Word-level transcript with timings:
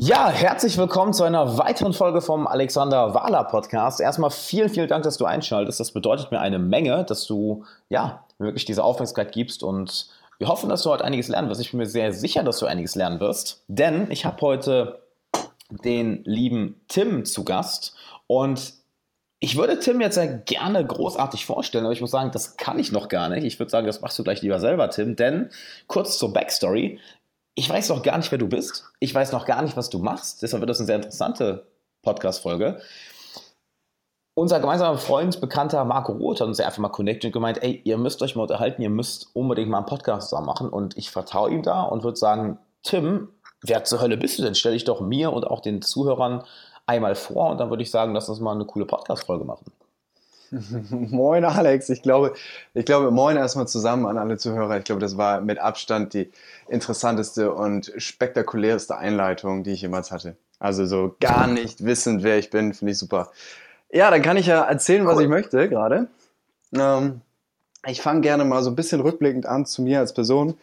Ja, 0.00 0.30
herzlich 0.30 0.78
willkommen 0.78 1.12
zu 1.12 1.24
einer 1.24 1.58
weiteren 1.58 1.92
Folge 1.92 2.20
vom 2.20 2.46
Alexander 2.46 3.14
Wahler 3.14 3.42
Podcast. 3.42 4.00
Erstmal 4.00 4.30
vielen, 4.30 4.68
vielen 4.68 4.86
Dank, 4.86 5.02
dass 5.02 5.16
du 5.16 5.24
einschaltest. 5.24 5.80
Das 5.80 5.90
bedeutet 5.90 6.30
mir 6.30 6.38
eine 6.38 6.60
Menge, 6.60 7.02
dass 7.02 7.26
du 7.26 7.64
ja 7.88 8.24
wirklich 8.38 8.64
diese 8.64 8.84
Aufmerksamkeit 8.84 9.32
gibst 9.32 9.64
und 9.64 10.08
wir 10.38 10.46
hoffen, 10.46 10.68
dass 10.68 10.82
du 10.82 10.90
heute 10.90 11.04
einiges 11.04 11.26
lernen 11.26 11.48
wirst. 11.48 11.60
Ich 11.60 11.72
bin 11.72 11.78
mir 11.78 11.86
sehr 11.86 12.12
sicher, 12.12 12.44
dass 12.44 12.60
du 12.60 12.66
einiges 12.66 12.94
lernen 12.94 13.18
wirst, 13.18 13.64
denn 13.66 14.08
ich 14.12 14.24
habe 14.24 14.40
heute 14.40 15.02
den 15.68 16.22
lieben 16.22 16.80
Tim 16.86 17.24
zu 17.24 17.42
Gast 17.44 17.96
und 18.28 18.74
ich 19.40 19.56
würde 19.56 19.80
Tim 19.80 20.00
jetzt 20.00 20.14
sehr 20.14 20.28
gerne 20.28 20.86
großartig 20.86 21.44
vorstellen, 21.44 21.84
aber 21.84 21.92
ich 21.92 22.00
muss 22.00 22.12
sagen, 22.12 22.30
das 22.30 22.56
kann 22.56 22.78
ich 22.78 22.92
noch 22.92 23.08
gar 23.08 23.28
nicht. 23.28 23.42
Ich 23.42 23.58
würde 23.58 23.70
sagen, 23.70 23.88
das 23.88 24.00
machst 24.00 24.16
du 24.16 24.22
gleich 24.22 24.42
lieber 24.42 24.60
selber, 24.60 24.90
Tim, 24.90 25.16
denn 25.16 25.50
kurz 25.88 26.18
zur 26.18 26.32
Backstory 26.32 27.00
ich 27.58 27.68
weiß 27.68 27.88
noch 27.88 28.04
gar 28.04 28.16
nicht, 28.16 28.30
wer 28.30 28.38
du 28.38 28.48
bist. 28.48 28.84
Ich 29.00 29.12
weiß 29.12 29.32
noch 29.32 29.44
gar 29.44 29.62
nicht, 29.62 29.76
was 29.76 29.90
du 29.90 29.98
machst. 29.98 30.42
Deshalb 30.42 30.60
wird 30.60 30.70
das 30.70 30.78
eine 30.78 30.86
sehr 30.86 30.96
interessante 30.96 31.66
Podcast-Folge. 32.02 32.80
Unser 34.34 34.60
gemeinsamer 34.60 34.96
Freund, 34.96 35.40
bekannter 35.40 35.84
Marco 35.84 36.12
Roth 36.12 36.40
hat 36.40 36.46
uns 36.46 36.60
einfach 36.60 36.78
mal 36.78 36.90
connected 36.90 37.26
und 37.26 37.32
gemeint, 37.32 37.60
ey, 37.60 37.80
ihr 37.82 37.98
müsst 37.98 38.22
euch 38.22 38.36
mal 38.36 38.42
unterhalten, 38.42 38.80
ihr 38.80 38.90
müsst 38.90 39.34
unbedingt 39.34 39.68
mal 39.68 39.78
einen 39.78 39.86
Podcast 39.86 40.28
zusammen 40.28 40.46
machen. 40.46 40.68
Und 40.68 40.96
ich 40.96 41.10
vertraue 41.10 41.50
ihm 41.50 41.62
da 41.62 41.82
und 41.82 42.04
würde 42.04 42.16
sagen, 42.16 42.60
Tim, 42.84 43.28
wer 43.62 43.82
zur 43.82 44.00
Hölle 44.00 44.16
bist 44.16 44.38
du 44.38 44.44
denn? 44.44 44.54
Stell 44.54 44.74
dich 44.74 44.84
doch 44.84 45.00
mir 45.00 45.32
und 45.32 45.44
auch 45.44 45.60
den 45.60 45.82
Zuhörern 45.82 46.44
einmal 46.86 47.16
vor 47.16 47.50
und 47.50 47.58
dann 47.58 47.70
würde 47.70 47.82
ich 47.82 47.90
sagen, 47.90 48.14
lass 48.14 48.28
uns 48.28 48.38
mal 48.38 48.54
eine 48.54 48.66
coole 48.66 48.86
Podcast-Folge 48.86 49.44
machen. 49.44 49.72
moin 50.90 51.44
Alex, 51.44 51.88
ich 51.88 52.02
glaube, 52.02 52.34
ich 52.74 52.84
glaube, 52.84 53.10
moin 53.10 53.36
erstmal 53.36 53.68
zusammen 53.68 54.06
an 54.06 54.18
alle 54.18 54.38
Zuhörer. 54.38 54.78
Ich 54.78 54.84
glaube, 54.84 55.00
das 55.00 55.16
war 55.16 55.40
mit 55.40 55.58
Abstand 55.58 56.14
die 56.14 56.30
interessanteste 56.68 57.52
und 57.52 57.92
spektakulärste 57.96 58.96
Einleitung, 58.96 59.62
die 59.62 59.72
ich 59.72 59.82
jemals 59.82 60.10
hatte. 60.10 60.36
Also 60.58 60.86
so 60.86 61.16
gar 61.20 61.46
nicht 61.46 61.84
wissend, 61.84 62.22
wer 62.22 62.38
ich 62.38 62.50
bin, 62.50 62.74
finde 62.74 62.92
ich 62.92 62.98
super. 62.98 63.30
Ja, 63.90 64.10
dann 64.10 64.22
kann 64.22 64.36
ich 64.36 64.46
ja 64.46 64.62
erzählen, 64.62 65.06
was 65.06 65.20
ich 65.20 65.28
möchte 65.28 65.68
gerade. 65.68 66.08
Ähm, 66.74 67.20
ich 67.86 68.02
fange 68.02 68.20
gerne 68.22 68.44
mal 68.44 68.62
so 68.62 68.70
ein 68.70 68.76
bisschen 68.76 69.00
rückblickend 69.00 69.46
an 69.46 69.66
zu 69.66 69.82
mir 69.82 70.00
als 70.00 70.12
Person. 70.12 70.58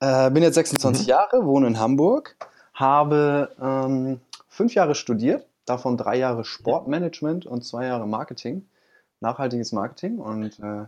Äh, 0.00 0.30
bin 0.30 0.42
jetzt 0.42 0.54
26 0.54 1.06
mhm. 1.06 1.10
Jahre, 1.10 1.44
wohne 1.44 1.66
in 1.66 1.78
Hamburg, 1.78 2.36
habe 2.72 3.50
ähm, 3.60 4.20
fünf 4.48 4.74
Jahre 4.74 4.94
studiert, 4.94 5.46
davon 5.66 5.96
drei 5.96 6.16
Jahre 6.16 6.44
Sportmanagement 6.44 7.46
und 7.46 7.64
zwei 7.64 7.86
Jahre 7.86 8.06
Marketing 8.06 8.66
nachhaltiges 9.24 9.72
Marketing. 9.72 10.18
Und 10.18 10.58
äh, 10.60 10.86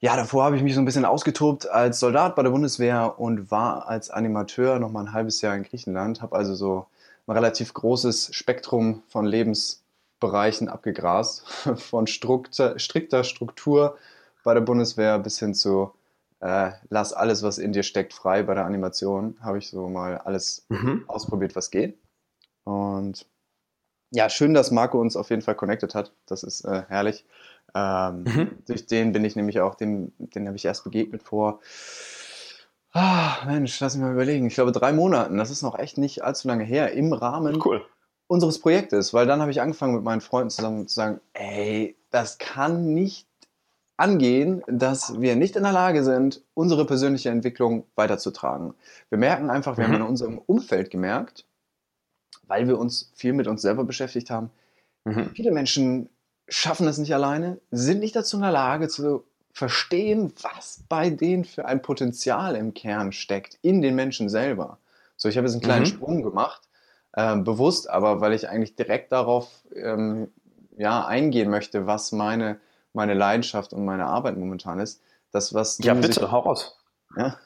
ja, 0.00 0.16
davor 0.16 0.44
habe 0.44 0.56
ich 0.56 0.62
mich 0.62 0.74
so 0.74 0.80
ein 0.80 0.84
bisschen 0.84 1.04
ausgetobt 1.04 1.68
als 1.68 2.00
Soldat 2.00 2.36
bei 2.36 2.42
der 2.42 2.50
Bundeswehr 2.50 3.18
und 3.18 3.50
war 3.50 3.88
als 3.88 4.10
Animateur 4.10 4.78
noch 4.78 4.90
mal 4.90 5.00
ein 5.00 5.12
halbes 5.12 5.40
Jahr 5.40 5.54
in 5.54 5.62
Griechenland. 5.62 6.22
Habe 6.22 6.36
also 6.36 6.54
so 6.54 6.86
ein 7.26 7.32
relativ 7.32 7.72
großes 7.74 8.34
Spektrum 8.34 9.02
von 9.08 9.24
Lebensbereichen 9.24 10.68
abgegrast. 10.68 11.48
Von 11.76 12.06
strikter, 12.06 12.78
strikter 12.78 13.24
Struktur 13.24 13.96
bei 14.44 14.54
der 14.54 14.62
Bundeswehr 14.62 15.18
bis 15.18 15.38
hin 15.38 15.54
zu 15.54 15.92
äh, 16.40 16.72
lass 16.88 17.12
alles, 17.12 17.42
was 17.42 17.58
in 17.58 17.72
dir 17.72 17.82
steckt, 17.82 18.14
frei 18.14 18.42
bei 18.42 18.54
der 18.54 18.64
Animation. 18.64 19.36
Habe 19.40 19.58
ich 19.58 19.68
so 19.68 19.88
mal 19.88 20.18
alles 20.18 20.64
mhm. 20.68 21.04
ausprobiert, 21.06 21.54
was 21.54 21.70
geht. 21.70 21.98
Und 22.64 23.26
ja, 24.10 24.28
schön, 24.28 24.54
dass 24.54 24.70
Marco 24.70 25.00
uns 25.00 25.16
auf 25.16 25.30
jeden 25.30 25.42
Fall 25.42 25.54
connected 25.54 25.94
hat. 25.94 26.12
Das 26.26 26.42
ist 26.42 26.64
äh, 26.64 26.82
herrlich. 26.88 27.24
Ähm, 27.74 28.24
mhm. 28.24 28.50
Durch 28.66 28.86
den 28.86 29.12
bin 29.12 29.24
ich 29.24 29.36
nämlich 29.36 29.60
auch, 29.60 29.74
dem, 29.74 30.12
den 30.18 30.46
habe 30.46 30.56
ich 30.56 30.64
erst 30.64 30.84
begegnet 30.84 31.22
vor, 31.22 31.60
ah, 32.92 33.44
Mensch, 33.46 33.78
lass 33.80 33.94
mich 33.94 34.04
mal 34.04 34.12
überlegen, 34.12 34.46
ich 34.46 34.54
glaube 34.54 34.72
drei 34.72 34.92
Monaten, 34.92 35.36
das 35.36 35.50
ist 35.50 35.62
noch 35.62 35.78
echt 35.78 35.98
nicht 35.98 36.24
allzu 36.24 36.48
lange 36.48 36.64
her, 36.64 36.92
im 36.92 37.12
Rahmen 37.12 37.60
cool. 37.64 37.84
unseres 38.26 38.60
Projektes, 38.60 39.14
weil 39.14 39.26
dann 39.26 39.40
habe 39.40 39.50
ich 39.50 39.60
angefangen 39.60 39.94
mit 39.94 40.04
meinen 40.04 40.20
Freunden 40.20 40.50
zusammen 40.50 40.88
zu 40.88 40.94
sagen, 40.94 41.20
ey, 41.34 41.96
das 42.10 42.38
kann 42.38 42.92
nicht 42.94 43.26
angehen, 43.96 44.62
dass 44.66 45.20
wir 45.20 45.36
nicht 45.36 45.56
in 45.56 45.62
der 45.62 45.72
Lage 45.72 46.02
sind, 46.02 46.42
unsere 46.54 46.86
persönliche 46.86 47.28
Entwicklung 47.28 47.84
weiterzutragen. 47.96 48.74
Wir 49.10 49.18
merken 49.18 49.50
einfach, 49.50 49.76
wir 49.76 49.86
mhm. 49.86 49.92
haben 49.92 50.00
in 50.00 50.08
unserem 50.08 50.38
Umfeld 50.38 50.90
gemerkt, 50.90 51.44
weil 52.46 52.66
wir 52.66 52.78
uns 52.78 53.12
viel 53.14 53.34
mit 53.34 53.46
uns 53.46 53.60
selber 53.60 53.84
beschäftigt 53.84 54.30
haben, 54.30 54.50
mhm. 55.04 55.30
viele 55.34 55.52
Menschen 55.52 56.08
schaffen 56.50 56.86
es 56.88 56.98
nicht 56.98 57.14
alleine, 57.14 57.58
sind 57.70 58.00
nicht 58.00 58.14
dazu 58.14 58.36
in 58.36 58.42
der 58.42 58.50
Lage 58.50 58.88
zu 58.88 59.24
verstehen, 59.52 60.32
was 60.42 60.82
bei 60.88 61.10
denen 61.10 61.44
für 61.44 61.64
ein 61.64 61.80
Potenzial 61.80 62.56
im 62.56 62.74
Kern 62.74 63.12
steckt, 63.12 63.58
in 63.62 63.80
den 63.80 63.94
Menschen 63.94 64.28
selber. 64.28 64.78
So, 65.16 65.28
ich 65.28 65.36
habe 65.36 65.46
jetzt 65.46 65.54
einen 65.54 65.62
kleinen 65.62 65.84
mhm. 65.84 65.88
Sprung 65.88 66.22
gemacht, 66.22 66.62
äh, 67.12 67.36
bewusst, 67.36 67.88
aber 67.88 68.20
weil 68.20 68.32
ich 68.32 68.48
eigentlich 68.48 68.74
direkt 68.74 69.12
darauf 69.12 69.48
ähm, 69.74 70.28
ja, 70.76 71.06
eingehen 71.06 71.50
möchte, 71.50 71.86
was 71.86 72.12
meine, 72.12 72.58
meine 72.92 73.14
Leidenschaft 73.14 73.72
und 73.72 73.84
meine 73.84 74.06
Arbeit 74.06 74.36
momentan 74.36 74.80
ist. 74.80 75.00
Das, 75.32 75.54
was 75.54 75.78
ja, 75.78 75.94
bitte, 75.94 76.14
sich, 76.14 76.30
hau 76.30 76.40
raus. 76.40 76.76
Ja, 77.16 77.36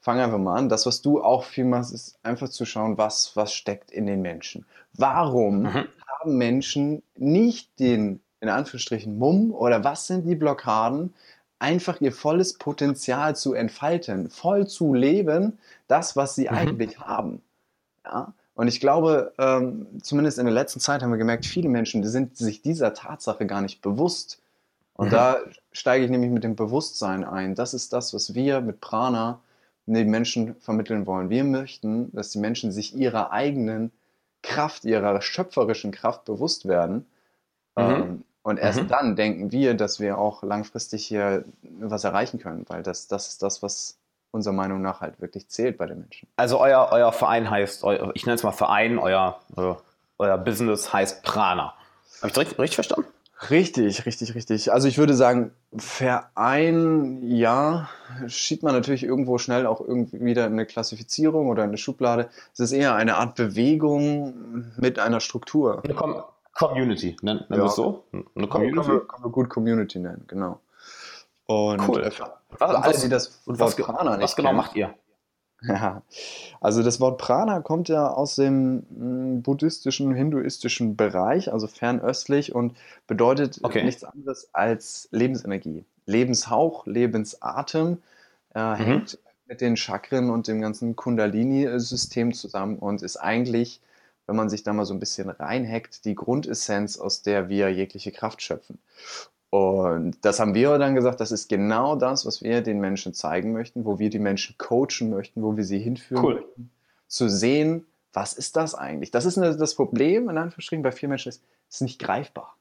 fang 0.00 0.20
einfach 0.20 0.38
mal 0.38 0.56
an. 0.56 0.68
Das, 0.68 0.86
was 0.86 1.02
du 1.02 1.22
auch 1.22 1.44
viel 1.44 1.64
machst, 1.64 1.92
ist 1.92 2.18
einfach 2.22 2.48
zu 2.48 2.64
schauen, 2.64 2.96
was, 2.96 3.36
was 3.36 3.52
steckt 3.52 3.90
in 3.90 4.06
den 4.06 4.22
Menschen. 4.22 4.64
Warum 4.94 5.62
mhm 5.62 5.88
haben 6.24 6.38
Menschen 6.38 7.02
nicht 7.16 7.78
den, 7.78 8.20
in 8.40 8.48
Anführungsstrichen, 8.48 9.18
Mumm 9.18 9.52
oder 9.52 9.84
was 9.84 10.06
sind 10.06 10.26
die 10.26 10.34
Blockaden, 10.34 11.12
einfach 11.58 12.00
ihr 12.00 12.12
volles 12.12 12.54
Potenzial 12.54 13.36
zu 13.36 13.52
entfalten, 13.52 14.30
voll 14.30 14.66
zu 14.66 14.94
leben, 14.94 15.58
das, 15.86 16.16
was 16.16 16.34
sie 16.34 16.44
mhm. 16.44 16.56
eigentlich 16.56 16.98
haben. 16.98 17.42
Ja? 18.04 18.32
Und 18.54 18.68
ich 18.68 18.80
glaube, 18.80 19.32
ähm, 19.38 19.86
zumindest 20.02 20.38
in 20.38 20.46
der 20.46 20.54
letzten 20.54 20.80
Zeit 20.80 21.02
haben 21.02 21.10
wir 21.10 21.18
gemerkt, 21.18 21.44
viele 21.44 21.68
Menschen 21.68 22.00
die 22.00 22.08
sind 22.08 22.36
sich 22.36 22.62
dieser 22.62 22.94
Tatsache 22.94 23.46
gar 23.46 23.60
nicht 23.60 23.82
bewusst. 23.82 24.40
Und 24.94 25.08
mhm. 25.08 25.10
da 25.10 25.36
steige 25.72 26.04
ich 26.06 26.10
nämlich 26.10 26.30
mit 26.30 26.44
dem 26.44 26.56
Bewusstsein 26.56 27.24
ein. 27.24 27.54
Das 27.54 27.74
ist 27.74 27.92
das, 27.92 28.14
was 28.14 28.34
wir 28.34 28.62
mit 28.62 28.80
Prana 28.80 29.40
den 29.86 30.08
Menschen 30.10 30.54
vermitteln 30.60 31.06
wollen. 31.06 31.28
Wir 31.28 31.44
möchten, 31.44 32.10
dass 32.12 32.30
die 32.30 32.38
Menschen 32.38 32.72
sich 32.72 32.96
ihrer 32.96 33.30
eigenen 33.32 33.90
Kraft, 34.44 34.84
ihrer 34.84 35.20
schöpferischen 35.20 35.90
Kraft 35.90 36.24
bewusst 36.24 36.68
werden. 36.68 37.06
Mhm. 37.76 37.82
Ähm, 37.82 38.24
und 38.42 38.58
erst 38.58 38.82
mhm. 38.82 38.88
dann 38.88 39.16
denken 39.16 39.52
wir, 39.52 39.74
dass 39.74 40.00
wir 40.00 40.18
auch 40.18 40.42
langfristig 40.42 41.06
hier 41.06 41.44
was 41.62 42.04
erreichen 42.04 42.38
können, 42.38 42.66
weil 42.68 42.82
das, 42.82 43.08
das 43.08 43.28
ist 43.28 43.42
das, 43.42 43.62
was 43.62 43.96
unserer 44.30 44.52
Meinung 44.52 44.82
nach 44.82 45.00
halt 45.00 45.20
wirklich 45.20 45.48
zählt 45.48 45.78
bei 45.78 45.86
den 45.86 46.00
Menschen. 46.00 46.28
Also 46.36 46.60
euer, 46.60 46.88
euer 46.90 47.12
Verein 47.12 47.48
heißt, 47.48 47.84
ich 48.14 48.26
nenne 48.26 48.34
es 48.34 48.42
mal 48.42 48.52
Verein, 48.52 48.98
euer, 48.98 49.40
euer, 49.56 49.80
euer 50.18 50.36
Business 50.36 50.92
heißt 50.92 51.22
Prana. 51.22 51.74
Habe 52.20 52.30
ich 52.30 52.36
richtig, 52.36 52.58
richtig 52.58 52.74
verstanden? 52.74 53.13
Richtig, 53.50 54.06
richtig, 54.06 54.34
richtig. 54.34 54.72
Also 54.72 54.88
ich 54.88 54.98
würde 54.98 55.14
sagen, 55.14 55.50
Verein, 55.76 57.22
ja, 57.22 57.88
schiebt 58.26 58.62
man 58.62 58.74
natürlich 58.74 59.02
irgendwo 59.02 59.38
schnell 59.38 59.66
auch 59.66 59.80
irgendwie 59.80 60.20
wieder 60.20 60.46
in 60.46 60.52
eine 60.52 60.66
Klassifizierung 60.66 61.48
oder 61.48 61.64
in 61.64 61.70
eine 61.70 61.78
Schublade. 61.78 62.28
Es 62.52 62.60
ist 62.60 62.72
eher 62.72 62.94
eine 62.94 63.16
Art 63.16 63.34
Bewegung 63.34 64.72
mit 64.76 64.98
einer 64.98 65.20
Struktur. 65.20 65.82
Eine 65.84 65.94
Com 65.94 66.22
Community, 66.54 67.16
nennen, 67.20 67.40
nennen 67.48 67.60
ja. 67.60 67.64
wir 67.64 67.64
es 67.64 67.74
so? 67.74 68.04
Eine 68.12 68.46
Community? 68.46 69.00
Kann 69.08 69.22
man, 69.22 69.32
gut 69.32 69.48
Community 69.48 69.98
nennen, 69.98 70.24
genau. 70.28 70.60
Und 71.46 71.80
cool. 71.88 72.10
für, 72.12 72.32
was, 72.58 72.70
alle, 72.70 72.98
die 72.98 73.08
das 73.08 73.40
Wort 73.46 73.58
was, 73.58 73.76
Prana 73.76 74.16
nicht 74.16 74.22
Was 74.22 74.36
genau 74.36 74.50
kennen, 74.50 74.56
macht 74.58 74.76
ihr? 74.76 74.94
Ja, 75.68 76.02
also 76.60 76.82
das 76.82 77.00
Wort 77.00 77.18
Prana 77.18 77.60
kommt 77.60 77.88
ja 77.88 78.08
aus 78.08 78.36
dem 78.36 78.84
hm, 78.94 79.42
buddhistischen, 79.42 80.14
hinduistischen 80.14 80.96
Bereich, 80.96 81.52
also 81.52 81.66
fernöstlich 81.66 82.54
und 82.54 82.76
bedeutet 83.06 83.60
okay. 83.62 83.84
nichts 83.84 84.04
anderes 84.04 84.48
als 84.52 85.08
Lebensenergie. 85.10 85.84
Lebenshauch, 86.06 86.86
Lebensatem 86.86 87.98
äh, 88.54 88.60
mhm. 88.60 88.76
hängt 88.76 89.18
mit 89.46 89.60
den 89.60 89.76
Chakren 89.76 90.30
und 90.30 90.48
dem 90.48 90.60
ganzen 90.60 90.96
Kundalini-System 90.96 92.32
zusammen 92.32 92.78
und 92.78 93.02
ist 93.02 93.16
eigentlich, 93.16 93.80
wenn 94.26 94.36
man 94.36 94.48
sich 94.48 94.62
da 94.62 94.72
mal 94.72 94.86
so 94.86 94.94
ein 94.94 95.00
bisschen 95.00 95.28
reinhackt, 95.28 96.04
die 96.04 96.14
Grundessenz, 96.14 96.98
aus 96.98 97.22
der 97.22 97.48
wir 97.48 97.70
jegliche 97.70 98.12
Kraft 98.12 98.42
schöpfen. 98.42 98.78
Und 99.54 100.24
das 100.24 100.40
haben 100.40 100.52
wir 100.52 100.78
dann 100.78 100.96
gesagt, 100.96 101.20
das 101.20 101.30
ist 101.30 101.48
genau 101.48 101.94
das, 101.94 102.26
was 102.26 102.42
wir 102.42 102.60
den 102.60 102.80
Menschen 102.80 103.14
zeigen 103.14 103.52
möchten, 103.52 103.84
wo 103.84 104.00
wir 104.00 104.10
die 104.10 104.18
Menschen 104.18 104.58
coachen 104.58 105.10
möchten, 105.10 105.44
wo 105.44 105.56
wir 105.56 105.62
sie 105.62 105.78
hinführen 105.78 106.24
cool. 106.24 106.34
möchten, 106.34 106.70
zu 107.06 107.28
sehen, 107.28 107.86
was 108.12 108.32
ist 108.32 108.56
das 108.56 108.74
eigentlich? 108.74 109.12
Das 109.12 109.24
ist 109.24 109.36
das 109.36 109.76
Problem, 109.76 110.28
in 110.28 110.38
Anführungsstrichen, 110.38 110.82
bei 110.82 110.90
vielen 110.90 111.10
Menschen 111.10 111.28
ist, 111.28 111.44
es 111.68 111.76
ist 111.76 111.82
nicht 111.82 112.00
greifbar. 112.00 112.56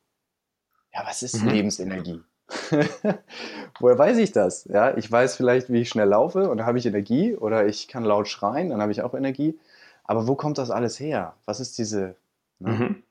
Ja, 0.93 1.01
was 1.07 1.23
ist 1.23 1.41
mhm. 1.41 1.49
Lebensenergie? 1.49 2.21
Woher 3.79 3.97
weiß 3.97 4.19
ich 4.19 4.31
das? 4.31 4.65
Ja, 4.65 4.95
ich 4.95 5.11
weiß 5.11 5.35
vielleicht, 5.35 5.73
wie 5.73 5.81
ich 5.81 5.89
schnell 5.89 6.09
laufe 6.09 6.47
und 6.47 6.59
da 6.59 6.67
habe 6.67 6.77
ich 6.77 6.85
Energie 6.85 7.35
oder 7.35 7.65
ich 7.65 7.87
kann 7.87 8.03
laut 8.03 8.27
schreien, 8.27 8.69
dann 8.69 8.83
habe 8.83 8.91
ich 8.91 9.01
auch 9.01 9.15
Energie. 9.15 9.57
Aber 10.03 10.27
wo 10.27 10.35
kommt 10.35 10.59
das 10.59 10.69
alles 10.69 10.99
her? 10.99 11.33
Was 11.45 11.59
ist 11.59 11.75
diese, 11.79 12.15
ne? 12.59 12.71
mhm. 12.71 13.03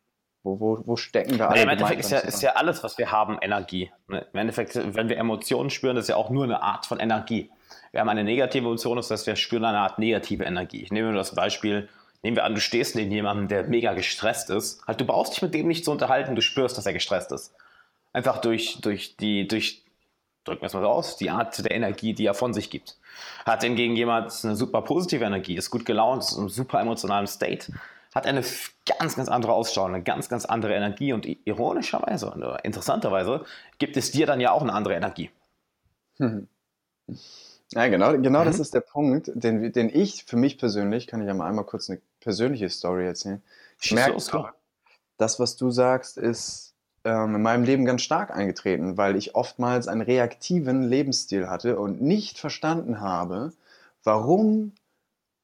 Wo, 0.45 0.59
wo, 0.59 0.83
wo 0.85 0.97
stecken 0.97 1.39
da 1.39 1.49
alle? 1.49 1.63
Im 1.63 1.69
Endeffekt 1.69 2.01
ist 2.01 2.11
ja, 2.11 2.19
ist 2.19 2.43
ja 2.43 2.53
alles, 2.53 2.83
was 2.83 2.99
wir 2.99 3.13
haben, 3.13 3.39
Energie. 3.41 3.93
Ne? 4.09 4.27
Im 4.33 4.41
Endeffekt, 4.41 4.75
wenn 4.75 5.09
wir 5.09 5.17
Emotionen 5.17 5.71
spüren, 5.71 5.95
das 5.95 6.07
ist 6.07 6.09
ja 6.09 6.17
auch 6.17 6.31
nur 6.31 6.45
eine 6.45 6.63
Art 6.63 6.87
von 6.87 6.99
Energie. 6.99 7.51
Wir 7.93 8.01
haben 8.01 8.09
eine 8.09 8.25
negative 8.25 8.67
Emotion, 8.67 8.97
das 8.97 9.11
heißt, 9.11 9.27
wir 9.27 9.37
spüren 9.37 9.65
eine 9.65 9.79
Art 9.79 9.99
negative 9.99 10.45
Energie. 10.45 10.83
Ich 10.83 10.91
nehme 10.91 11.09
nur 11.09 11.17
das 11.17 11.35
Beispiel 11.35 11.89
nehmen 12.23 12.37
wir 12.37 12.45
an, 12.45 12.55
du 12.55 12.61
stehst 12.61 12.95
neben 12.95 13.11
jemandem, 13.11 13.49
der 13.49 13.65
mega 13.65 13.93
gestresst 13.95 14.51
ist, 14.51 14.87
halt 14.87 15.01
du 15.01 15.05
brauchst 15.05 15.35
dich 15.35 15.43
mit 15.43 15.55
dem 15.55 15.69
nicht 15.69 15.85
zu 15.85 15.91
unterhalten, 15.91 16.35
du 16.35 16.43
spürst, 16.43 16.79
dass 16.79 16.87
er 16.87 16.93
gestresst 16.93 17.33
ist. 17.33 17.55
Einfach 18.13 18.41
durch, 18.41 18.81
durch 18.81 19.17
die, 19.17 19.49
durch, 19.49 19.83
drücken 20.45 20.63
wir 20.63 20.67
es 20.67 20.75
mal 20.75 20.85
raus, 20.85 21.17
die 21.17 21.31
Art 21.31 21.65
der 21.65 21.73
Energie, 21.73 22.15
die 22.15 22.27
er 22.27 22.35
von 22.35 22.55
sich 22.55 22.71
gibt. 22.71 22.97
Hat 23.45 23.63
hingegen 23.63 23.97
jemand 23.97 24.33
eine 24.45 24.57
super 24.57 24.83
positive 24.83 25.25
Energie, 25.25 25.57
ist 25.57 25.71
gut 25.71 25.85
gelaunt, 25.85 26.23
ist 26.23 26.37
im 26.37 26.49
super 26.49 26.81
emotionalen 26.81 27.27
State, 27.27 27.73
hat 28.15 28.27
eine 28.27 28.45
ganz, 28.99 29.17
ganz 29.17 29.29
andere 29.29 29.53
Ausschau, 29.53 29.85
eine 29.85 30.03
ganz, 30.03 30.29
ganz 30.29 30.45
andere 30.45 30.75
Energie 30.75 31.13
und 31.13 31.27
ironischerweise 31.27 32.31
und 32.31 32.43
interessanterweise 32.63 33.45
gibt 33.79 33.97
es 33.97 34.11
dir 34.11 34.27
dann 34.27 34.41
ja 34.41 34.53
auch 34.53 34.63
eine 34.63 34.73
andere 34.73 34.95
Energie. 34.95 35.31
Hm. 36.19 36.49
Ja, 37.75 37.89
genau, 37.89 38.13
genau 38.19 38.41
mhm. 38.41 38.45
das 38.45 38.59
ist 38.59 38.75
der 38.75 38.81
Punkt, 38.81 39.31
den, 39.35 39.73
den 39.73 39.89
ich 39.89 40.25
für 40.25 40.37
mich 40.37 40.59
persönlich, 40.59 41.07
kann 41.07 41.23
ich 41.23 41.27
ja 41.27 41.33
mal 41.33 41.49
einmal 41.49 41.65
kurz 41.65 41.89
eine 41.89 42.01
persönliche 42.21 42.69
Story 42.69 43.07
erzählen. 43.07 43.43
Ich 43.81 43.93
merke, 43.93 44.19
das, 45.17 45.41
was 45.41 45.57
du 45.57 45.71
sagst, 45.71 46.19
ist 46.19 46.75
ähm, 47.05 47.37
in 47.37 47.43
meinem 47.43 47.65
Leben 47.65 47.85
ganz 47.85 48.03
stark 48.03 48.31
eingetreten, 48.31 48.97
weil 48.97 49.17
ich 49.17 49.35
oftmals 49.35 49.89
einen 49.89 50.03
reaktiven 50.03 50.83
Lebensstil 50.83 51.49
hatte 51.49 51.79
und 51.79 52.03
nicht 52.03 52.39
verstanden 52.39 53.01
habe, 53.01 53.53
warum 54.05 54.73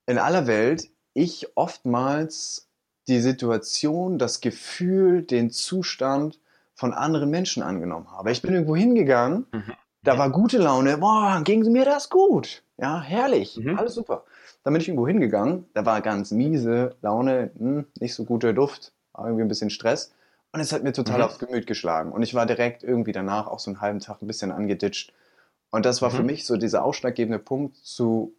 in 0.07 0.19
aller 0.19 0.47
Welt 0.47 0.89
ich 1.19 1.57
oftmals 1.57 2.69
die 3.07 3.21
Situation, 3.21 4.19
das 4.19 4.41
Gefühl, 4.41 5.23
den 5.23 5.51
Zustand 5.51 6.39
von 6.75 6.93
anderen 6.93 7.31
Menschen 7.31 7.63
angenommen 7.63 8.11
habe. 8.11 8.31
Ich 8.31 8.43
bin 8.43 8.55
irgendwo 8.55 8.77
hingegangen 8.77 9.47
mhm. 9.53 9.73
Da 10.03 10.17
war 10.17 10.31
gute 10.31 10.59
Laune. 10.59 10.99
Boah, 10.99 11.43
ging 11.45 11.71
mir 11.73 11.85
das 11.85 12.09
gut. 12.09 12.63
Ja, 12.79 13.01
herrlich. 13.03 13.59
Mhm. 13.59 13.79
Alles 13.79 13.95
super. 13.95 14.25
Dann 14.63 14.73
bin 14.73 14.81
ich 14.81 14.89
irgendwo 14.89 15.07
hingegangen. 15.07 15.67
Da 15.75 15.85
war 15.85 16.01
ganz 16.01 16.31
miese 16.31 16.95
Laune, 17.03 17.51
hm, 17.59 17.87
nicht 18.01 18.15
so 18.15 18.25
guter 18.25 18.53
Duft, 18.53 18.93
irgendwie 19.17 19.43
ein 19.43 19.49
bisschen 19.49 19.71
Stress. 19.71 20.15
Und 20.53 20.61
es 20.61 20.73
hat 20.73 20.83
mir 20.83 20.93
total 20.93 21.19
mhm. 21.19 21.25
aufs 21.25 21.39
Gemüt 21.39 21.67
geschlagen. 21.67 22.13
Und 22.13 22.23
ich 22.23 22.35
war 22.35 22.47
direkt 22.47 22.83
irgendwie 22.83 23.13
danach 23.13 23.49
auch 23.49 23.59
so 23.59 23.71
einen 23.71 23.81
halben 23.81 24.01
Tag 24.01 24.23
ein 24.23 24.27
bisschen 24.27 24.53
angeditscht. 24.53 25.13
Und 25.71 25.85
das 25.85 26.01
war 26.01 26.11
mhm. 26.11 26.17
für 26.17 26.23
mich 26.23 26.47
so 26.47 26.57
dieser 26.57 26.85
ausschlaggebende 26.85 27.39
Punkt, 27.39 27.77
zu 27.77 28.33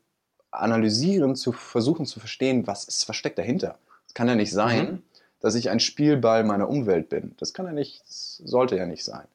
analysieren, 0.52 1.36
zu 1.36 1.52
versuchen 1.52 2.06
zu 2.06 2.20
verstehen, 2.20 2.68
was 2.68 2.86
ist 2.86 3.04
versteckt 3.04 3.38
dahinter. 3.38 3.78
Es 4.08 4.14
kann 4.14 4.28
ja 4.28 4.36
nicht 4.36 4.52
sein, 4.52 4.92
mhm. 4.92 5.04
dass 5.40 5.56
ich 5.56 5.70
ein 5.70 5.80
Spielball 5.80 6.44
meiner 6.44 6.70
Umwelt 6.70 7.10
bin. 7.10 7.36
Das 7.38 7.54
kann 7.54 7.66
ja 7.66 7.72
nicht, 7.72 8.02
das 8.08 8.42
sollte 8.44 8.76
ja 8.76 8.86
nicht 8.86 9.04
sein. 9.04 9.28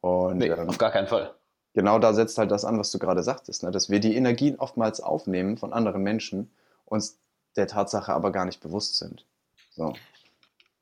Und, 0.00 0.38
nee, 0.38 0.46
ähm, 0.46 0.68
auf 0.68 0.78
gar 0.78 0.90
keinen 0.90 1.08
Fall 1.08 1.34
genau 1.74 1.98
da 1.98 2.12
setzt 2.12 2.38
halt 2.38 2.50
das 2.50 2.64
an, 2.64 2.78
was 2.78 2.90
du 2.90 2.98
gerade 2.98 3.22
sagtest, 3.22 3.62
ne? 3.62 3.70
dass 3.70 3.90
wir 3.90 4.00
die 4.00 4.16
Energien 4.16 4.56
oftmals 4.58 5.00
aufnehmen 5.00 5.56
von 5.56 5.72
anderen 5.72 6.02
Menschen, 6.02 6.50
uns 6.84 7.18
der 7.56 7.66
Tatsache 7.66 8.12
aber 8.12 8.32
gar 8.32 8.44
nicht 8.44 8.60
bewusst 8.60 8.98
sind. 8.98 9.24
So. 9.70 9.94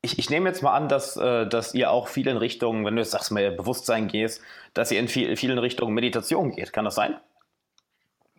Ich, 0.01 0.19
ich, 0.19 0.31
nehme 0.31 0.49
jetzt 0.49 0.63
mal 0.63 0.75
an, 0.75 0.89
dass, 0.89 1.17
äh, 1.17 1.47
dass 1.47 1.75
ihr 1.75 1.91
auch 1.91 2.09
viel 2.09 2.29
in 2.29 2.37
Richtung, 2.37 2.85
wenn 2.85 2.95
du 2.95 3.03
jetzt 3.03 3.11
sagst, 3.11 3.31
mal 3.33 3.51
Bewusstsein 3.51 4.09
gehst, 4.09 4.41
dass 4.73 4.91
ihr 4.91 5.01
in 5.01 5.09
viel, 5.09 5.37
vielen 5.37 5.59
Richtungen 5.59 5.93
Meditation 5.93 6.53
geht. 6.53 6.73
Kann 6.73 6.85
das 6.85 6.95
sein? 6.95 7.17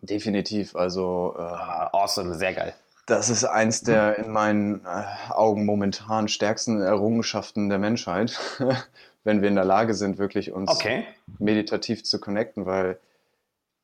Definitiv. 0.02 0.76
Also. 0.76 1.34
Äh, 1.38 1.42
awesome, 1.42 2.34
sehr 2.34 2.54
geil. 2.54 2.74
Das 3.06 3.28
ist 3.28 3.44
eins 3.44 3.82
der 3.82 4.18
in 4.18 4.30
meinen 4.30 4.84
äh, 4.84 5.04
Augen 5.30 5.64
momentan 5.64 6.28
stärksten 6.28 6.80
Errungenschaften 6.80 7.68
der 7.68 7.78
Menschheit. 7.78 8.38
wenn 9.24 9.42
wir 9.42 9.48
in 9.48 9.54
der 9.54 9.64
Lage 9.64 9.94
sind, 9.94 10.18
wirklich 10.18 10.52
uns 10.52 10.70
okay. 10.70 11.04
meditativ 11.38 12.04
zu 12.04 12.20
connecten, 12.20 12.66
weil 12.66 12.98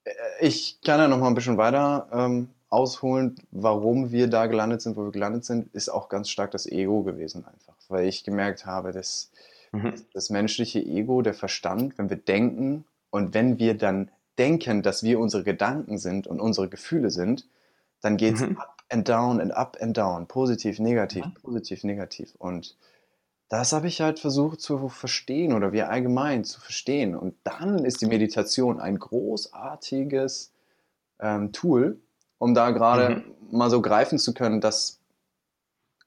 äh, 0.04 0.10
ich 0.40 0.80
kann 0.84 1.00
ja 1.00 1.08
noch 1.08 1.18
mal 1.18 1.28
ein 1.28 1.34
bisschen 1.34 1.58
weiter 1.58 2.08
ähm, 2.12 2.48
ausholen, 2.68 3.36
warum 3.50 4.10
wir 4.12 4.28
da 4.28 4.46
gelandet 4.46 4.82
sind, 4.82 4.96
wo 4.96 5.04
wir 5.04 5.12
gelandet 5.12 5.44
sind, 5.44 5.72
ist 5.74 5.88
auch 5.88 6.08
ganz 6.08 6.30
stark 6.30 6.50
das 6.50 6.66
Ego 6.66 7.02
gewesen 7.02 7.44
einfach, 7.44 7.74
weil 7.88 8.06
ich 8.06 8.24
gemerkt 8.24 8.66
habe, 8.66 8.92
dass 8.92 9.30
mhm. 9.72 9.94
das 10.12 10.30
menschliche 10.30 10.80
Ego, 10.80 11.22
der 11.22 11.34
Verstand, 11.34 11.96
wenn 11.98 12.10
wir 12.10 12.16
denken 12.16 12.84
und 13.10 13.34
wenn 13.34 13.58
wir 13.58 13.76
dann 13.76 14.10
denken, 14.38 14.82
dass 14.82 15.02
wir 15.02 15.18
unsere 15.18 15.44
Gedanken 15.44 15.98
sind 15.98 16.26
und 16.26 16.40
unsere 16.40 16.68
Gefühle 16.68 17.10
sind, 17.10 17.48
dann 18.00 18.16
geht 18.16 18.34
es 18.34 18.40
mhm. 18.40 18.58
up 18.58 18.82
and 18.90 19.08
down 19.08 19.40
and 19.40 19.52
up 19.52 19.76
and 19.80 19.96
down, 19.96 20.26
positiv, 20.26 20.78
negativ, 20.78 21.24
mhm. 21.24 21.34
positiv, 21.34 21.84
negativ 21.84 22.34
und 22.38 22.76
das 23.48 23.72
habe 23.72 23.86
ich 23.86 24.00
halt 24.00 24.18
versucht 24.18 24.60
zu 24.60 24.88
verstehen 24.88 25.52
oder 25.52 25.72
wir 25.72 25.88
allgemein 25.88 26.44
zu 26.44 26.60
verstehen. 26.60 27.14
Und 27.14 27.36
dann 27.44 27.84
ist 27.84 28.00
die 28.00 28.06
Meditation 28.06 28.80
ein 28.80 28.98
großartiges 28.98 30.52
ähm, 31.20 31.52
Tool, 31.52 32.00
um 32.38 32.54
da 32.54 32.70
gerade 32.70 33.16
mhm. 33.16 33.56
mal 33.56 33.70
so 33.70 33.80
greifen 33.80 34.18
zu 34.18 34.34
können, 34.34 34.60
dass, 34.60 35.00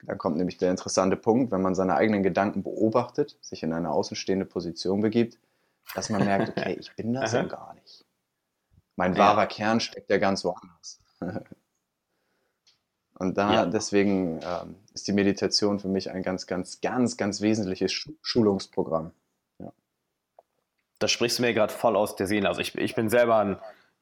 dann 0.04 0.18
kommt 0.18 0.38
nämlich 0.38 0.58
der 0.58 0.70
interessante 0.70 1.16
Punkt, 1.16 1.52
wenn 1.52 1.62
man 1.62 1.76
seine 1.76 1.96
eigenen 1.96 2.24
Gedanken 2.24 2.62
beobachtet, 2.62 3.38
sich 3.42 3.64
in 3.64 3.72
eine 3.72 3.92
außenstehende 3.92 4.46
Position 4.46 5.00
begibt, 5.00 5.38
dass 5.96 6.10
man 6.10 6.26
merkt, 6.26 6.50
okay, 6.58 6.76
ich 6.78 6.94
bin 6.96 7.14
das 7.14 7.32
ja 7.32 7.44
gar 7.44 7.74
nicht. 7.76 8.06
Mein 9.00 9.18
wahrer 9.18 9.44
ja. 9.44 9.46
Kern 9.46 9.80
steckt 9.80 10.10
ja 10.10 10.18
ganz 10.18 10.44
woanders. 10.44 11.00
Und 13.18 13.38
da 13.38 13.54
ja. 13.54 13.66
deswegen 13.66 14.42
ähm, 14.44 14.76
ist 14.94 15.08
die 15.08 15.14
Meditation 15.14 15.80
für 15.80 15.88
mich 15.88 16.12
ein 16.12 16.22
ganz, 16.22 16.48
ganz, 16.48 16.82
ganz, 16.82 17.16
ganz 17.16 17.40
wesentliches 17.40 17.94
Schulungsprogramm. 18.22 19.12
Ja. 19.60 19.72
Da 21.00 21.08
sprichst 21.08 21.40
du 21.40 21.44
mir 21.44 21.54
gerade 21.54 21.72
voll 21.72 21.96
aus 21.96 22.18
der 22.18 22.28
Seele. 22.28 22.50
Also 22.50 22.60
ich, 22.60 22.76
ich 22.76 22.94
bin 22.94 23.08
selber 23.10 23.38
ein 23.38 23.58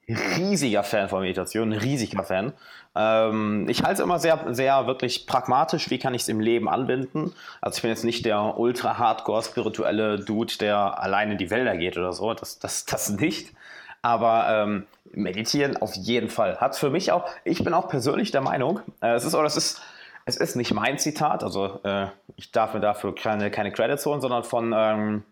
riesiger 0.07 0.81
Fan 0.81 1.09
von 1.09 1.21
Meditation, 1.21 1.73
ein 1.73 1.79
riesiger 1.79 2.23
Fan. 2.23 2.53
Ähm, 2.95 3.69
ich 3.69 3.83
halte 3.83 4.01
es 4.01 4.03
immer 4.03 4.17
sehr, 4.17 4.51
sehr 4.55 4.87
wirklich 4.87 5.27
pragmatisch, 5.27 5.91
wie 5.91 5.99
kann 5.99 6.15
ich 6.15 6.23
es 6.23 6.27
im 6.27 6.39
Leben 6.39 6.67
anbinden. 6.67 7.35
Also 7.61 7.77
ich 7.77 7.81
bin 7.83 7.91
jetzt 7.91 8.03
nicht 8.03 8.25
der 8.25 8.57
ultra 8.57 8.97
hardcore 8.97 9.43
spirituelle 9.43 10.17
Dude, 10.17 10.57
der 10.59 10.99
alleine 10.99 11.33
in 11.33 11.37
die 11.37 11.51
Wälder 11.51 11.77
geht 11.77 11.97
oder 11.97 12.13
so, 12.13 12.33
das, 12.33 12.57
das, 12.57 12.85
das 12.85 13.09
nicht. 13.09 13.53
Aber 14.01 14.47
ähm, 14.49 14.87
meditieren 15.11 15.77
auf 15.77 15.95
jeden 15.95 16.29
Fall. 16.29 16.57
Hat 16.57 16.75
für 16.75 16.89
mich 16.89 17.11
auch, 17.11 17.25
ich 17.43 17.63
bin 17.63 17.73
auch 17.73 17.87
persönlich 17.87 18.31
der 18.31 18.41
Meinung, 18.41 18.81
äh, 19.01 19.13
es 19.13 19.25
ist, 19.25 19.35
oder 19.35 19.45
es 19.45 19.57
ist, 19.57 19.81
es 20.25 20.37
ist 20.37 20.55
nicht 20.55 20.73
mein 20.73 20.99
Zitat, 20.99 21.43
also 21.43 21.79
äh, 21.83 22.07
ich 22.35 22.51
darf 22.51 22.73
mir 22.73 22.79
dafür 22.79 23.15
keine, 23.15 23.49
keine 23.49 23.71
Credits 23.71 24.05
holen, 24.05 24.21
sondern 24.21 24.43
von, 24.43 24.73
ähm, 24.75 25.23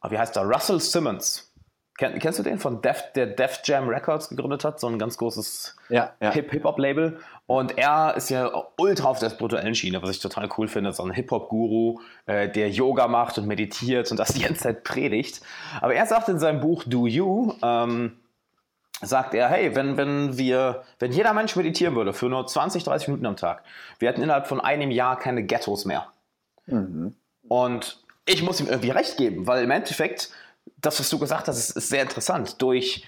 ah, 0.00 0.10
wie 0.10 0.18
heißt 0.18 0.36
der, 0.36 0.44
Russell 0.44 0.80
Simmons. 0.80 1.51
Kenn, 1.98 2.18
kennst 2.18 2.38
du 2.38 2.42
den 2.42 2.58
von 2.58 2.80
Def, 2.80 3.12
der 3.14 3.26
Def 3.26 3.60
Jam 3.64 3.88
Records 3.88 4.30
gegründet 4.30 4.64
hat, 4.64 4.80
so 4.80 4.86
ein 4.86 4.98
ganz 4.98 5.18
großes 5.18 5.76
ja, 5.90 6.12
ja. 6.20 6.30
Hip-Hop-Label? 6.32 7.18
Und 7.46 7.76
er 7.76 8.14
ist 8.16 8.30
ja 8.30 8.50
ultra 8.78 9.08
auf 9.08 9.18
der 9.18 9.28
spirituellen 9.28 9.74
Schiene, 9.74 10.02
was 10.02 10.10
ich 10.10 10.20
total 10.20 10.48
cool 10.56 10.68
finde. 10.68 10.92
So 10.92 11.02
ein 11.02 11.10
Hip-Hop-Guru, 11.10 12.00
äh, 12.26 12.48
der 12.48 12.70
Yoga 12.70 13.08
macht 13.08 13.36
und 13.36 13.46
meditiert 13.46 14.10
und 14.10 14.16
das 14.16 14.32
die 14.32 14.42
ganze 14.42 14.62
Zeit 14.62 14.84
predigt. 14.84 15.42
Aber 15.80 15.94
er 15.94 16.06
sagt 16.06 16.28
in 16.30 16.38
seinem 16.38 16.60
Buch 16.60 16.84
Do 16.86 17.06
You, 17.06 17.54
ähm, 17.62 18.16
sagt 19.02 19.34
er, 19.34 19.48
hey, 19.48 19.74
wenn, 19.74 19.96
wenn 19.96 20.38
wir, 20.38 20.84
wenn 20.98 21.12
jeder 21.12 21.34
Mensch 21.34 21.56
meditieren 21.56 21.94
würde 21.94 22.12
für 22.12 22.26
nur 22.26 22.46
20, 22.46 22.84
30 22.84 23.08
Minuten 23.08 23.26
am 23.26 23.36
Tag, 23.36 23.64
wir 23.98 24.08
hätten 24.08 24.22
innerhalb 24.22 24.46
von 24.46 24.60
einem 24.60 24.90
Jahr 24.90 25.18
keine 25.18 25.42
Ghettos 25.44 25.84
mehr. 25.84 26.06
Mhm. 26.66 27.14
Und 27.48 28.02
ich 28.24 28.42
muss 28.42 28.60
ihm 28.60 28.68
irgendwie 28.68 28.90
recht 28.90 29.16
geben, 29.16 29.46
weil 29.46 29.64
im 29.64 29.70
Endeffekt, 29.70 30.30
das, 30.80 30.98
was 31.00 31.08
du 31.10 31.18
gesagt 31.18 31.48
hast, 31.48 31.58
ist, 31.58 31.76
ist 31.76 31.88
sehr 31.88 32.02
interessant. 32.02 32.60
Durch 32.60 33.06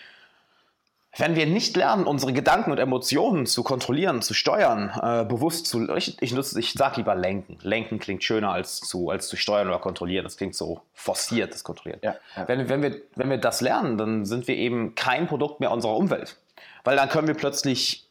wenn 1.17 1.37
wir 1.37 1.47
nicht 1.47 1.77
lernen, 1.77 2.07
unsere 2.07 2.33
Gedanken 2.33 2.73
und 2.73 2.79
Emotionen 2.79 3.47
zu 3.47 3.63
kontrollieren, 3.63 4.21
zu 4.21 4.35
steuern, 4.35 4.91
äh, 5.01 5.25
bewusst 5.25 5.67
zu, 5.67 5.95
ich, 5.95 6.21
ich, 6.21 6.33
nutze, 6.33 6.59
ich 6.59 6.73
sag 6.73 6.97
lieber 6.97 7.15
lenken. 7.15 7.57
Lenken 7.63 8.01
klingt 8.01 8.25
schöner 8.25 8.51
als 8.51 8.81
zu, 8.81 9.11
als 9.11 9.29
zu 9.29 9.37
steuern 9.37 9.69
oder 9.69 9.79
kontrollieren. 9.79 10.25
Das 10.25 10.37
klingt 10.37 10.57
so 10.57 10.81
forciert, 10.93 11.55
das 11.55 11.63
Kontrollieren. 11.63 12.01
Ja, 12.03 12.17
ja. 12.37 12.49
Wenn, 12.49 12.69
wenn, 12.69 12.83
wir, 12.83 12.97
wenn 13.15 13.31
wir 13.31 13.39
das 13.39 13.61
lernen, 13.61 13.97
dann 13.97 14.25
sind 14.25 14.49
wir 14.49 14.57
eben 14.57 14.97
kein 14.97 15.29
Produkt 15.29 15.61
mehr 15.61 15.71
unserer 15.71 15.97
Umwelt. 15.97 16.37
Weil 16.83 16.97
dann 16.97 17.09
können 17.09 17.29
wir 17.29 17.35
plötzlich, 17.35 18.09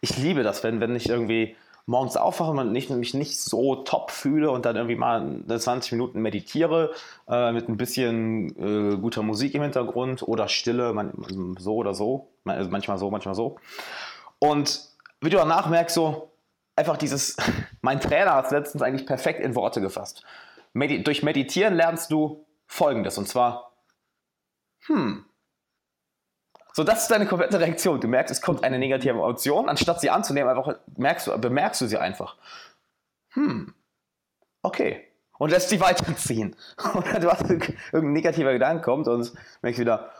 ich 0.00 0.16
liebe 0.16 0.44
das, 0.44 0.62
wenn, 0.62 0.80
wenn 0.80 0.94
ich 0.94 1.08
irgendwie 1.08 1.56
morgens 1.86 2.16
aufwache 2.16 2.50
und 2.52 2.72
nicht, 2.72 2.90
mich 2.90 3.14
nicht 3.14 3.38
so 3.38 3.76
top 3.76 4.10
fühle 4.10 4.50
und 4.50 4.64
dann 4.64 4.76
irgendwie 4.76 4.96
mal 4.96 5.42
20 5.46 5.92
Minuten 5.92 6.20
meditiere 6.20 6.92
äh, 7.28 7.52
mit 7.52 7.68
ein 7.68 7.76
bisschen 7.76 8.48
äh, 8.56 8.96
guter 8.96 9.22
Musik 9.22 9.54
im 9.54 9.62
Hintergrund 9.62 10.22
oder 10.22 10.48
Stille, 10.48 10.92
man, 10.94 11.12
so 11.58 11.74
oder 11.74 11.94
so, 11.94 12.30
also 12.44 12.70
manchmal 12.70 12.98
so, 12.98 13.10
manchmal 13.10 13.34
so. 13.34 13.56
Und 14.38 14.80
wie 15.20 15.30
du 15.30 15.36
danach 15.36 15.68
merkst, 15.68 15.94
so 15.94 16.32
einfach 16.76 16.96
dieses, 16.96 17.36
mein 17.82 18.00
Trainer 18.00 18.34
hat 18.34 18.46
es 18.46 18.50
letztens 18.50 18.82
eigentlich 18.82 19.06
perfekt 19.06 19.40
in 19.40 19.54
Worte 19.54 19.80
gefasst. 19.80 20.24
Medi 20.72 21.02
durch 21.02 21.22
Meditieren 21.22 21.74
lernst 21.74 22.10
du 22.10 22.46
Folgendes 22.66 23.18
und 23.18 23.28
zwar, 23.28 23.72
hm, 24.86 25.24
so, 26.76 26.82
das 26.82 27.02
ist 27.02 27.10
deine 27.12 27.26
komplette 27.26 27.60
Reaktion. 27.60 28.00
Du 28.00 28.08
merkst, 28.08 28.32
es 28.32 28.42
kommt 28.42 28.64
eine 28.64 28.80
negative 28.80 29.10
Emotion, 29.10 29.68
anstatt 29.68 30.00
sie 30.00 30.10
anzunehmen, 30.10 30.50
einfach 30.50 30.74
merkst 30.96 31.28
du, 31.28 31.38
bemerkst 31.38 31.80
du 31.80 31.86
sie 31.86 31.98
einfach. 31.98 32.36
Hm, 33.30 33.72
okay. 34.62 35.06
Und 35.38 35.50
lässt 35.50 35.68
sie 35.68 35.78
weiterziehen. 35.78 36.56
Oder 36.94 37.20
du 37.20 37.30
hast 37.30 37.48
irgendein 37.48 38.12
negativer 38.12 38.52
Gedanke 38.52 38.82
kommt 38.82 39.06
und 39.06 39.32
merkst 39.62 39.80
wieder, 39.80 40.10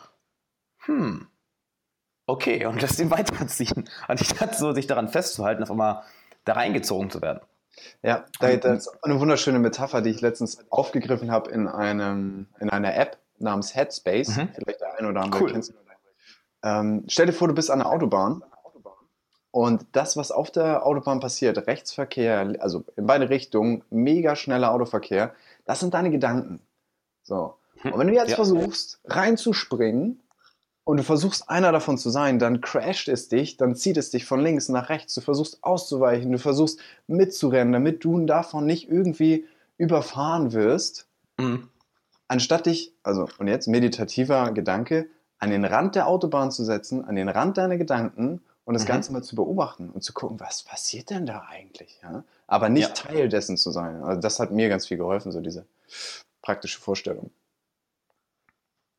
hm, 0.84 1.26
okay, 2.26 2.66
und 2.66 2.80
lässt 2.80 3.00
ihn 3.00 3.11
weiterziehen. 3.11 3.90
Anstatt 4.06 4.54
so 4.54 4.73
sich 4.73 4.87
daran 4.87 5.08
festzuhalten, 5.08 5.64
auf 5.64 5.73
einmal 5.73 6.04
da 6.44 6.52
reingezogen 6.52 7.11
zu 7.11 7.20
werden. 7.20 7.40
Ja, 8.02 8.26
da, 8.38 8.46
ist 8.46 8.96
eine 9.02 9.18
wunderschöne 9.18 9.58
Metapher, 9.58 10.02
die 10.02 10.11
ich 10.11 10.20
letztens 10.20 10.64
aufgegriffen 10.70 11.32
habe 11.32 11.50
in, 11.50 11.66
einem, 11.66 12.46
in 12.61 12.70
einer 12.70 12.94
App 12.94 13.18
namens 13.38 13.75
Headspace. 13.75 14.37
Mhm. 14.37 14.50
Vielleicht 14.54 14.80
der 14.80 14.96
eine 14.96 15.08
oder 15.08 15.23
andere 15.23 15.42
cool. 15.42 15.50
kennst. 15.50 15.75
Ähm, 16.64 17.04
stell 17.09 17.26
dir 17.26 17.35
vor, 17.35 17.47
du 17.47 17.54
bist 17.54 17.71
an 17.71 17.80
der 17.80 17.90
Autobahn 17.90 18.42
und 19.50 19.87
das, 19.92 20.16
was 20.16 20.33
auf 20.33 20.50
der 20.50 20.85
Autobahn 20.85 21.21
passiert, 21.21 21.66
Rechtsverkehr, 21.66 22.56
also 22.59 22.85
in 22.97 23.06
beide 23.06 23.28
Richtungen, 23.28 23.85
mega 23.90 24.35
schneller 24.35 24.73
Autoverkehr, 24.73 25.35
das 25.66 25.80
sind 25.80 25.92
deine 25.92 26.11
Gedanken. 26.11 26.61
So. 27.23 27.54
Hm. 27.83 27.92
Und 27.92 28.00
wenn 28.00 28.09
du 28.09 28.14
jetzt 28.14 28.30
ja. 28.30 28.37
versuchst, 28.37 28.99
reinzuspringen 29.04 30.23
und 30.85 30.97
du 30.97 31.02
versuchst, 31.02 31.50
einer 31.50 31.71
davon 31.71 31.99
zu 31.99 32.09
sein, 32.09 32.38
dann 32.38 32.62
crasht 32.62 33.09
es 33.09 33.28
dich, 33.28 33.59
dann 33.59 33.76
zieht 33.76 33.99
es 33.99 34.11
dich 34.11 34.25
von 34.25 34.40
links 34.40 34.71
nach 34.71 34.88
rechts. 34.88 35.14
Du 35.14 35.21
versuchst 35.21 35.62
auszuweichen, 35.62 36.33
du 36.33 36.38
versuchst 36.38 36.80
mitzurennen, 37.06 37.75
damit 37.75 38.04
du 38.04 38.25
davon 38.25 38.64
nicht 38.64 38.88
irgendwie 38.88 39.47
überfahren 39.76 40.52
wirst. 40.52 41.09
Mhm. 41.37 41.68
Anstatt 42.26 42.66
dich, 42.66 42.94
also 43.02 43.28
und 43.38 43.49
jetzt 43.49 43.68
meditativer 43.68 44.50
Gedanke, 44.52 45.11
an 45.38 45.50
den 45.50 45.64
Rand 45.64 45.94
der 45.94 46.06
Autobahn 46.06 46.50
zu 46.50 46.64
setzen, 46.64 47.04
an 47.04 47.16
den 47.16 47.28
Rand 47.28 47.58
deiner 47.58 47.76
Gedanken 47.76 48.40
und 48.64 48.74
das 48.74 48.84
mhm. 48.84 48.88
Ganze 48.88 49.12
mal 49.12 49.22
zu 49.22 49.36
beobachten 49.36 49.90
und 49.90 50.02
zu 50.02 50.12
gucken, 50.12 50.40
was 50.40 50.62
passiert 50.62 51.10
denn 51.10 51.26
da 51.26 51.46
eigentlich? 51.50 51.98
Ja? 52.02 52.24
Aber 52.46 52.68
nicht 52.68 52.88
ja. 52.88 52.94
Teil 52.94 53.28
dessen 53.28 53.56
zu 53.56 53.70
sein. 53.70 54.02
Also 54.02 54.20
das 54.20 54.40
hat 54.40 54.50
mir 54.50 54.68
ganz 54.68 54.86
viel 54.86 54.96
geholfen, 54.96 55.32
so 55.32 55.40
diese 55.40 55.66
praktische 56.42 56.80
Vorstellung. 56.80 57.30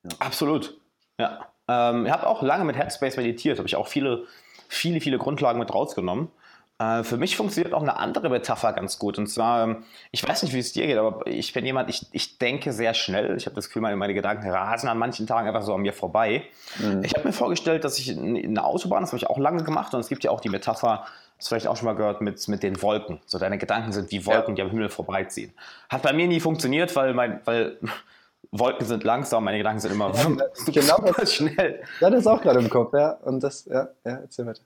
Ja. 0.03 0.11
Absolut. 0.19 0.79
Ja. 1.17 1.47
Ähm, 1.67 2.05
ich 2.05 2.11
habe 2.11 2.27
auch 2.27 2.41
lange 2.41 2.63
mit 2.63 2.75
Headspace 2.75 3.17
meditiert, 3.17 3.57
habe 3.57 3.67
ich 3.67 3.75
auch 3.75 3.87
viele, 3.87 4.25
viele, 4.67 5.01
viele 5.01 5.17
Grundlagen 5.17 5.59
mit 5.59 5.73
rausgenommen. 5.73 6.29
Äh, 6.77 7.03
für 7.03 7.17
mich 7.17 7.37
funktioniert 7.37 7.73
auch 7.73 7.81
eine 7.81 7.97
andere 7.97 8.29
Metapher 8.29 8.73
ganz 8.73 8.99
gut. 8.99 9.17
Und 9.17 9.27
zwar, 9.27 9.63
ähm, 9.63 9.83
ich 10.11 10.27
weiß 10.27 10.43
nicht, 10.43 10.53
wie 10.53 10.59
es 10.59 10.73
dir 10.73 10.85
geht, 10.87 10.97
aber 10.97 11.25
ich 11.25 11.53
bin 11.53 11.65
jemand, 11.65 11.89
ich, 11.89 12.05
ich 12.11 12.37
denke 12.37 12.73
sehr 12.73 12.93
schnell. 12.93 13.37
Ich 13.37 13.45
habe 13.45 13.55
das 13.55 13.67
Gefühl, 13.67 13.81
meine, 13.81 13.95
meine 13.95 14.13
Gedanken 14.13 14.49
rasen 14.49 14.89
an 14.89 14.97
manchen 14.97 15.25
Tagen 15.25 15.47
einfach 15.47 15.63
so 15.63 15.73
an 15.73 15.81
mir 15.81 15.93
vorbei. 15.93 16.43
Mhm. 16.79 17.03
Ich 17.03 17.13
habe 17.13 17.27
mir 17.27 17.33
vorgestellt, 17.33 17.85
dass 17.85 17.97
ich 17.97 18.17
eine 18.17 18.63
Autobahn, 18.63 19.01
das 19.03 19.11
habe 19.11 19.17
ich 19.17 19.27
auch 19.27 19.37
lange 19.37 19.63
gemacht, 19.63 19.93
und 19.93 20.01
es 20.01 20.09
gibt 20.09 20.23
ja 20.25 20.31
auch 20.31 20.41
die 20.41 20.49
Metapher, 20.49 21.05
das 21.37 21.47
vielleicht 21.47 21.67
auch 21.67 21.77
schon 21.77 21.85
mal 21.85 21.95
gehört, 21.95 22.21
mit, 22.21 22.45
mit 22.47 22.61
den 22.63 22.81
Wolken. 22.81 23.21
So 23.25 23.39
deine 23.39 23.57
Gedanken 23.57 23.93
sind 23.93 24.11
wie 24.11 24.25
Wolken, 24.25 24.55
ja. 24.55 24.55
die 24.55 24.61
am 24.63 24.69
Himmel 24.69 24.89
vorbeiziehen. 24.89 25.53
Hat 25.89 26.01
bei 26.01 26.11
mir 26.11 26.27
nie 26.27 26.41
funktioniert, 26.41 26.93
weil, 26.95 27.13
mein, 27.13 27.39
weil 27.45 27.77
Wolken 28.51 28.85
sind 28.85 29.05
langsam, 29.05 29.45
meine 29.45 29.57
Gedanken 29.57 29.79
sind 29.79 29.93
immer 29.93 30.13
ja, 30.13 30.25
genau 30.67 30.97
das, 31.17 31.35
schnell. 31.35 31.83
Das 32.01 32.13
ist 32.13 32.27
auch 32.27 32.41
gerade 32.41 32.59
im 32.59 32.69
Kopf, 32.69 32.93
ja. 32.93 33.11
Und 33.11 33.41
das, 33.41 33.65
ja, 33.65 33.87
ja, 34.03 34.17
erzähl 34.17 34.45
weiter. 34.45 34.61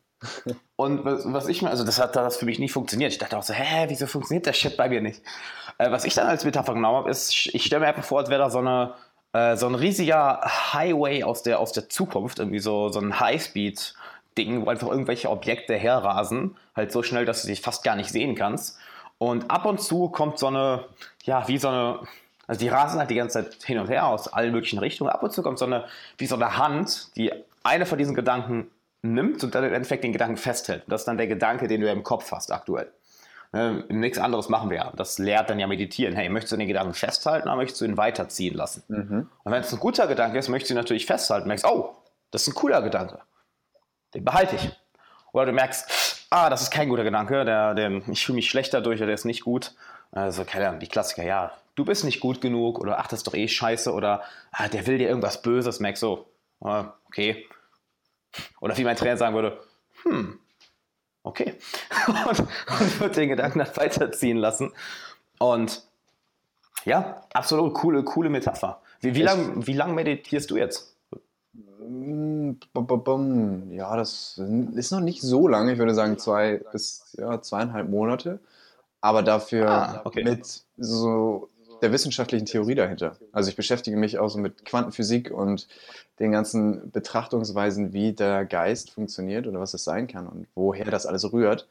Und 0.76 1.06
was, 1.06 1.24
was, 1.26 1.48
ich 1.48 1.62
mir, 1.62 1.70
also 1.70 1.86
das 1.86 2.00
hat 2.00 2.16
das 2.16 2.38
für 2.38 2.46
mich 2.46 2.60
nie 2.60 2.70
funktioniert. 2.70 3.12
Ich 3.12 3.18
dachte 3.18 3.38
auch 3.38 3.44
so, 3.44 3.54
hä, 3.54 3.86
wieso 3.88 4.06
funktioniert 4.06 4.46
der 4.46 4.54
Shit 4.54 4.76
bei 4.76 4.90
mir 4.90 5.02
nicht? 5.02 5.22
Äh, 5.78 5.92
was 5.92 6.04
ich 6.06 6.14
dann 6.14 6.28
als 6.28 6.44
Metapher 6.44 6.74
genommen 6.74 6.98
habe, 6.98 7.10
ist, 7.10 7.48
ich 7.54 7.66
stelle 7.66 7.82
mir 7.82 7.88
einfach 7.88 8.04
vor, 8.04 8.20
als 8.20 8.30
wäre 8.30 8.42
da 8.42 8.50
so 8.50 8.60
eine 8.60 8.96
äh, 9.34 9.58
so 9.58 9.68
ein 9.68 9.76
riesiger 9.76 10.42
Highway 10.74 11.24
aus 11.24 11.44
der, 11.44 11.60
aus 11.60 11.72
der 11.72 11.90
Zukunft, 11.90 12.40
irgendwie 12.40 12.60
so, 12.60 12.90
so 12.90 13.00
ein 13.00 13.20
Highspeed-Ding, 13.20 14.66
wo 14.66 14.70
einfach 14.70 14.88
irgendwelche 14.88 15.30
Objekte 15.30 15.76
herrasen, 15.76 16.56
halt 16.76 16.92
so 16.92 17.04
schnell, 17.04 17.26
dass 17.26 17.44
du 17.44 17.48
dich 17.48 17.62
fast 17.62 17.84
gar 17.84 17.96
nicht 17.96 18.10
sehen 18.10 18.36
kannst. 18.36 18.78
Und 19.18 19.52
ab 19.52 19.66
und 19.66 19.82
zu 19.82 20.10
kommt 20.10 20.40
so 20.40 20.48
eine, 20.48 20.86
ja, 21.24 21.48
wie 21.48 21.58
so 21.58 21.68
eine, 21.68 22.00
also 22.48 22.60
die 22.60 22.70
rasen 22.70 23.00
halt 23.00 23.12
die 23.12 23.16
ganze 23.16 23.44
Zeit 23.44 23.64
hin 23.64 23.78
und 23.78 23.90
her 23.90 24.08
aus 24.08 24.28
allen 24.28 24.52
möglichen 24.52 24.80
Richtungen. 24.80 25.12
Ab 25.12 25.22
und 25.22 25.32
zu 25.32 25.44
kommt 25.44 25.60
so 25.60 25.66
eine, 25.66 25.86
wie 26.18 26.26
so 26.26 26.36
eine 26.36 26.58
Hand, 26.58 27.16
die 27.16 27.32
eine 27.64 27.86
von 27.86 27.98
diesen 27.98 28.16
Gedanken 28.16 28.72
nimmt 29.02 29.44
und 29.44 29.56
dann 29.56 29.64
im 29.64 29.74
Endeffekt 29.74 30.04
den 30.04 30.14
Gedanken 30.14 30.38
festhält. 30.38 30.84
Das 30.88 31.02
ist 31.02 31.06
dann 31.06 31.18
der 31.18 31.28
Gedanke, 31.28 31.68
den 31.68 31.82
du 31.82 31.90
im 31.90 32.04
Kopf 32.04 32.32
hast 32.32 32.52
aktuell. 32.52 32.92
Ähm, 33.52 33.86
nichts 33.90 34.20
anderes 34.20 34.50
machen 34.50 34.70
wir 34.70 34.78
ja. 34.78 34.94
Das 34.96 35.18
lehrt 35.18 35.50
dann 35.50 35.60
ja 35.60 35.68
meditieren. 35.68 36.16
Hey, 36.16 36.30
möchtest 36.30 36.54
du 36.54 36.58
den 36.58 36.68
Gedanken 36.68 36.94
festhalten 36.94 37.48
oder 37.48 37.56
möchtest 37.56 37.82
du 37.82 37.86
ihn 37.86 37.98
weiterziehen 37.98 38.56
lassen? 38.56 38.84
Mhm. 38.88 39.30
Und 39.44 39.52
wenn 39.52 39.62
es 39.62 39.74
ein 39.74 39.80
guter 39.80 40.08
Gedanke 40.08 40.38
ist, 40.38 40.50
möchtest 40.50 40.70
du 40.70 40.74
ihn 40.76 40.78
natürlich 40.78 41.06
festhalten. 41.06 41.48
Merkst, 41.48 41.66
oh, 41.66 41.96
das 42.32 42.44
ist 42.44 42.50
ein 42.50 42.56
cooler 42.56 42.82
Gedanke. 42.82 43.20
Den 44.14 44.24
behalte 44.24 44.56
ich. 44.56 44.70
Oder 45.32 45.48
du 45.48 45.54
merkst, 45.54 46.28
ah, 46.30 46.50
das 46.50 46.62
ist 46.62 46.72
kein 46.72 46.90
guter 46.90 47.04
Gedanke, 47.04 47.46
der, 47.46 47.74
der, 47.74 48.02
ich 48.08 48.24
fühle 48.24 48.38
mich 48.38 48.50
schlechter 48.50 48.82
durch 48.82 49.00
oder 49.00 49.08
der 49.08 49.16
ist 49.16 49.26
nicht 49.26 49.44
gut. 49.44 49.74
Also, 50.12 50.44
keine 50.44 50.68
Ahnung, 50.68 50.80
die 50.80 50.88
Klassiker, 50.88 51.24
ja, 51.24 51.52
du 51.76 51.86
bist 51.86 52.04
nicht 52.04 52.20
gut 52.20 52.42
genug 52.42 52.80
oder 52.80 53.00
ach, 53.00 53.08
das 53.08 53.20
ist 53.20 53.28
doch 53.28 53.36
eh 53.36 53.48
scheiße 53.48 53.94
oder 53.94 54.24
ah, 54.52 54.68
der 54.68 54.88
will 54.88 54.98
dir 54.98 55.08
irgendwas 55.08 55.42
Böses, 55.42 55.80
merkst 55.80 56.02
so, 56.02 56.28
ah, 56.62 56.94
okay. 57.08 57.48
Oder 58.62 58.78
wie 58.78 58.84
mein 58.84 58.96
Trainer 58.96 59.18
sagen 59.18 59.36
würde, 59.36 59.60
hm, 60.04 60.40
okay. 61.24 61.56
und, 62.08 62.40
und 62.40 63.00
wird 63.00 63.16
den 63.16 63.30
Gedanken 63.30 63.60
dann 63.60 63.76
weiterziehen 63.76 64.38
lassen. 64.38 64.72
Und 65.40 65.84
ja, 66.86 67.24
absolut 67.34 67.74
coole, 67.74 68.04
coole 68.04 68.30
Metapher. 68.30 68.82
Wie, 69.02 69.16
wie 69.16 69.22
lange 69.22 69.68
wie 69.68 69.74
lang 69.74 69.96
meditierst 69.96 70.52
du 70.52 70.58
jetzt? 70.58 70.96
Ja, 73.72 73.96
das 73.96 74.40
ist 74.76 74.92
noch 74.92 75.00
nicht 75.00 75.22
so 75.22 75.48
lange. 75.48 75.74
Ich 75.74 75.80
würde 75.80 75.96
sagen 75.96 76.18
zwei 76.18 76.62
bis 76.72 77.16
ja, 77.18 77.42
zweieinhalb 77.42 77.90
Monate. 77.90 78.40
Aber 79.02 79.24
dafür 79.24 79.70
ah, 79.70 80.02
okay. 80.04 80.24
mit 80.24 80.64
so 80.78 81.50
der 81.82 81.92
wissenschaftlichen 81.92 82.46
Theorie 82.46 82.76
dahinter. 82.76 83.18
Also 83.32 83.50
ich 83.50 83.56
beschäftige 83.56 83.98
mich 83.98 84.20
auch 84.20 84.30
so 84.30 84.40
mit 84.40 84.66
Quantenphysik 84.66 85.32
und 85.32 85.68
den 86.20 86.32
ganzen 86.32 86.92
Betrachtungsweisen, 86.92 87.94
wie 87.94 88.14
der 88.14 88.46
Geist 88.46 88.92
funktioniert 88.92 89.48
oder 89.48 89.60
was 89.60 89.74
es 89.74 89.84
sein 89.84 90.08
kann 90.08 90.28
und 90.28 90.48
woher 90.56 90.92
das 90.92 91.06
alles 91.06 91.32
rührt. 91.32 91.68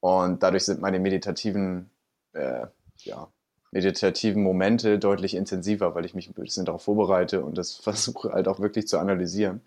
Und 0.00 0.42
dadurch 0.42 0.64
sind 0.64 0.80
meine 0.80 0.98
meditativen, 0.98 1.90
äh, 2.32 2.66
ja, 2.98 3.28
meditativen 3.70 4.42
Momente 4.42 4.98
deutlich 4.98 5.34
intensiver, 5.34 5.94
weil 5.94 6.04
ich 6.04 6.14
mich 6.14 6.28
ein 6.28 6.34
bisschen 6.34 6.64
darauf 6.64 6.82
vorbereite 6.82 7.44
und 7.44 7.58
das 7.58 7.74
versuche 7.82 8.32
halt 8.32 8.48
auch 8.48 8.60
wirklich 8.60 8.86
zu 8.86 8.98
analysieren. 8.98 9.62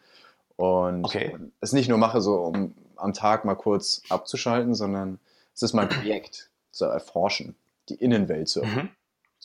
Und 0.55 1.05
okay. 1.05 1.35
es 1.61 1.73
nicht 1.73 1.87
nur 1.87 1.97
mache, 1.97 2.21
so 2.21 2.35
um 2.35 2.73
am 2.95 3.13
Tag 3.13 3.45
mal 3.45 3.55
kurz 3.55 4.01
abzuschalten, 4.09 4.73
sondern 4.73 5.19
es 5.53 5.61
ist 5.61 5.73
mein 5.73 5.89
Projekt 5.89 6.49
zu 6.71 6.85
erforschen, 6.85 7.55
die 7.89 7.95
Innenwelt 7.95 8.47
zu 8.47 8.61
erforschen. 8.61 8.83
Mhm. 8.83 8.96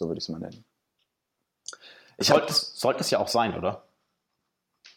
So 0.03 0.09
würde 0.09 0.19
ich 0.19 0.25
es 0.25 0.29
mal 0.31 0.41
nennen. 0.41 0.65
Ich 2.19 2.27
sollte, 2.27 2.49
es, 2.49 2.73
sollte 2.75 3.01
es 3.03 3.11
ja 3.11 3.21
auch 3.21 3.29
sein, 3.29 3.57
oder? 3.57 3.85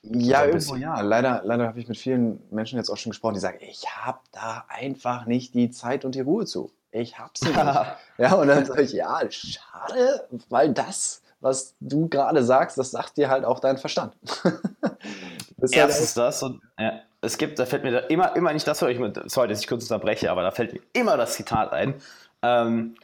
Ja, 0.02 0.46
irgendwo 0.46 0.76
ja. 0.76 1.00
Leider, 1.02 1.44
leider 1.44 1.68
habe 1.68 1.80
ich 1.80 1.88
mit 1.88 1.98
vielen 1.98 2.42
Menschen 2.50 2.80
jetzt 2.80 2.90
auch 2.90 2.98
schon 2.98 3.12
gesprochen, 3.12 3.36
die 3.36 3.40
sagen, 3.40 3.60
ich 3.62 3.88
habe 3.88 4.18
da 4.32 4.66
einfach 4.68 5.28
nicht 5.28 5.54
die 5.54 5.70
Zeit 5.70 6.06
und 6.06 6.16
die 6.16 6.22
Ruhe 6.22 6.46
zu. 6.46 6.72
Ich 6.90 7.20
habe 7.20 7.34
sie 7.36 7.50
nicht. 7.50 7.58
ja, 8.18 8.34
und 8.34 8.48
dann 8.48 8.66
sage 8.66 8.82
ich, 8.82 8.94
ja, 8.94 9.20
schade, 9.30 10.28
weil 10.50 10.74
das, 10.74 11.22
was 11.40 11.76
du 11.80 12.10
gerade 12.10 12.44
sagst, 12.44 12.80
das 12.80 12.90
sagt 12.90 13.18
dir 13.18 13.30
halt 13.30 13.46
auch 13.46 13.60
dein 13.60 13.78
Verstand. 13.78 14.16
Erstens 15.62 16.16
halt 16.16 16.18
das 16.18 16.42
und 16.42 16.64
ja, 16.80 17.00
es 17.22 17.38
gibt, 17.38 17.60
da 17.60 17.68
fällt 17.68 17.84
mir 17.84 17.92
da 17.92 18.00
immer, 18.00 18.36
immer 18.36 18.54
nicht 18.54 18.68
das, 18.68 18.82
was 18.82 18.90
ich 18.90 18.98
mit, 18.98 19.22
sorry, 19.30 19.50
dass 19.50 19.60
ich 19.60 19.68
kurz 19.68 19.84
unterbreche, 19.84 20.32
aber 20.32 20.42
da 20.42 20.50
fällt 20.50 20.74
mir 20.74 20.82
immer 20.94 21.16
das 21.16 21.36
Zitat 21.36 21.74
ein. 21.74 21.94
Ähm, 22.42 22.96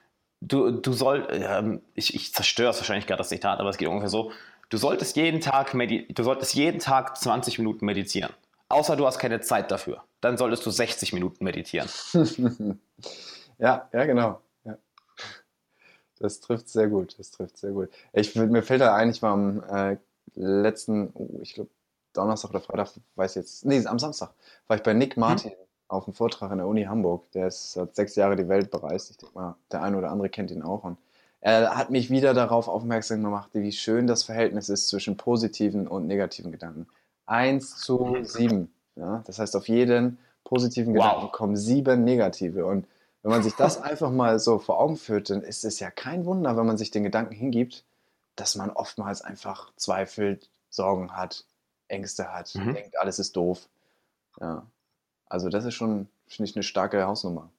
du, 0.42 0.72
du 0.72 0.94
soll, 0.94 1.28
ähm, 1.32 1.82
ich, 1.94 2.14
ich 2.16 2.34
zerstöre 2.34 2.72
es 2.72 2.78
wahrscheinlich 2.78 3.08
gerade 3.08 3.20
das 3.20 3.30
Zitat, 3.30 3.60
aber 3.60 3.70
es 3.70 3.78
geht 3.78 3.88
ungefähr 3.88 4.10
so, 4.10 4.32
du 4.70 4.78
solltest 4.78 5.16
jeden 5.16 5.40
Tag, 5.40 5.72
du 5.72 6.24
solltest 6.24 6.56
jeden 6.56 6.80
Tag 6.80 7.18
20 7.18 7.60
Minuten 7.60 7.86
meditieren. 7.86 8.34
Außer 8.70 8.96
du 8.96 9.06
hast 9.06 9.20
keine 9.20 9.42
Zeit 9.42 9.70
dafür. 9.70 10.04
Dann 10.22 10.38
solltest 10.38 10.66
du 10.66 10.72
60 10.72 11.14
Minuten 11.14 11.44
meditieren. 11.44 11.90
ja, 13.58 13.90
ja, 13.92 14.06
genau. 14.06 14.42
Ja. 14.64 14.78
Das 16.20 16.40
trifft 16.40 16.70
sehr 16.70 16.88
gut. 16.88 17.20
Das 17.20 17.32
trifft 17.32 17.58
sehr 17.58 17.72
gut. 17.72 17.90
Ich, 18.14 18.36
mir 18.36 18.64
fällt 18.64 18.82
da 18.82 18.96
eigentlich 18.96 19.22
mal 19.22 19.34
am 19.34 19.64
äh, 19.64 19.98
letzten, 20.36 21.10
oh, 21.16 21.40
ich 21.42 21.54
glaube, 21.54 21.70
Donnerstag 22.14 22.52
oder 22.52 22.62
Freitag, 22.62 22.92
weiß 23.16 23.36
jetzt, 23.36 23.66
nee, 23.66 23.86
am 23.86 24.00
Samstag, 24.00 24.34
war 24.68 24.78
ich 24.78 24.84
bei 24.84 24.94
Nick? 24.94 25.18
Martin. 25.18 25.52
Hm? 25.52 25.58
Auf 25.92 26.08
einem 26.08 26.14
Vortrag 26.14 26.52
an 26.52 26.58
der 26.58 26.68
Uni 26.68 26.84
Hamburg. 26.84 27.32
Der 27.34 27.48
ist 27.48 27.74
seit 27.74 27.96
sechs 27.96 28.16
Jahre 28.16 28.36
die 28.36 28.48
Welt 28.48 28.72
bereist. 28.72 29.12
Ich 29.12 29.18
denke 29.18 29.36
mal, 29.36 29.56
der 29.72 29.84
eine 29.84 29.98
oder 29.98 30.12
andere 30.12 30.30
kennt 30.30 30.52
ihn 30.52 30.62
auch. 30.62 30.84
Und 30.84 30.98
er 31.42 31.76
hat 31.76 31.90
mich 31.90 32.10
wieder 32.10 32.34
darauf 32.34 32.68
aufmerksam 32.68 33.24
gemacht, 33.24 33.50
wie 33.54 33.72
schön 33.72 34.08
das 34.08 34.24
Verhältnis 34.24 34.70
ist 34.70 34.88
zwischen 34.88 35.18
positiven 35.18 35.88
und 35.88 36.08
negativen 36.08 36.52
Gedanken. 36.52 36.88
Eins 37.26 37.78
zu 37.78 38.18
sieben. 38.24 38.72
Ja? 38.96 39.24
Das 39.26 39.40
heißt, 39.40 39.56
auf 39.56 39.68
jeden 39.68 40.20
positiven 40.44 40.96
wow. 40.96 41.04
Gedanken 41.04 41.32
kommen 41.32 41.58
sieben 41.58 42.04
negative. 42.04 42.66
Und 42.66 42.88
wenn 43.24 43.32
man 43.32 43.44
sich 43.44 43.56
das 43.56 43.82
einfach 43.82 44.12
mal 44.12 44.40
so 44.40 44.60
vor 44.60 44.80
Augen 44.80 44.98
führt, 44.98 45.30
dann 45.30 45.42
ist 45.42 45.66
es 45.66 45.80
ja 45.80 45.90
kein 45.92 46.26
Wunder, 46.26 46.56
wenn 46.58 46.66
man 46.66 46.78
sich 46.78 46.92
den 46.92 47.04
Gedanken 47.04 47.34
hingibt, 47.34 47.84
dass 48.36 48.56
man 48.56 48.70
oftmals 48.70 49.22
einfach 49.22 49.72
zweifelt, 49.76 50.50
Sorgen 50.70 51.12
hat, 51.12 51.46
Ängste 51.88 52.32
hat, 52.32 52.54
mhm. 52.56 52.74
denkt, 52.74 52.98
alles 52.98 53.20
ist 53.20 53.36
doof. 53.36 53.68
Ja. 54.40 54.66
Also 55.32 55.48
das 55.48 55.64
ist 55.64 55.76
schon, 55.76 56.10
finde 56.28 56.50
ich, 56.50 56.56
eine 56.58 56.64
starke 56.64 57.06
Hausnummer. 57.06 57.50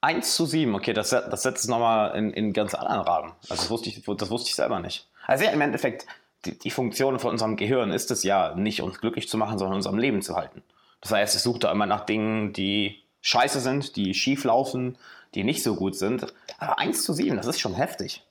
1 0.00 0.34
zu 0.34 0.46
7, 0.46 0.74
okay, 0.74 0.94
das, 0.94 1.10
das 1.10 1.42
setzt 1.42 1.64
es 1.64 1.68
nochmal 1.68 2.16
in, 2.16 2.32
in 2.32 2.54
ganz 2.54 2.74
anderen 2.74 3.02
Rahmen. 3.02 3.32
Also 3.42 3.62
das 3.62 3.70
wusste 3.70 3.90
ich, 3.90 4.02
das 4.02 4.30
wusste 4.30 4.48
ich 4.48 4.54
selber 4.54 4.80
nicht. 4.80 5.06
Also 5.26 5.44
ja, 5.44 5.50
im 5.50 5.60
Endeffekt, 5.60 6.06
die, 6.46 6.58
die 6.58 6.70
Funktion 6.70 7.18
von 7.18 7.32
unserem 7.32 7.56
Gehirn 7.56 7.92
ist 7.92 8.10
es 8.10 8.22
ja, 8.22 8.54
nicht 8.54 8.80
uns 8.80 8.98
glücklich 8.98 9.28
zu 9.28 9.36
machen, 9.36 9.58
sondern 9.58 9.76
unserem 9.76 9.98
Leben 9.98 10.22
zu 10.22 10.34
halten. 10.34 10.62
Das 11.02 11.12
heißt, 11.12 11.36
es 11.36 11.42
sucht 11.42 11.64
da 11.64 11.70
immer 11.70 11.86
nach 11.86 12.06
Dingen, 12.06 12.54
die 12.54 13.02
scheiße 13.20 13.60
sind, 13.60 13.96
die 13.96 14.14
schief 14.14 14.44
laufen, 14.44 14.96
die 15.34 15.44
nicht 15.44 15.62
so 15.62 15.76
gut 15.76 15.94
sind. 15.94 16.32
Aber 16.58 16.78
1 16.78 17.04
zu 17.04 17.12
7, 17.12 17.36
das 17.36 17.46
ist 17.46 17.60
schon 17.60 17.74
heftig. 17.74 18.24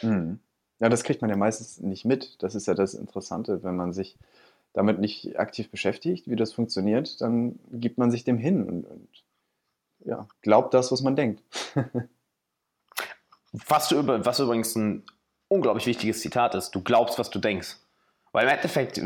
Mhm. 0.00 0.38
Ja, 0.78 0.88
das 0.88 1.02
kriegt 1.02 1.22
man 1.22 1.30
ja 1.30 1.36
meistens 1.36 1.80
nicht 1.80 2.04
mit. 2.04 2.40
Das 2.42 2.54
ist 2.54 2.68
ja 2.68 2.74
das 2.74 2.94
Interessante, 2.94 3.64
wenn 3.64 3.76
man 3.76 3.92
sich 3.92 4.16
damit 4.74 4.98
nicht 4.98 5.38
aktiv 5.38 5.70
beschäftigt, 5.70 6.28
wie 6.28 6.36
das 6.36 6.52
funktioniert, 6.52 7.20
dann 7.20 7.58
gibt 7.70 7.96
man 7.96 8.10
sich 8.10 8.24
dem 8.24 8.36
hin 8.36 8.68
und, 8.68 8.84
und 8.84 9.08
ja, 10.00 10.26
glaubt 10.42 10.74
das, 10.74 10.92
was 10.92 11.00
man 11.00 11.16
denkt. 11.16 11.42
was, 13.52 13.88
du 13.88 14.06
was 14.06 14.40
übrigens 14.40 14.74
ein 14.74 15.04
unglaublich 15.48 15.86
wichtiges 15.86 16.20
Zitat 16.20 16.54
ist, 16.54 16.72
du 16.72 16.82
glaubst, 16.82 17.18
was 17.18 17.30
du 17.30 17.38
denkst. 17.38 17.76
Weil 18.32 18.46
im 18.48 18.52
Endeffekt, 18.52 19.00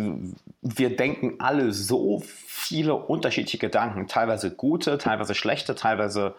wir 0.63 0.97
denken 0.97 1.35
alle 1.39 1.73
so 1.73 2.23
viele 2.25 2.95
unterschiedliche 2.95 3.59
Gedanken, 3.59 4.09
teilweise 4.09 4.51
gute, 4.51 4.97
teilweise 4.97 5.35
schlechte, 5.35 5.75
teilweise 5.75 6.35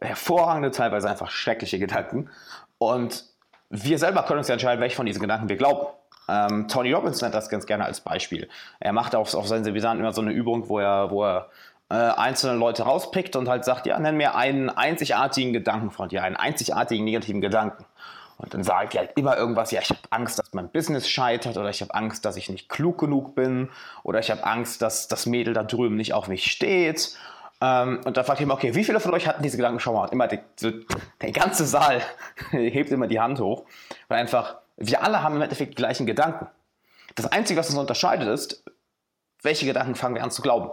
hervorragende, 0.00 0.70
teilweise 0.70 1.10
einfach 1.10 1.30
schreckliche 1.30 1.80
Gedanken. 1.80 2.30
Und 2.78 3.24
wir 3.70 3.98
selber 3.98 4.22
können 4.22 4.38
uns 4.38 4.46
ja 4.46 4.52
entscheiden, 4.52 4.80
welche 4.80 4.94
von 4.94 5.06
diesen 5.06 5.20
Gedanken 5.20 5.48
wir 5.48 5.56
glauben. 5.56 5.88
Ähm, 6.28 6.68
Tony 6.68 6.92
Robbins 6.92 7.20
nennt 7.22 7.34
das 7.34 7.48
ganz 7.48 7.66
gerne 7.66 7.84
als 7.84 8.00
Beispiel. 8.00 8.48
Er 8.80 8.92
macht 8.92 9.14
auf, 9.14 9.34
auf 9.34 9.46
seinen 9.48 9.64
Seminaren 9.64 9.98
immer 9.98 10.12
so 10.12 10.20
eine 10.20 10.32
Übung, 10.32 10.68
wo 10.68 10.78
er, 10.78 11.10
wo 11.10 11.24
er 11.24 11.48
äh, 11.90 11.94
einzelne 11.94 12.58
Leute 12.58 12.82
rauspickt 12.82 13.34
und 13.36 13.48
halt 13.48 13.64
sagt, 13.64 13.86
ja, 13.86 13.98
nenn 13.98 14.16
mir 14.16 14.34
einen 14.34 14.68
einzigartigen 14.68 15.52
Gedanken 15.52 15.90
von 15.90 16.08
dir, 16.08 16.22
einen 16.22 16.36
einzigartigen 16.36 17.04
negativen 17.04 17.40
Gedanken. 17.40 17.84
Und 18.36 18.54
dann 18.54 18.62
sagt 18.62 18.94
er 18.94 19.00
halt 19.00 19.12
immer 19.16 19.36
irgendwas, 19.36 19.72
ja, 19.72 19.80
ich 19.80 19.90
habe 19.90 20.00
Angst, 20.10 20.38
dass 20.38 20.52
mein 20.52 20.68
Business 20.68 21.08
scheitert 21.08 21.56
oder 21.56 21.70
ich 21.70 21.80
habe 21.80 21.94
Angst, 21.94 22.24
dass 22.24 22.36
ich 22.36 22.48
nicht 22.48 22.68
klug 22.68 22.98
genug 22.98 23.34
bin 23.34 23.68
oder 24.04 24.20
ich 24.20 24.30
habe 24.30 24.44
Angst, 24.44 24.80
dass 24.80 25.08
das 25.08 25.26
Mädel 25.26 25.54
da 25.54 25.64
drüben 25.64 25.96
nicht 25.96 26.14
auf 26.14 26.28
mich 26.28 26.50
steht. 26.50 27.16
Ähm, 27.60 28.00
und 28.04 28.16
dann 28.16 28.24
fragt 28.24 28.38
ich 28.38 28.44
immer, 28.44 28.54
okay, 28.54 28.76
wie 28.76 28.84
viele 28.84 29.00
von 29.00 29.12
euch 29.12 29.26
hatten 29.26 29.42
diese 29.42 29.56
Gedanken 29.56 29.80
schon 29.80 29.94
mal? 29.94 30.04
Und 30.04 30.12
immer 30.12 30.28
die, 30.28 30.38
so, 30.54 30.70
der 31.20 31.32
ganze 31.32 31.66
Saal 31.66 32.00
hebt 32.50 32.92
immer 32.92 33.08
die 33.08 33.18
Hand 33.18 33.40
hoch, 33.40 33.64
weil 34.06 34.20
einfach 34.20 34.58
wir 34.78 35.02
alle 35.02 35.22
haben 35.22 35.36
im 35.36 35.42
Endeffekt 35.42 35.72
die 35.72 35.76
gleichen 35.76 36.06
Gedanken. 36.06 36.46
Das 37.14 37.26
Einzige, 37.26 37.58
was 37.58 37.68
uns 37.68 37.78
unterscheidet, 37.78 38.28
ist, 38.28 38.64
welche 39.42 39.66
Gedanken 39.66 39.94
fangen 39.94 40.14
wir 40.14 40.22
an 40.22 40.30
zu 40.30 40.42
glauben. 40.42 40.70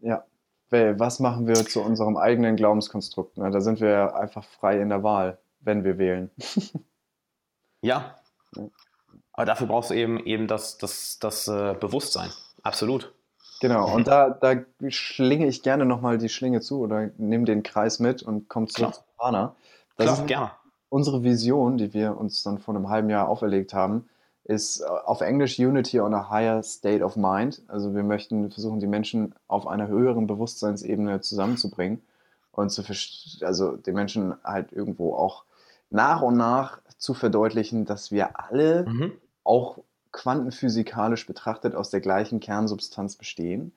Ja. 0.00 0.24
Was 0.70 1.20
machen 1.20 1.46
wir 1.46 1.54
zu 1.54 1.80
unserem 1.82 2.16
eigenen 2.16 2.56
Glaubenskonstrukt? 2.56 3.38
Da 3.38 3.60
sind 3.60 3.80
wir 3.80 4.16
einfach 4.16 4.42
frei 4.42 4.80
in 4.80 4.88
der 4.88 5.04
Wahl, 5.04 5.38
wenn 5.60 5.84
wir 5.84 5.98
wählen. 5.98 6.32
ja. 7.80 8.16
Aber 9.32 9.46
dafür 9.46 9.68
brauchst 9.68 9.90
du 9.90 9.94
eben, 9.94 10.18
eben 10.26 10.48
das, 10.48 10.78
das, 10.78 11.20
das 11.20 11.46
äh, 11.46 11.74
Bewusstsein. 11.78 12.30
Absolut. 12.64 13.12
Genau, 13.60 13.88
und 13.94 14.08
da, 14.08 14.30
da 14.30 14.56
schlinge 14.88 15.46
ich 15.46 15.62
gerne 15.62 15.84
nochmal 15.84 16.18
die 16.18 16.28
Schlinge 16.28 16.60
zu 16.60 16.80
oder 16.80 17.10
nehme 17.18 17.44
den 17.44 17.62
Kreis 17.62 18.00
mit 18.00 18.24
und 18.24 18.48
komme 18.48 18.66
zurück 18.66 18.92
Klar. 18.92 18.92
zu 18.92 19.16
Prana. 19.16 19.56
Das 19.96 20.06
Klar, 20.06 20.18
ist, 20.18 20.26
gerne 20.26 20.50
unsere 20.94 21.24
Vision, 21.24 21.76
die 21.76 21.92
wir 21.92 22.16
uns 22.16 22.44
dann 22.44 22.60
vor 22.60 22.72
einem 22.72 22.88
halben 22.88 23.10
Jahr 23.10 23.28
auferlegt 23.28 23.74
haben, 23.74 24.08
ist 24.44 24.80
äh, 24.80 24.84
auf 24.84 25.22
Englisch 25.22 25.58
Unity 25.58 25.98
on 25.98 26.14
a 26.14 26.30
Higher 26.30 26.62
State 26.62 27.02
of 27.02 27.16
Mind. 27.16 27.62
Also 27.66 27.96
wir 27.96 28.04
möchten 28.04 28.48
versuchen, 28.52 28.78
die 28.78 28.86
Menschen 28.86 29.34
auf 29.48 29.66
einer 29.66 29.88
höheren 29.88 30.28
Bewusstseinsebene 30.28 31.20
zusammenzubringen 31.20 32.00
und 32.52 32.70
zu 32.70 32.84
also 33.44 33.74
den 33.74 33.94
Menschen 33.96 34.36
halt 34.44 34.70
irgendwo 34.70 35.16
auch 35.16 35.42
nach 35.90 36.22
und 36.22 36.36
nach 36.36 36.78
zu 36.96 37.12
verdeutlichen, 37.12 37.86
dass 37.86 38.12
wir 38.12 38.38
alle 38.38 38.86
mhm. 38.86 39.12
auch 39.42 39.78
quantenphysikalisch 40.12 41.26
betrachtet 41.26 41.74
aus 41.74 41.90
der 41.90 42.02
gleichen 42.02 42.38
Kernsubstanz 42.38 43.16
bestehen 43.16 43.72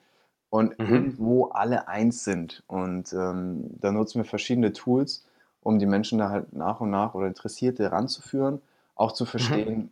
und 0.50 0.78
mhm. 0.78 0.86
irgendwo 0.86 1.46
alle 1.46 1.88
eins 1.88 2.22
sind. 2.22 2.62
Und 2.68 3.12
ähm, 3.12 3.70
da 3.80 3.90
nutzen 3.90 4.18
wir 4.18 4.24
verschiedene 4.24 4.72
Tools, 4.72 5.24
um 5.62 5.78
die 5.78 5.86
Menschen 5.86 6.18
da 6.18 6.30
halt 6.30 6.52
nach 6.52 6.80
und 6.80 6.90
nach 6.90 7.14
oder 7.14 7.26
Interessierte 7.26 7.90
ranzuführen, 7.92 8.60
auch 8.94 9.12
zu 9.12 9.24
verstehen, 9.24 9.76
mhm. 9.76 9.90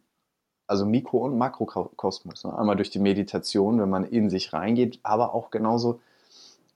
also 0.67 0.87
Mikro- 0.87 1.25
und 1.25 1.39
Makrokosmos. 1.39 2.45
Ne? 2.45 2.59
Einmal 2.59 2.77
durch 2.77 2.91
die 2.91 2.99
Meditation, 2.99 3.81
wenn 3.81 3.91
man 3.91 4.05
in 4.05 4.31
sich 4.31 4.53
reingeht, 4.53 5.01
aber 5.03 5.35
auch 5.35 5.51
genauso, 5.51 6.01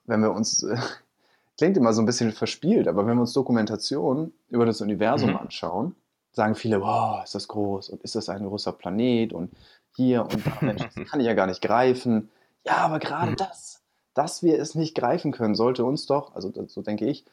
wenn 0.06 0.20
wir 0.20 0.32
uns, 0.32 0.62
äh, 0.62 0.76
klingt 1.58 1.76
immer 1.76 1.92
so 1.92 2.02
ein 2.02 2.06
bisschen 2.06 2.32
verspielt, 2.32 2.88
aber 2.88 3.06
wenn 3.06 3.16
wir 3.16 3.22
uns 3.22 3.32
Dokumentationen 3.32 4.32
über 4.48 4.66
das 4.66 4.80
Universum 4.80 5.30
mhm. 5.30 5.36
anschauen, 5.36 5.94
sagen 6.32 6.54
viele, 6.54 6.80
wow, 6.80 7.22
ist 7.24 7.34
das 7.34 7.48
groß 7.48 7.90
und 7.90 8.02
ist 8.02 8.14
das 8.14 8.28
ein 8.28 8.46
großer 8.46 8.72
Planet 8.72 9.32
und 9.32 9.50
hier 9.94 10.22
und 10.22 10.46
da, 10.46 10.58
Mensch, 10.60 10.82
das 10.82 11.08
kann 11.08 11.20
ich 11.20 11.26
ja 11.26 11.34
gar 11.34 11.46
nicht 11.46 11.62
greifen. 11.62 12.30
Ja, 12.64 12.78
aber 12.78 12.98
gerade 12.98 13.32
mhm. 13.32 13.36
das, 13.36 13.82
dass 14.14 14.42
wir 14.42 14.58
es 14.58 14.74
nicht 14.74 14.94
greifen 14.94 15.32
können, 15.32 15.54
sollte 15.54 15.84
uns 15.84 16.06
doch, 16.06 16.34
also 16.34 16.52
so 16.66 16.82
denke 16.82 17.06
ich, 17.06 17.24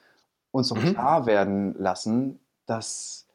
uns 0.51 0.69
noch 0.69 0.81
mhm. 0.81 0.93
klar 0.93 1.25
werden 1.25 1.75
lassen, 1.77 2.39
dass 2.65 3.25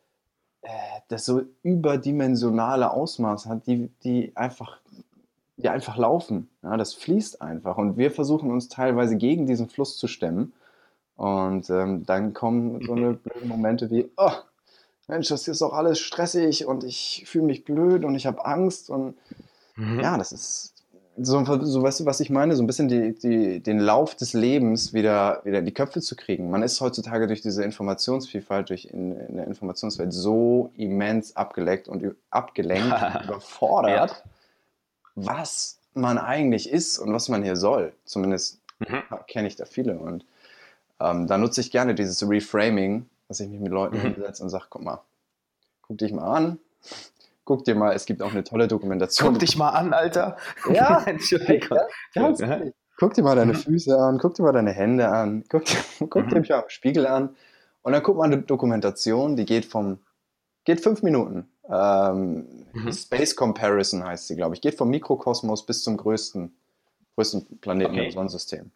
äh, 0.63 0.69
das 1.09 1.25
so 1.25 1.43
überdimensionale 1.63 2.91
Ausmaß 2.91 3.47
hat, 3.47 3.67
die, 3.67 3.89
die 4.03 4.37
einfach 4.37 4.79
die 5.57 5.69
einfach 5.69 5.97
laufen. 5.97 6.49
Ja, 6.63 6.77
das 6.77 6.95
fließt 6.95 7.41
einfach. 7.41 7.77
Und 7.77 7.97
wir 7.97 8.11
versuchen 8.11 8.51
uns 8.51 8.69
teilweise 8.69 9.17
gegen 9.17 9.47
diesen 9.47 9.69
Fluss 9.69 9.97
zu 9.97 10.09
stemmen. 10.09 10.53
Und 11.17 11.71
ähm, 11.71 12.05
dann 12.05 12.33
kommen 12.33 12.85
so 12.85 12.95
eine 12.95 13.15
blöden 13.15 13.49
Momente 13.49 13.91
wie, 13.91 14.11
oh, 14.17 14.33
Mensch, 15.09 15.29
das 15.29 15.47
ist 15.47 15.61
doch 15.61 15.73
alles 15.73 15.99
stressig 15.99 16.67
und 16.67 16.85
ich 16.85 17.25
fühle 17.27 17.45
mich 17.45 17.65
blöd 17.65 18.05
und 18.05 18.15
ich 18.15 18.27
habe 18.27 18.45
Angst. 18.45 18.91
Und 18.91 19.15
mhm. 19.77 20.01
ja, 20.01 20.17
das 20.17 20.33
ist, 20.33 20.75
so, 21.17 21.45
so 21.45 21.83
weißt 21.83 22.01
du, 22.01 22.07
was 22.07 22.21
ich 22.21 22.31
meine, 22.31 22.57
so 22.57 22.63
ein 22.63 22.67
bisschen 22.67 22.89
die, 22.89 23.15
die, 23.15 23.61
den 23.61 23.79
Lauf 23.79 24.15
des 24.15 24.33
Lebens 24.33 24.95
wieder, 24.95 25.43
wieder 25.45 25.59
in 25.59 25.67
die 25.67 25.75
Köpfe 25.75 26.01
zu 26.01 26.17
kriegen. 26.17 26.51
Man 26.51 26.63
ist 26.63 26.81
heutzutage 26.81 27.27
durch 27.27 27.43
diese 27.43 27.63
Informationsvielfalt, 27.65 28.71
durch 28.71 28.87
in, 28.87 29.13
in 29.13 29.37
der 29.37 29.47
Informationswelt 29.47 30.13
so 30.13 30.73
immens 30.77 31.37
abgeleckt 31.37 31.89
und 31.89 32.15
abgelenkt 32.31 32.93
und 32.93 33.25
überfordert, 33.25 34.11
ja. 34.11 34.31
was 35.15 35.79
man 35.95 36.17
eigentlich 36.17 36.71
ist 36.71 36.99
und 36.99 37.13
was 37.13 37.29
man 37.29 37.43
hier 37.43 37.57
soll. 37.57 37.93
Zumindest 38.05 38.61
mhm. 38.79 39.03
kenne 39.27 39.49
ich 39.49 39.57
da 39.57 39.67
viele. 39.67 39.99
Und 39.99 40.25
ähm, 40.99 41.27
da 41.27 41.37
nutze 41.37 41.61
ich 41.61 41.71
gerne 41.71 41.95
dieses 41.95 42.27
Reframing, 42.27 43.07
dass 43.29 43.41
ich 43.41 43.49
mich 43.51 43.61
mit 43.61 43.73
Leuten 43.73 43.99
mhm. 43.99 44.15
hinsetze 44.15 44.43
und 44.43 44.49
sage, 44.49 44.65
guck 44.71 44.83
mal, 44.83 45.03
guck 45.83 45.99
dich 45.99 46.13
mal 46.13 46.35
an, 46.35 46.59
Guck 47.53 47.65
dir 47.65 47.75
mal, 47.75 47.93
es 47.93 48.07
gibt 48.07 48.23
auch 48.23 48.31
eine 48.31 48.45
tolle 48.45 48.67
Dokumentation. 48.67 49.33
Guck 49.33 49.41
dich 49.41 49.59
mal 49.59 49.69
an, 49.69 49.93
Alter. 49.93 50.39
Ja, 50.73 51.03
Entschuldigung. 51.07 51.77
Ja, 52.15 52.31
ja. 52.31 52.61
Guck 52.97 53.13
dir 53.13 53.23
mal 53.23 53.37
deine 53.37 53.53
mhm. 53.53 53.59
Füße 53.59 53.95
an, 53.95 54.17
guck 54.17 54.33
dir 54.33 54.43
mal 54.43 54.53
deine 54.53 54.73
Hände 54.73 55.07
an, 55.07 55.45
guck, 55.51 55.65
guck 55.99 56.25
mhm. 56.25 56.31
dir 56.31 56.41
mal 56.49 56.63
am 56.63 56.69
Spiegel 56.69 57.07
an. 57.07 57.37
Und 57.83 57.93
dann 57.93 58.03
guck 58.03 58.17
mal 58.17 58.25
eine 58.25 58.41
Dokumentation, 58.41 59.37
die 59.37 59.45
geht 59.45 59.67
vom, 59.67 59.99
geht 60.65 60.81
fünf 60.81 61.03
Minuten. 61.03 61.47
Ähm, 61.69 62.65
mhm. 62.73 62.91
Space 62.91 63.37
Comparison 63.37 64.03
heißt 64.03 64.29
sie, 64.29 64.37
glaube 64.37 64.55
ich. 64.55 64.63
Geht 64.63 64.79
vom 64.79 64.89
Mikrokosmos 64.89 65.67
bis 65.67 65.83
zum 65.83 65.99
größten, 65.99 66.57
größten 67.17 67.59
Planeten 67.61 67.93
okay. 67.93 68.07
im 68.07 68.13
Sonnensystem. 68.13 68.71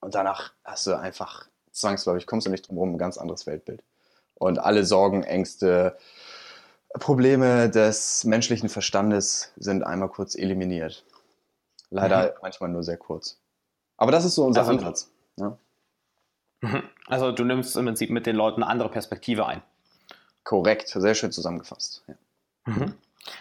Und 0.00 0.14
danach 0.14 0.54
hast 0.64 0.86
du 0.86 0.98
einfach 0.98 1.48
zwangsläufig, 1.70 2.26
kommst 2.26 2.46
du 2.46 2.50
nicht 2.50 2.66
drum 2.66 2.76
herum, 2.76 2.94
ein 2.94 2.98
ganz 2.98 3.18
anderes 3.18 3.46
Weltbild. 3.46 3.82
Und 4.36 4.58
alle 4.58 4.86
Sorgen, 4.86 5.22
Ängste, 5.22 5.98
Probleme 6.98 7.68
des 7.68 8.24
menschlichen 8.24 8.68
Verstandes 8.68 9.52
sind 9.56 9.82
einmal 9.82 10.08
kurz 10.08 10.34
eliminiert. 10.34 11.04
Leider 11.90 12.26
mhm. 12.26 12.38
manchmal 12.42 12.70
nur 12.70 12.82
sehr 12.82 12.96
kurz. 12.96 13.38
Aber 13.96 14.12
das 14.12 14.24
ist 14.24 14.34
so 14.34 14.44
unser 14.44 14.60
also, 14.60 14.72
Ansatz. 14.72 15.10
Ja. 15.36 15.58
Mhm. 16.60 16.82
Also 17.06 17.32
du 17.32 17.44
nimmst 17.44 17.76
im 17.76 17.84
Prinzip 17.86 18.10
mit 18.10 18.26
den 18.26 18.36
Leuten 18.36 18.62
eine 18.62 18.70
andere 18.70 18.88
Perspektive 18.88 19.46
ein. 19.46 19.62
Korrekt, 20.44 20.88
sehr 20.88 21.14
schön 21.14 21.32
zusammengefasst. 21.32 22.04
Ja. 22.06 22.14
Mhm. 22.66 22.94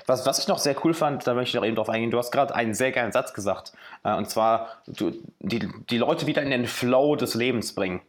Was, 0.06 0.26
was 0.26 0.40
ich 0.40 0.48
noch 0.48 0.60
sehr 0.60 0.76
cool 0.86 0.94
fand, 0.94 1.28
da 1.28 1.34
möchte 1.34 1.50
ich 1.50 1.56
noch 1.56 1.66
eben 1.66 1.76
drauf 1.76 1.90
eingehen, 1.90 2.12
du 2.12 2.18
hast 2.18 2.32
gerade 2.32 2.56
einen 2.56 2.74
sehr 2.74 2.92
geilen 2.92 3.12
Satz 3.12 3.34
gesagt. 3.34 3.74
Äh, 4.04 4.16
und 4.16 4.30
zwar, 4.30 4.70
du, 4.88 5.12
die, 5.40 5.70
die 5.90 5.98
Leute 5.98 6.26
wieder 6.26 6.42
in 6.42 6.52
den 6.52 6.68
Flow 6.68 7.16
des 7.16 7.36
Lebens 7.36 7.76
bringen. 7.76 8.02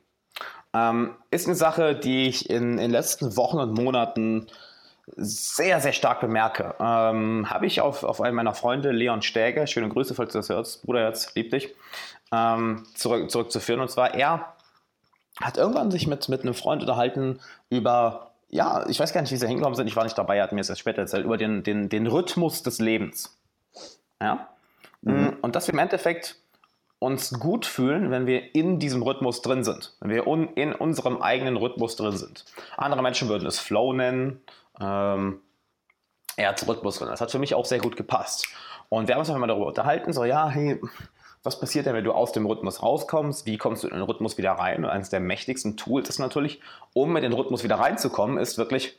Ähm, 0.73 1.17
ist 1.31 1.47
eine 1.47 1.57
Sache, 1.57 1.95
die 1.95 2.29
ich 2.29 2.49
in, 2.51 2.73
in 2.73 2.79
den 2.79 2.91
letzten 2.91 3.37
Wochen 3.37 3.59
und 3.59 3.73
Monaten 3.75 4.47
sehr, 5.07 5.81
sehr 5.81 5.93
stark 5.93 6.21
bemerke. 6.21 6.75
Ähm, 6.81 7.51
Habe 7.51 7.67
ich 7.67 7.81
auf, 7.81 8.05
auf 8.05 8.21
einen 8.21 8.37
meiner 8.37 8.55
Freunde, 8.55 8.91
Leon 8.91 9.23
Stäger, 9.23 9.67
schöne 9.67 9.89
Grüße, 9.89 10.15
falls 10.15 10.33
du 10.33 10.39
das 10.39 10.49
hörst, 10.49 10.85
Bruder 10.85 11.01
Herz, 11.01 11.35
lieb 11.35 11.51
dich, 11.51 11.75
ähm, 12.33 12.85
zurück, 12.95 13.31
zurückzuführen. 13.31 13.81
Und 13.81 13.91
zwar, 13.91 14.15
er 14.15 14.55
hat 15.41 15.57
irgendwann 15.57 15.91
sich 15.91 16.07
mit, 16.07 16.29
mit 16.29 16.43
einem 16.43 16.55
Freund 16.55 16.83
unterhalten 16.83 17.41
über, 17.69 18.31
ja, 18.49 18.87
ich 18.89 18.99
weiß 18.99 19.13
gar 19.13 19.21
nicht, 19.21 19.33
wie 19.33 19.37
sie 19.37 19.47
hingekommen 19.47 19.75
sind, 19.75 19.87
ich 19.87 19.97
war 19.97 20.05
nicht 20.05 20.17
dabei, 20.17 20.39
er 20.39 20.45
hat 20.45 20.53
mir 20.53 20.61
das 20.61 20.71
erst 20.71 20.81
später 20.81 21.03
erzählt, 21.03 21.25
über 21.25 21.37
den, 21.37 21.63
den, 21.63 21.89
den 21.89 22.07
Rhythmus 22.07 22.63
des 22.63 22.79
Lebens. 22.79 23.39
Ja? 24.23 24.49
Mhm. 25.03 25.37
Und 25.43 25.57
dass 25.57 25.67
wir 25.67 25.75
im 25.75 25.81
Endeffekt 25.81 26.37
uns 26.99 27.39
gut 27.39 27.67
fühlen, 27.67 28.11
wenn 28.11 28.27
wir 28.27 28.55
in 28.55 28.79
diesem 28.79 29.03
Rhythmus 29.03 29.43
drin 29.43 29.63
sind, 29.65 29.95
wenn 30.01 30.11
wir 30.11 30.27
un, 30.27 30.49
in 30.55 30.73
unserem 30.73 31.21
eigenen 31.21 31.57
Rhythmus 31.57 31.97
drin 31.97 32.17
sind. 32.17 32.47
Andere 32.79 33.03
Menschen 33.03 33.29
würden 33.29 33.47
es 33.47 33.59
Flow 33.59 33.93
nennen, 33.93 34.41
ähm, 34.81 35.41
er 36.37 36.49
hat 36.49 36.67
Rhythmus 36.67 36.99
drin. 36.99 37.09
Das 37.09 37.21
hat 37.21 37.31
für 37.31 37.39
mich 37.39 37.55
auch 37.55 37.65
sehr 37.65 37.79
gut 37.79 37.97
gepasst. 37.97 38.49
Und 38.89 39.09
wir 39.09 39.15
haben 39.15 39.21
uns 39.21 39.29
einfach 39.29 39.41
mal 39.41 39.47
darüber 39.47 39.67
unterhalten, 39.67 40.13
so, 40.13 40.25
ja, 40.25 40.49
hey, 40.49 40.81
was 41.43 41.61
passiert 41.61 41.87
denn, 41.87 41.95
wenn 41.95 42.05
du 42.05 42.13
aus 42.13 42.33
dem 42.33 42.47
Rhythmus 42.47 42.83
rauskommst? 42.83 43.45
Wie 43.47 43.59
kommst 43.59 43.85
du 43.85 43.89
in 43.89 43.95
den 43.95 44.03
Rhythmus 44.03 44.39
wieder 44.39 44.53
rein? 44.53 44.85
Und 44.85 44.91
eines 44.91 45.11
der 45.11 45.21
mächtigsten 45.21 45.77
Tools 45.77 46.09
ist 46.09 46.19
natürlich, 46.19 46.61
um 46.95 47.15
in 47.17 47.23
den 47.23 47.35
Rhythmus 47.35 47.63
wieder 47.63 47.77
reinzukommen, 47.77 48.39
ist 48.39 48.57
wirklich 48.57 48.99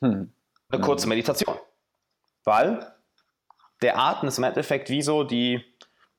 hm. 0.00 0.32
eine 0.70 0.80
kurze 0.80 1.08
Meditation. 1.08 1.56
Weil 2.44 2.92
der 3.82 3.98
Atem 3.98 4.28
ist 4.28 4.38
im 4.38 4.44
Endeffekt 4.44 4.88
wie 4.88 5.02
so 5.02 5.24
die, 5.24 5.62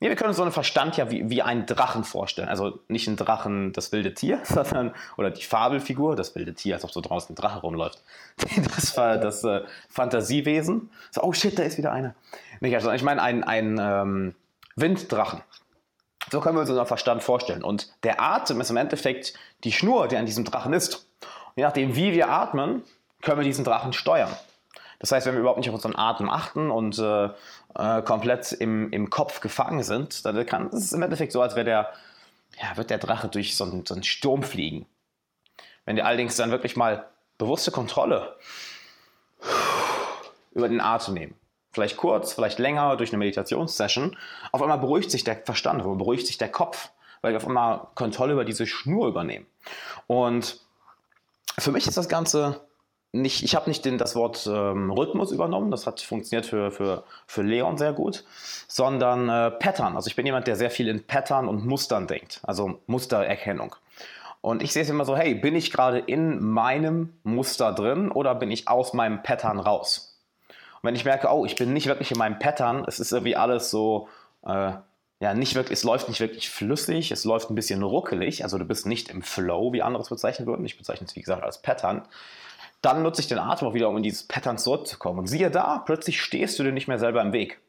ja, 0.04 0.10
wir 0.10 0.18
können 0.18 0.28
uns 0.28 0.38
so 0.38 0.44
einen 0.44 0.52
Verstand 0.52 0.98
ja 0.98 1.10
wie, 1.10 1.30
wie 1.30 1.42
einen 1.42 1.66
Drachen 1.66 2.04
vorstellen. 2.04 2.50
Also 2.50 2.78
nicht 2.89 3.08
ein 3.08 3.16
Drachen, 3.16 3.72
das 3.72 3.94
wilde 3.94 4.13
Tier, 4.13 4.42
sondern, 4.44 4.94
oder 5.16 5.32
die 5.32 5.44
Fabelfigur, 5.44 6.18
das 6.18 6.36
wilde 6.36 6.54
Tier, 6.54 6.76
als 6.76 6.84
ob 6.84 6.92
so 6.92 7.00
draußen 7.00 7.32
ein 7.32 7.36
Drache 7.36 7.62
rumläuft. 7.62 8.02
Das 8.76 8.98
war 8.98 9.18
das 9.18 9.46
äh, 9.46 9.62
Fantasiewesen. 9.88 10.89
So, 11.10 11.24
oh 11.24 11.32
shit, 11.32 11.58
da 11.58 11.63
ist 11.63 11.78
wieder 11.78 11.94
einer. 11.94 12.16
Nicht, 12.60 12.76
also 12.76 12.92
ich 12.92 13.02
meine 13.02 13.22
ein, 13.22 13.46
ein 13.46 13.80
ähm, 13.80 14.36
Winddrachen. 14.76 15.42
So 16.30 16.42
können 16.42 16.58
wir 16.58 16.62
uns 16.62 16.70
unseren 16.70 16.86
Verstand 16.86 17.24
vorstellen. 17.24 17.63
Und 17.63 17.94
der 18.04 18.22
Atem 18.22 18.60
ist 18.60 18.72
im 18.72 18.78
Endeffekt 18.78 19.34
die 19.63 19.72
Schnur, 19.72 20.10
die 20.10 20.18
an 20.18 20.26
diesem 20.26 20.44
Drachen 20.44 20.74
ist. 20.74 20.96
Und 21.22 21.58
je 21.58 21.63
nachdem, 21.63 21.96
wie 21.96 22.12
wir 22.12 22.28
atmen, 22.28 22.84
können 23.22 23.38
wir 23.38 23.46
diesen 23.46 23.63
Drachen 23.63 23.94
steuern. 23.94 24.36
Das 25.00 25.12
heißt, 25.12 25.28
wenn 25.28 25.34
wir 25.34 25.42
überhaupt 25.42 25.60
nicht 25.60 25.70
auf 25.70 25.76
unseren 25.76 25.98
Atem 25.98 26.30
achten 26.30 26.72
und 26.72 26.98
äh, 26.98 27.30
äh, 27.78 28.02
komplett 28.02 28.52
im, 28.52 28.92
im 28.92 29.10
Kopf 29.10 29.40
gefangen 29.40 29.84
sind, 29.84 30.26
dann 30.26 30.46
kann 30.46 30.68
es 30.68 30.94
im 30.94 31.02
Endeffekt 31.02 31.32
so, 31.32 31.42
als 31.42 31.56
wäre 31.56 31.66
der, 31.66 31.94
ja, 32.62 32.78
wird 32.78 32.90
der 32.90 32.98
Drache 32.98 33.28
durch 33.28 33.56
so 33.56 33.64
einen, 33.64 33.86
so 33.86 33.94
einen 33.94 34.04
Sturm 34.04 34.44
fliegen. 34.44 34.86
Wenn 35.86 35.96
wir 35.96 36.06
allerdings 36.06 36.36
dann 36.36 36.52
wirklich 36.52 36.76
mal 36.76 37.08
bewusste 37.38 37.72
Kontrolle 37.72 38.36
über 40.54 40.70
den 40.70 40.82
Atem 40.82 41.16
nehmen, 41.16 41.36
vielleicht 41.72 41.98
kurz, 41.98 42.34
vielleicht 42.34 42.60
länger 42.60 42.96
durch 42.96 43.12
eine 43.12 43.18
Meditationssession, 43.18 44.16
auf 44.52 44.62
einmal 44.62 44.78
beruhigt 44.78 45.12
sich 45.12 45.24
der 45.24 45.38
Verstand, 45.38 45.84
beruhigt 45.84 46.28
sich 46.28 46.38
der 46.38 46.50
Kopf, 46.50 46.90
weil 47.22 47.34
wir 47.34 47.38
auf 47.38 47.48
einmal 47.48 47.88
Kontrolle 47.96 48.34
über 48.34 48.46
diese 48.46 48.68
Schnur 48.68 49.08
übernehmen. 49.08 49.48
Und 50.08 50.60
für 51.58 51.72
mich 51.72 51.88
ist 51.88 51.98
das 51.98 52.10
Ganze 52.10 52.62
nicht, 53.13 53.43
ich 53.43 53.56
habe 53.56 53.69
nicht 53.69 53.86
den, 53.86 53.97
das 53.97 54.15
Wort 54.15 54.49
ähm, 54.52 54.91
Rhythmus 54.91 55.32
übernommen, 55.32 55.69
das 55.69 55.86
hat 55.86 56.02
funktioniert 56.02 56.47
für, 56.47 56.71
für, 56.71 57.04
für 57.28 57.43
Leon 57.43 57.78
sehr 57.78 57.93
gut, 57.93 58.26
sondern 58.67 59.30
äh, 59.30 59.52
Pattern. 59.52 59.95
Also 59.95 60.08
ich 60.08 60.15
bin 60.15 60.26
jemand, 60.26 60.47
der 60.47 60.56
sehr 60.56 60.71
viel 60.71 60.88
in 60.88 61.06
Pattern 61.06 61.47
und 61.47 61.65
Mustern 61.65 62.08
denkt, 62.08 62.41
also 62.43 62.82
Mustererkennung. 62.88 63.76
Und 64.41 64.63
ich 64.63 64.73
sehe 64.73 64.82
es 64.82 64.89
immer 64.89 65.06
so, 65.06 65.15
hey, 65.15 65.36
bin 65.36 65.56
ich 65.56 65.71
gerade 65.71 65.99
in 65.99 66.43
meinem 66.43 67.13
Muster 67.23 67.71
drin 67.71 68.12
oder 68.12 68.36
bin 68.36 68.52
ich 68.52 68.67
aus 68.67 68.93
meinem 68.93 69.21
Pattern 69.21 69.60
raus? 69.60 70.19
Und 70.82 70.88
wenn 70.88 70.95
ich 70.95 71.06
merke, 71.06 71.32
oh, 71.32 71.45
ich 71.45 71.56
bin 71.56 71.71
nicht 71.71 71.86
wirklich 71.86 72.12
in 72.12 72.17
meinem 72.17 72.39
Pattern, 72.39 72.84
es 72.88 72.99
ist 72.99 73.13
irgendwie 73.13 73.36
alles 73.36 73.69
so, 73.69 74.10
äh, 74.43 74.73
ja, 75.19 75.34
nicht 75.36 75.54
wirklich, 75.54 75.78
es 75.78 75.84
läuft 75.84 76.10
nicht 76.10 76.19
wirklich 76.19 76.49
flüssig, 76.49 77.12
es 77.12 77.26
läuft 77.26 77.52
ein 77.52 77.56
bisschen 77.56 77.84
ruckelig, 77.84 78.43
also 78.43 78.58
du 78.58 78.65
bist 78.65 78.88
nicht 78.88 79.10
im 79.10 79.21
Flow, 79.21 79.71
wie 79.71 79.84
andere 79.84 80.02
es 80.02 80.10
bezeichnen 80.10 80.47
würden. 80.47 80.65
Ich 80.65 80.78
bezeichne 80.78 81.08
es, 81.08 81.15
wie 81.15 81.21
gesagt, 81.21 81.43
als 81.43 81.62
Pattern 81.62 82.02
dann 82.84 83.02
nutze 83.02 83.22
ich 83.22 83.28
den 83.28 83.39
Atem 83.39 83.67
auch 83.67 83.74
wieder, 83.74 83.89
um 83.89 83.98
in 83.98 84.04
dieses 84.04 84.24
Pattern 84.24 84.58
zurückzukommen. 84.58 85.19
Und 85.19 85.28
siehe 85.28 85.50
da, 85.50 85.80
plötzlich 85.80 86.22
stehst 86.22 86.60
du 86.60 86.63
dir 86.63 86.74
nicht 86.74 86.88
mehr 86.88 87.00
selber 87.00 87.22
im 87.22 87.32
Weg. 87.32 87.60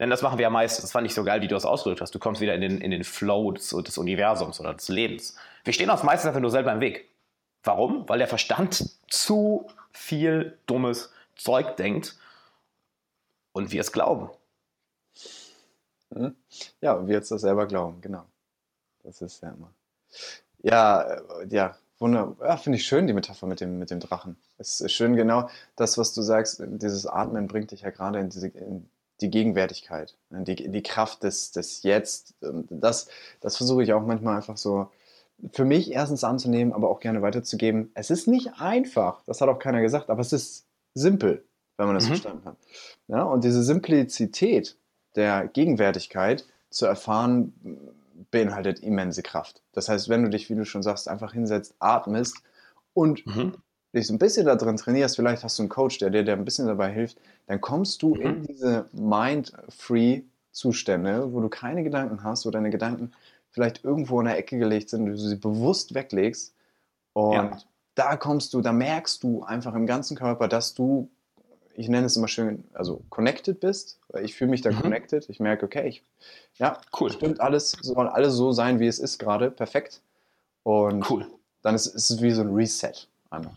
Denn 0.00 0.10
das 0.10 0.20
machen 0.20 0.38
wir 0.38 0.42
ja 0.42 0.50
meistens. 0.50 0.82
Das 0.82 0.92
fand 0.92 1.06
ich 1.06 1.14
so 1.14 1.24
geil, 1.24 1.40
wie 1.42 1.48
du 1.48 1.54
das 1.54 1.64
ausgedrückt 1.64 2.00
hast. 2.00 2.14
Du 2.14 2.18
kommst 2.18 2.40
wieder 2.40 2.54
in 2.54 2.60
den, 2.60 2.80
in 2.80 2.90
den 2.90 3.04
Flow 3.04 3.52
des, 3.52 3.70
des 3.70 3.98
Universums 3.98 4.60
oder 4.60 4.74
des 4.74 4.88
Lebens. 4.88 5.36
Wir 5.64 5.72
stehen 5.72 5.90
uns 5.90 6.02
meistens 6.02 6.28
einfach 6.28 6.40
nur 6.40 6.50
selber 6.50 6.72
im 6.72 6.80
Weg. 6.80 7.08
Warum? 7.62 8.08
Weil 8.08 8.18
der 8.18 8.28
Verstand 8.28 8.90
zu 9.08 9.66
viel 9.92 10.58
dummes 10.66 11.12
Zeug 11.36 11.76
denkt 11.76 12.16
und 13.52 13.70
wir 13.70 13.80
es 13.80 13.92
glauben. 13.92 14.30
Hm? 16.12 16.34
Ja, 16.80 16.94
und 16.94 17.06
wir 17.06 17.14
jetzt 17.14 17.30
das 17.30 17.42
selber 17.42 17.66
glauben, 17.66 18.00
genau. 18.00 18.24
Das 19.04 19.22
ist 19.22 19.42
ja 19.42 19.50
immer. 19.50 19.72
Ja, 20.62 21.02
äh, 21.02 21.46
ja, 21.50 21.76
Wunder, 21.98 22.36
ja, 22.40 22.56
finde 22.56 22.78
ich 22.78 22.86
schön, 22.86 23.06
die 23.06 23.12
Metapher 23.12 23.46
mit 23.46 23.60
dem, 23.60 23.78
mit 23.78 23.90
dem 23.90 24.00
Drachen. 24.00 24.36
Es 24.58 24.80
ist 24.80 24.92
schön, 24.92 25.16
genau 25.16 25.48
das, 25.76 25.98
was 25.98 26.14
du 26.14 26.22
sagst, 26.22 26.62
dieses 26.66 27.06
Atmen 27.06 27.46
bringt 27.46 27.70
dich 27.70 27.82
ja 27.82 27.90
gerade 27.90 28.18
in, 28.18 28.28
diese, 28.28 28.48
in 28.48 28.88
die 29.20 29.30
Gegenwärtigkeit, 29.30 30.16
in 30.30 30.44
die, 30.44 30.54
in 30.54 30.72
die 30.72 30.82
Kraft 30.82 31.22
des, 31.22 31.52
des 31.52 31.82
Jetzt. 31.82 32.34
Das, 32.40 33.08
das 33.40 33.56
versuche 33.56 33.82
ich 33.82 33.92
auch 33.92 34.04
manchmal 34.04 34.36
einfach 34.36 34.56
so 34.56 34.88
für 35.52 35.64
mich 35.64 35.92
erstens 35.92 36.24
anzunehmen, 36.24 36.72
aber 36.72 36.90
auch 36.90 37.00
gerne 37.00 37.22
weiterzugeben. 37.22 37.90
Es 37.94 38.10
ist 38.10 38.26
nicht 38.26 38.60
einfach, 38.60 39.22
das 39.26 39.40
hat 39.40 39.48
auch 39.48 39.58
keiner 39.58 39.80
gesagt, 39.80 40.10
aber 40.10 40.20
es 40.20 40.32
ist 40.32 40.66
simpel, 40.94 41.44
wenn 41.76 41.86
man 41.86 41.94
das 41.94 42.04
mhm. 42.04 42.08
verstanden 42.08 42.44
hat. 42.44 42.56
Ja, 43.06 43.22
und 43.22 43.44
diese 43.44 43.62
Simplizität 43.62 44.76
der 45.14 45.46
Gegenwärtigkeit 45.48 46.46
zu 46.70 46.86
erfahren, 46.86 47.52
beinhaltet 48.30 48.80
immense 48.80 49.22
Kraft. 49.22 49.62
Das 49.72 49.88
heißt, 49.88 50.08
wenn 50.08 50.22
du 50.22 50.30
dich, 50.30 50.50
wie 50.50 50.54
du 50.54 50.64
schon 50.64 50.82
sagst, 50.82 51.08
einfach 51.08 51.32
hinsetzt, 51.32 51.74
atmest 51.78 52.36
und 52.94 53.24
mhm. 53.26 53.54
Dich 53.94 54.06
so 54.06 54.14
ein 54.14 54.18
bisschen 54.18 54.46
da 54.46 54.54
drin 54.54 54.76
trainierst, 54.76 55.16
vielleicht 55.16 55.42
hast 55.44 55.58
du 55.58 55.62
einen 55.62 55.70
Coach, 55.70 55.98
der 55.98 56.10
dir 56.10 56.24
der 56.24 56.36
ein 56.36 56.44
bisschen 56.44 56.66
dabei 56.66 56.92
hilft, 56.92 57.18
dann 57.46 57.60
kommst 57.60 58.02
du 58.02 58.14
mhm. 58.14 58.20
in 58.20 58.42
diese 58.44 58.88
Mind-Free-Zustände, 58.92 61.32
wo 61.32 61.40
du 61.40 61.48
keine 61.48 61.82
Gedanken 61.82 62.22
hast, 62.22 62.46
wo 62.46 62.50
deine 62.50 62.70
Gedanken 62.70 63.10
vielleicht 63.50 63.82
irgendwo 63.84 64.20
in 64.20 64.26
der 64.26 64.38
Ecke 64.38 64.58
gelegt 64.58 64.90
sind, 64.90 65.06
du 65.06 65.16
sie 65.16 65.36
bewusst 65.36 65.94
weglegst. 65.94 66.54
Und 67.14 67.32
ja. 67.32 67.58
da 67.94 68.16
kommst 68.16 68.52
du, 68.54 68.60
da 68.60 68.72
merkst 68.72 69.22
du 69.22 69.42
einfach 69.42 69.74
im 69.74 69.86
ganzen 69.86 70.16
Körper, 70.16 70.48
dass 70.48 70.74
du 70.74 71.08
ich 71.78 71.88
nenne 71.88 72.06
es 72.06 72.16
immer 72.16 72.26
schön, 72.26 72.64
also 72.74 73.04
connected 73.08 73.60
bist, 73.60 74.00
weil 74.08 74.24
ich 74.24 74.34
fühle 74.34 74.50
mich 74.50 74.62
dann 74.62 74.74
mhm. 74.74 74.80
connected. 74.80 75.28
Ich 75.28 75.38
merke, 75.38 75.64
okay, 75.64 75.86
ich, 75.86 76.02
ja, 76.54 76.80
cool. 76.98 77.12
stimmt 77.12 77.40
alles, 77.40 77.70
soll 77.70 78.08
alles 78.08 78.34
so 78.34 78.50
sein, 78.50 78.80
wie 78.80 78.88
es 78.88 78.98
ist 78.98 79.18
gerade, 79.18 79.52
perfekt. 79.52 80.02
Und 80.64 81.08
cool. 81.08 81.26
dann 81.62 81.76
ist, 81.76 81.86
ist 81.86 82.10
es 82.10 82.20
wie 82.20 82.32
so 82.32 82.42
ein 82.42 82.52
Reset 82.52 83.06
einmal. 83.30 83.52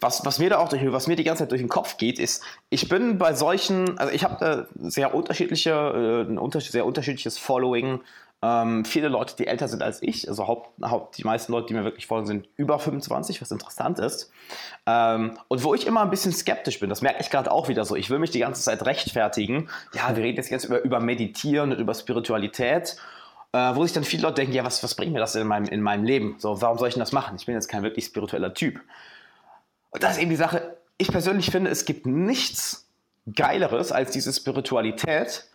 Was, 0.00 0.24
was 0.24 0.38
mir 0.38 0.50
da 0.50 0.58
auch 0.58 0.68
durch, 0.68 0.80
was 0.92 1.08
mir 1.08 1.16
die 1.16 1.24
ganze 1.24 1.42
Zeit 1.42 1.50
durch 1.50 1.60
den 1.60 1.68
Kopf 1.68 1.96
geht, 1.96 2.18
ist, 2.18 2.42
ich 2.70 2.88
bin 2.88 3.18
bei 3.18 3.34
solchen, 3.34 3.98
also 3.98 4.12
ich 4.12 4.22
habe 4.22 4.68
sehr 4.76 5.14
unterschiedliche, 5.14 6.26
äh, 6.28 6.30
ein 6.30 6.50
sehr 6.60 6.86
unterschiedliches 6.86 7.38
Following 7.38 8.00
ähm, 8.44 8.84
viele 8.84 9.08
Leute, 9.08 9.36
die 9.36 9.46
älter 9.46 9.68
sind 9.68 9.82
als 9.82 10.02
ich, 10.02 10.28
also 10.28 10.46
Haupt, 10.46 10.68
Haupt, 10.82 11.16
die 11.16 11.24
meisten 11.24 11.50
Leute, 11.50 11.68
die 11.68 11.74
mir 11.74 11.84
wirklich 11.84 12.06
folgen, 12.06 12.26
sind 12.26 12.48
über 12.56 12.78
25, 12.78 13.40
was 13.40 13.50
interessant 13.50 13.98
ist. 13.98 14.30
Ähm, 14.86 15.38
und 15.48 15.64
wo 15.64 15.74
ich 15.74 15.86
immer 15.86 16.02
ein 16.02 16.10
bisschen 16.10 16.32
skeptisch 16.32 16.78
bin, 16.78 16.90
das 16.90 17.00
merke 17.00 17.22
ich 17.22 17.30
gerade 17.30 17.50
auch 17.50 17.68
wieder 17.68 17.86
so, 17.86 17.96
ich 17.96 18.10
will 18.10 18.18
mich 18.18 18.32
die 18.32 18.40
ganze 18.40 18.62
Zeit 18.62 18.84
rechtfertigen. 18.84 19.70
Ja, 19.94 20.14
wir 20.14 20.22
reden 20.22 20.36
jetzt 20.36 20.50
jetzt 20.50 20.64
über, 20.64 20.82
über 20.82 21.00
Meditieren 21.00 21.72
und 21.72 21.78
über 21.78 21.94
Spiritualität. 21.94 22.96
Äh, 23.54 23.76
wo 23.76 23.84
sich 23.84 23.92
dann 23.92 24.02
viele 24.02 24.24
Leute 24.24 24.34
denken, 24.34 24.52
ja, 24.52 24.64
was, 24.64 24.82
was 24.82 24.96
bringt 24.96 25.12
mir 25.12 25.20
das 25.20 25.36
in 25.36 25.46
meinem, 25.46 25.66
in 25.66 25.80
meinem 25.80 26.02
Leben? 26.02 26.34
So, 26.38 26.60
warum 26.60 26.76
soll 26.76 26.88
ich 26.88 26.94
denn 26.94 27.00
das 27.00 27.12
machen? 27.12 27.36
Ich 27.36 27.46
bin 27.46 27.54
jetzt 27.54 27.68
kein 27.68 27.84
wirklich 27.84 28.06
spiritueller 28.06 28.52
Typ. 28.52 28.80
Und 29.90 30.02
das 30.02 30.14
ist 30.16 30.22
eben 30.22 30.30
die 30.30 30.36
Sache, 30.36 30.76
ich 30.98 31.06
persönlich 31.06 31.52
finde, 31.52 31.70
es 31.70 31.84
gibt 31.84 32.04
nichts 32.04 32.88
Geileres 33.32 33.92
als 33.92 34.10
diese 34.10 34.32
Spiritualität, 34.32 35.48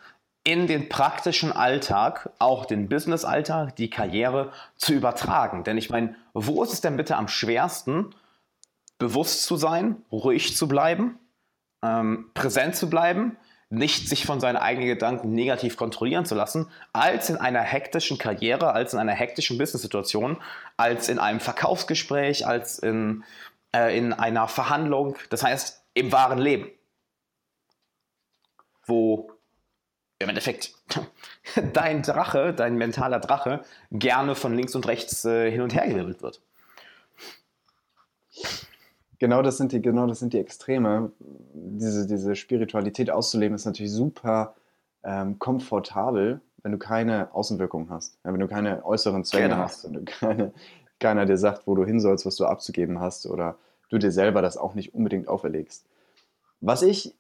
in 0.45 0.67
den 0.67 0.87
praktischen 0.87 1.51
Alltag, 1.51 2.29
auch 2.39 2.65
den 2.65 2.87
Business-Alltag, 2.87 3.75
die 3.75 3.89
Karriere 3.89 4.53
zu 4.77 4.93
übertragen. 4.93 5.65
Denn 5.65 5.77
ich 5.77 5.89
meine, 5.89 6.15
wo 6.33 6.63
ist 6.63 6.71
es 6.71 6.79
denn 6.79 6.95
bitte 6.95 7.17
am 7.17 7.27
schwersten, 7.27 8.15
bewusst 8.97 9.43
zu 9.43 9.57
sein, 9.57 9.97
ruhig 10.09 10.55
zu 10.55 10.69
bleiben, 10.69 11.19
ähm, 11.83 12.31
präsent 12.33 12.77
zu 12.77 12.89
bleiben, 12.89 13.35
nicht 13.69 14.09
sich 14.09 14.25
von 14.25 14.39
seinen 14.39 14.57
eigenen 14.57 14.87
Gedanken 14.87 15.33
negativ 15.33 15.77
kontrollieren 15.77 16.25
zu 16.25 16.33
lassen, 16.33 16.69
als 16.91 17.29
in 17.29 17.37
einer 17.37 17.61
hektischen 17.61 18.17
Karriere, 18.17 18.73
als 18.73 18.93
in 18.93 18.99
einer 18.99 19.13
hektischen 19.13 19.57
Business-Situation, 19.57 20.37
als 20.75 21.07
in 21.07 21.19
einem 21.19 21.39
Verkaufsgespräch, 21.39 22.47
als 22.47 22.79
in, 22.79 23.23
äh, 23.75 23.95
in 23.95 24.13
einer 24.13 24.47
Verhandlung, 24.47 25.15
das 25.29 25.43
heißt 25.43 25.83
im 25.93 26.11
wahren 26.11 26.39
Leben, 26.39 26.71
wo 28.85 29.31
im 30.17 30.29
Endeffekt 30.29 30.73
dein 31.73 32.01
Drache, 32.01 32.53
dein 32.53 32.75
mentaler 32.75 33.19
Drache, 33.19 33.63
gerne 33.91 34.33
von 34.33 34.55
links 34.55 34.73
und 34.73 34.87
rechts 34.87 35.25
äh, 35.25 35.51
hin 35.51 35.61
und 35.61 35.75
her 35.75 35.87
gewirbelt 35.87 36.23
wird. 36.23 36.41
Genau 39.19 39.41
das 39.41 39.57
sind 39.57 39.71
die, 39.71 39.81
genau 39.81 40.07
das 40.07 40.19
sind 40.19 40.33
die 40.33 40.39
Extreme. 40.39 41.11
Diese, 41.53 42.07
diese 42.07 42.35
Spiritualität 42.35 43.11
auszuleben 43.11 43.55
ist 43.55 43.65
natürlich 43.65 43.91
super 43.91 44.55
ähm, 45.03 45.39
komfortabel, 45.39 46.41
wenn 46.63 46.71
du 46.71 46.77
keine 46.77 47.33
Außenwirkungen 47.33 47.89
hast. 47.89 48.17
Wenn 48.23 48.39
du 48.39 48.47
keine 48.47 48.85
äußeren 48.85 49.23
Zwänge 49.25 49.49
genau. 49.49 49.61
hast, 49.61 49.85
wenn 49.85 49.93
du 49.93 50.03
keine, 50.05 50.53
keiner 50.99 51.25
dir 51.25 51.37
sagt, 51.37 51.67
wo 51.67 51.75
du 51.75 51.85
hin 51.85 51.99
sollst, 51.99 52.25
was 52.25 52.37
du 52.37 52.45
abzugeben 52.45 52.99
hast 52.99 53.25
oder 53.25 53.57
du 53.89 53.97
dir 53.97 54.11
selber 54.11 54.41
das 54.41 54.57
auch 54.57 54.73
nicht 54.73 54.93
unbedingt 54.93 55.27
auferlegst. 55.27 55.85
Was 56.61 56.81
ich 56.81 57.15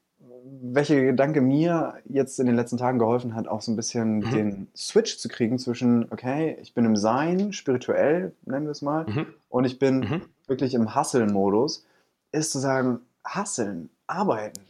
welcher 0.61 1.01
Gedanke 1.01 1.41
mir 1.41 1.95
jetzt 2.05 2.39
in 2.39 2.45
den 2.45 2.55
letzten 2.55 2.77
Tagen 2.77 2.99
geholfen 2.99 3.35
hat, 3.35 3.47
auch 3.47 3.61
so 3.61 3.71
ein 3.71 3.75
bisschen 3.75 4.17
mhm. 4.17 4.31
den 4.31 4.67
Switch 4.75 5.17
zu 5.17 5.27
kriegen 5.27 5.59
zwischen, 5.59 6.07
okay, 6.11 6.57
ich 6.61 6.73
bin 6.73 6.85
im 6.85 6.95
Sein, 6.95 7.53
spirituell, 7.53 8.33
nennen 8.45 8.65
wir 8.65 8.71
es 8.71 8.81
mal, 8.81 9.05
mhm. 9.05 9.27
und 9.49 9.65
ich 9.65 9.79
bin 9.79 9.99
mhm. 9.99 10.21
Wirklich 10.49 10.73
im 10.73 10.93
Hasseln-Modus, 10.93 11.85
ist 12.31 12.51
zu 12.51 12.59
sagen, 12.59 13.01
hasseln, 13.23 13.89
arbeiten, 14.07 14.61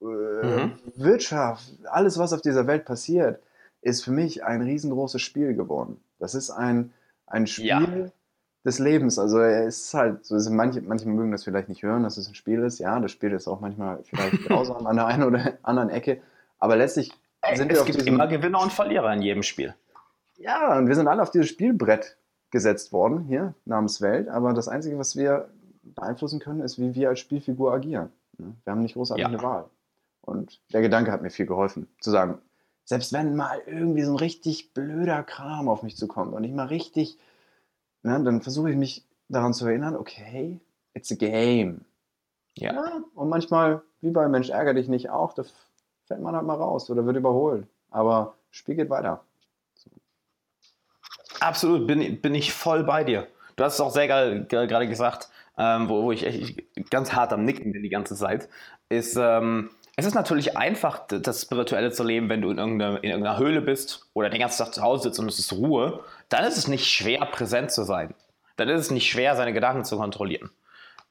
äh, 0.00 0.04
mhm. 0.04 0.72
Wirtschaft, 0.96 1.64
alles, 1.84 2.18
was 2.18 2.32
auf 2.32 2.42
dieser 2.42 2.66
Welt 2.66 2.84
passiert, 2.84 3.42
ist 3.80 4.04
für 4.04 4.10
mich 4.10 4.44
ein 4.44 4.62
riesengroßes 4.62 5.22
Spiel 5.22 5.54
geworden. 5.54 6.00
Das 6.18 6.34
ist 6.34 6.50
ein, 6.50 6.92
ein 7.26 7.46
Spiel 7.46 7.66
ja. 7.66 8.12
des 8.64 8.78
Lebens. 8.78 9.18
Also 9.18 9.40
es 9.40 9.86
ist 9.86 9.94
halt, 9.94 10.24
so 10.24 10.38
sind 10.38 10.56
manche, 10.56 10.82
manche 10.82 11.08
mögen 11.08 11.32
das 11.32 11.44
vielleicht 11.44 11.68
nicht 11.68 11.82
hören, 11.82 12.02
dass 12.02 12.16
es 12.16 12.28
ein 12.28 12.34
Spiel 12.34 12.62
ist. 12.62 12.78
Ja, 12.78 12.98
das 13.00 13.12
Spiel 13.12 13.32
ist 13.32 13.48
auch 13.48 13.60
manchmal 13.60 14.02
vielleicht 14.04 14.42
grausam 14.46 14.86
an 14.86 14.96
der 14.96 15.06
einen 15.06 15.24
oder 15.24 15.58
anderen 15.62 15.90
Ecke. 15.90 16.20
Aber 16.58 16.76
letztlich 16.76 17.12
sind 17.54 17.70
es 17.70 17.76
wir 17.76 17.80
auf 17.80 17.86
gibt 17.86 18.00
diesem, 18.00 18.14
immer 18.14 18.26
Gewinner 18.26 18.60
und 18.60 18.72
Verlierer 18.72 19.12
in 19.14 19.22
jedem 19.22 19.42
Spiel. 19.42 19.74
Ja, 20.36 20.76
und 20.76 20.88
wir 20.88 20.94
sind 20.94 21.08
alle 21.08 21.22
auf 21.22 21.30
dieses 21.30 21.48
Spielbrett 21.48 22.16
gesetzt 22.50 22.92
worden, 22.92 23.20
hier 23.20 23.54
namens 23.64 24.00
Welt. 24.00 24.28
Aber 24.28 24.52
das 24.52 24.68
Einzige, 24.68 24.98
was 24.98 25.16
wir 25.16 25.48
beeinflussen 25.82 26.40
können, 26.40 26.60
ist, 26.60 26.78
wie 26.78 26.94
wir 26.94 27.08
als 27.08 27.20
Spielfigur 27.20 27.72
agieren. 27.72 28.10
Wir 28.38 28.72
haben 28.72 28.82
nicht 28.82 28.94
großartig 28.94 29.22
ja. 29.22 29.28
eine 29.28 29.42
Wahl. 29.42 29.64
Und 30.22 30.60
der 30.72 30.82
Gedanke 30.82 31.10
hat 31.10 31.22
mir 31.22 31.30
viel 31.30 31.46
geholfen, 31.46 31.88
zu 32.00 32.10
sagen, 32.10 32.38
selbst 32.84 33.12
wenn 33.12 33.36
mal 33.36 33.60
irgendwie 33.66 34.02
so 34.02 34.12
ein 34.12 34.18
richtig 34.18 34.72
blöder 34.72 35.22
Kram 35.22 35.68
auf 35.68 35.82
mich 35.82 35.96
zukommt 35.96 36.32
und 36.32 36.44
ich 36.44 36.52
mal 36.52 36.66
richtig, 36.66 37.18
ne, 38.02 38.22
dann 38.22 38.40
versuche 38.40 38.70
ich 38.70 38.76
mich 38.76 39.06
daran 39.28 39.52
zu 39.52 39.66
erinnern, 39.66 39.96
okay, 39.96 40.60
it's 40.94 41.12
a 41.12 41.14
game. 41.14 41.84
Ja. 42.56 42.72
ja. 42.72 43.02
Und 43.14 43.28
manchmal, 43.28 43.82
wie 44.00 44.10
bei 44.10 44.28
Mensch 44.28 44.50
ärger 44.50 44.74
dich 44.74 44.88
nicht 44.88 45.10
auch, 45.10 45.34
da 45.34 45.44
fällt 46.06 46.22
man 46.22 46.34
halt 46.34 46.46
mal 46.46 46.54
raus 46.54 46.90
oder 46.90 47.04
wird 47.04 47.16
überholt. 47.16 47.66
Aber 47.90 48.34
Spiel 48.50 48.74
geht 48.74 48.90
weiter. 48.90 49.24
Absolut, 51.40 51.86
bin, 51.86 52.20
bin 52.20 52.34
ich 52.34 52.52
voll 52.52 52.84
bei 52.84 53.04
dir. 53.04 53.26
Du 53.56 53.64
hast 53.64 53.74
es 53.74 53.80
auch 53.80 53.90
sehr 53.90 54.08
geil 54.08 54.46
gerade 54.48 54.88
gesagt, 54.88 55.28
ähm, 55.58 55.88
wo, 55.88 56.04
wo 56.04 56.12
ich 56.12 56.24
echt 56.24 56.90
ganz 56.90 57.12
hart 57.12 57.32
am 57.32 57.44
Nicken 57.44 57.72
bin 57.72 57.82
die 57.82 57.88
ganze 57.88 58.14
Zeit, 58.14 58.48
ist, 58.88 59.16
ähm, 59.16 59.70
es 59.96 60.06
ist 60.06 60.14
natürlich 60.14 60.56
einfach, 60.56 61.06
das 61.08 61.42
Spirituelle 61.42 61.90
zu 61.90 62.04
leben, 62.04 62.28
wenn 62.28 62.40
du 62.40 62.50
in 62.50 62.58
irgendeiner, 62.58 63.02
in 63.02 63.10
irgendeiner 63.10 63.38
Höhle 63.38 63.60
bist 63.60 64.06
oder 64.14 64.30
den 64.30 64.38
ganzen 64.38 64.64
Tag 64.64 64.72
zu 64.72 64.82
Hause 64.82 65.04
sitzt 65.04 65.18
und 65.18 65.28
es 65.28 65.40
ist 65.40 65.52
Ruhe. 65.52 66.04
Dann 66.28 66.44
ist 66.44 66.56
es 66.56 66.68
nicht 66.68 66.86
schwer, 66.86 67.26
präsent 67.26 67.72
zu 67.72 67.82
sein. 67.82 68.14
Dann 68.56 68.68
ist 68.68 68.80
es 68.82 68.90
nicht 68.92 69.10
schwer, 69.10 69.34
seine 69.34 69.52
Gedanken 69.52 69.84
zu 69.84 69.96
kontrollieren. 69.96 70.50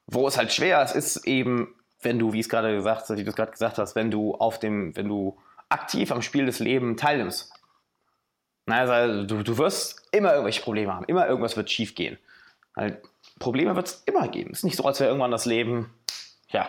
Wo 0.05 0.25
es 0.25 0.37
halt 0.37 0.53
schwer 0.53 0.81
ist, 0.83 0.95
ist 0.95 1.27
eben, 1.27 1.75
wenn 2.01 2.17
du, 2.17 2.31
wie 2.31 2.39
es 2.39 2.47
gerade 2.47 2.73
gesagt, 2.73 3.09
wie 3.09 3.25
du 3.25 3.29
es 3.29 3.35
gerade 3.35 3.51
gesagt 3.51 3.77
hast, 3.77 3.95
wenn 3.95 4.09
du 4.09 4.35
auf 4.35 4.57
dem, 4.57 4.95
wenn 4.95 5.09
du 5.09 5.37
aktiv 5.67 6.11
am 6.13 6.21
Spiel 6.21 6.45
des 6.45 6.59
Lebens 6.59 7.01
teilnimmst. 7.01 7.51
Also, 8.67 9.23
du, 9.25 9.43
du 9.43 9.57
wirst 9.57 10.06
immer 10.17 10.31
irgendwelche 10.31 10.61
Probleme 10.61 10.93
haben, 10.93 11.05
immer 11.05 11.27
irgendwas 11.27 11.55
wird 11.57 11.71
schief 11.71 11.95
gehen. 11.95 12.17
Halt, 12.75 13.01
Probleme 13.39 13.75
wird 13.75 13.87
es 13.87 14.03
immer 14.05 14.27
geben. 14.27 14.51
Es 14.51 14.59
ist 14.59 14.63
nicht 14.63 14.77
so, 14.77 14.83
als 14.83 14.99
wäre 14.99 15.09
irgendwann 15.09 15.31
das 15.31 15.45
Leben, 15.45 15.93
ja, 16.49 16.67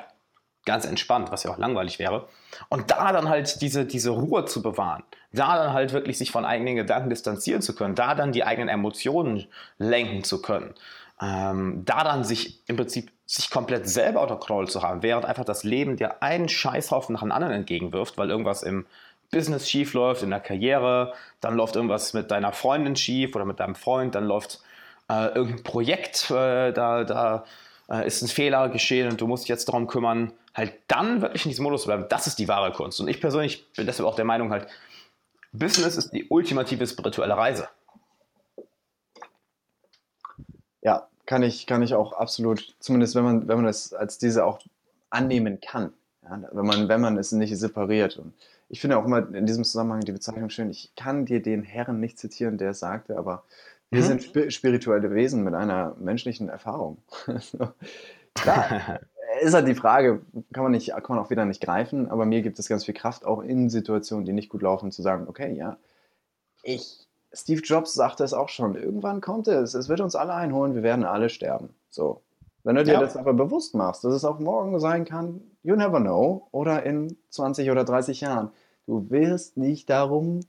ganz 0.65 0.85
entspannt, 0.85 1.31
was 1.31 1.45
ja 1.45 1.51
auch 1.51 1.59
langweilig 1.59 1.99
wäre. 1.99 2.29
Und 2.69 2.91
da 2.91 3.11
dann 3.13 3.29
halt 3.29 3.63
diese, 3.63 3.87
diese 3.87 4.11
Ruhe 4.11 4.45
zu 4.45 4.63
bewahren, 4.63 5.03
da 5.33 5.57
dann 5.57 5.73
halt 5.73 5.93
wirklich 5.93 6.19
sich 6.19 6.31
von 6.31 6.45
eigenen 6.45 6.77
Gedanken 6.77 7.09
distanzieren 7.09 7.63
zu 7.63 7.75
können, 7.75 7.95
da 7.95 8.15
dann 8.15 8.33
die 8.33 8.45
eigenen 8.45 8.69
Emotionen 8.69 9.47
lenken 9.79 10.25
zu 10.25 10.43
können, 10.43 10.75
ähm, 11.23 11.83
da 11.87 12.05
dann 12.05 12.23
sich 12.23 12.63
im 12.69 12.77
Prinzip 12.77 13.11
sich 13.25 13.51
komplett 13.51 13.89
selber 13.89 14.23
unter 14.23 14.37
Kontrolle 14.37 14.69
zu 14.69 14.83
haben, 14.83 15.03
während 15.03 15.25
einfach 15.25 15.45
das 15.45 15.65
Leben 15.65 15.97
dir 15.97 16.23
einen 16.23 16.49
Scheißhaufen 16.49 17.15
nach 17.15 17.23
dem 17.23 17.33
anderen 17.33 17.55
entgegenwirft, 17.55 18.19
weil 18.19 18.31
irgendwas 18.31 18.63
im 18.63 18.87
Business 19.31 19.69
schief 19.69 19.95
läuft, 19.95 20.23
in 20.23 20.31
der 20.31 20.41
Karriere, 20.41 21.13
dann 21.41 21.55
läuft 21.55 21.77
irgendwas 21.77 22.15
mit 22.15 22.31
deiner 22.31 22.53
Freundin 22.53 22.97
schief 22.97 23.35
oder 23.35 23.45
mit 23.45 23.61
deinem 23.61 23.75
Freund, 23.75 24.15
dann 24.15 24.25
läuft 24.25 24.61
äh, 25.09 25.29
irgendein 25.35 25.63
Projekt, 25.65 26.31
äh, 26.31 26.73
da, 26.73 27.05
da 27.05 27.45
äh, 27.91 28.07
ist 28.07 28.23
ein 28.23 28.29
Fehler 28.29 28.69
geschehen 28.69 29.11
und 29.11 29.21
du 29.21 29.27
musst 29.27 29.45
dich 29.45 29.49
jetzt 29.49 29.69
darum 29.69 29.87
kümmern, 29.87 30.33
halt 30.55 30.75
dann 30.89 31.21
wirklich 31.21 31.45
in 31.45 31.51
diesem 31.51 31.65
Modus 31.65 31.83
zu 31.83 31.89
bleiben. 31.89 32.07
Das 32.09 32.27
ist 32.27 32.39
die 32.39 32.49
wahre 32.49 32.73
Kunst. 32.73 33.01
Und 33.01 33.09
ich 33.09 33.21
persönlich 33.21 33.71
bin 33.73 33.87
deshalb 33.87 34.09
auch 34.09 34.17
der 34.17 34.25
Meinung, 34.25 34.51
halt, 34.51 34.67
Business 35.53 35.97
ist 35.97 36.11
die 36.11 36.27
ultimative 36.29 36.87
spirituelle 36.87 37.37
Reise. 37.37 37.69
Ja, 40.83 41.09
kann 41.27 41.43
ich, 41.43 41.67
kann 41.67 41.83
ich 41.83 41.95
auch 41.95 42.13
absolut, 42.13 42.75
zumindest 42.79 43.15
wenn 43.15 43.25
man, 43.25 43.49
wenn 43.49 43.57
man 43.57 43.67
es 43.67 43.93
als 43.95 44.19
diese 44.19 44.45
auch 44.45 44.61
annehmen 45.11 45.61
kann. 45.61 45.93
Ja, 46.23 46.43
wenn, 46.53 46.67
man, 46.67 46.89
wenn 46.89 47.01
man 47.01 47.17
es 47.17 47.33
nicht 47.33 47.57
separiert. 47.57 48.19
Und 48.19 48.35
ich 48.69 48.81
finde 48.81 48.99
auch 48.99 49.05
immer 49.05 49.35
in 49.35 49.47
diesem 49.47 49.65
Zusammenhang 49.65 50.01
die 50.01 50.13
Bezeichnung 50.13 50.51
schön. 50.51 50.71
Ich 50.71 50.93
kann 50.95 51.25
dir 51.25 51.43
den 51.43 51.63
Herrn 51.63 52.01
nicht 52.01 52.19
zitieren, 52.19 52.59
der 52.59 52.71
es 52.71 52.81
sagte, 52.81 53.17
aber 53.17 53.45
wir 53.91 54.03
mhm. 54.03 54.21
sind 54.21 54.53
spirituelle 54.53 55.15
Wesen 55.15 55.43
mit 55.45 55.55
einer 55.55 55.97
menschlichen 55.99 56.49
Erfahrung. 56.49 56.99
Klar, 58.35 59.01
ist 59.41 59.55
halt 59.55 59.69
die 59.69 59.75
Frage, 59.75 60.21
kann 60.53 60.63
man, 60.63 60.73
nicht, 60.73 60.91
kann 60.91 61.17
man 61.17 61.19
auch 61.19 61.31
wieder 61.31 61.47
nicht 61.47 61.63
greifen, 61.63 62.11
aber 62.11 62.27
mir 62.27 62.43
gibt 62.43 62.59
es 62.59 62.69
ganz 62.69 62.85
viel 62.85 62.95
Kraft, 62.95 63.25
auch 63.25 63.41
in 63.41 63.71
Situationen, 63.71 64.27
die 64.27 64.33
nicht 64.33 64.51
gut 64.51 64.63
laufen, 64.63 64.93
zu 64.93 65.03
sagen, 65.03 65.27
okay, 65.29 65.55
ja, 65.55 65.79
ich, 66.63 67.07
Steve 67.33 67.63
Jobs 67.63 67.95
sagte 67.95 68.25
es 68.25 68.35
auch 68.35 68.49
schon, 68.51 68.75
irgendwann 68.75 69.21
kommt 69.21 69.49
es, 69.49 69.75
es 69.75 69.89
wird 69.89 70.01
uns 70.01 70.15
alle 70.15 70.35
einholen, 70.35 70.75
wir 70.75 70.83
werden 70.83 71.05
alle 71.05 71.31
sterben. 71.31 71.71
So. 71.89 72.23
Wenn 72.69 72.77
du 72.77 72.85
dir 72.85 72.93
ja. 72.93 73.01
das 73.01 73.17
aber 73.17 73.33
bewusst 73.33 73.75
machst, 73.75 74.05
dass 74.05 74.13
es 74.13 74.27
auch 74.27 74.41
morgen 74.41 74.79
sein 74.79 75.07
kann, 75.07 75.41
you 75.63 75.75
never 75.75 76.01
know, 76.01 76.49
oder 76.51 76.83
in 76.83 77.17
20 77.31 77.71
oder 77.71 77.83
30 77.83 78.21
Jahren, 78.21 78.51
du 78.85 79.09
wirst 79.09 79.57
nicht 79.57 79.89
darum 79.89 80.41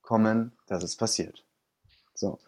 kommen, 0.00 0.52
dass 0.66 0.82
es 0.82 0.96
passiert. 0.96 1.44
So. 2.14 2.38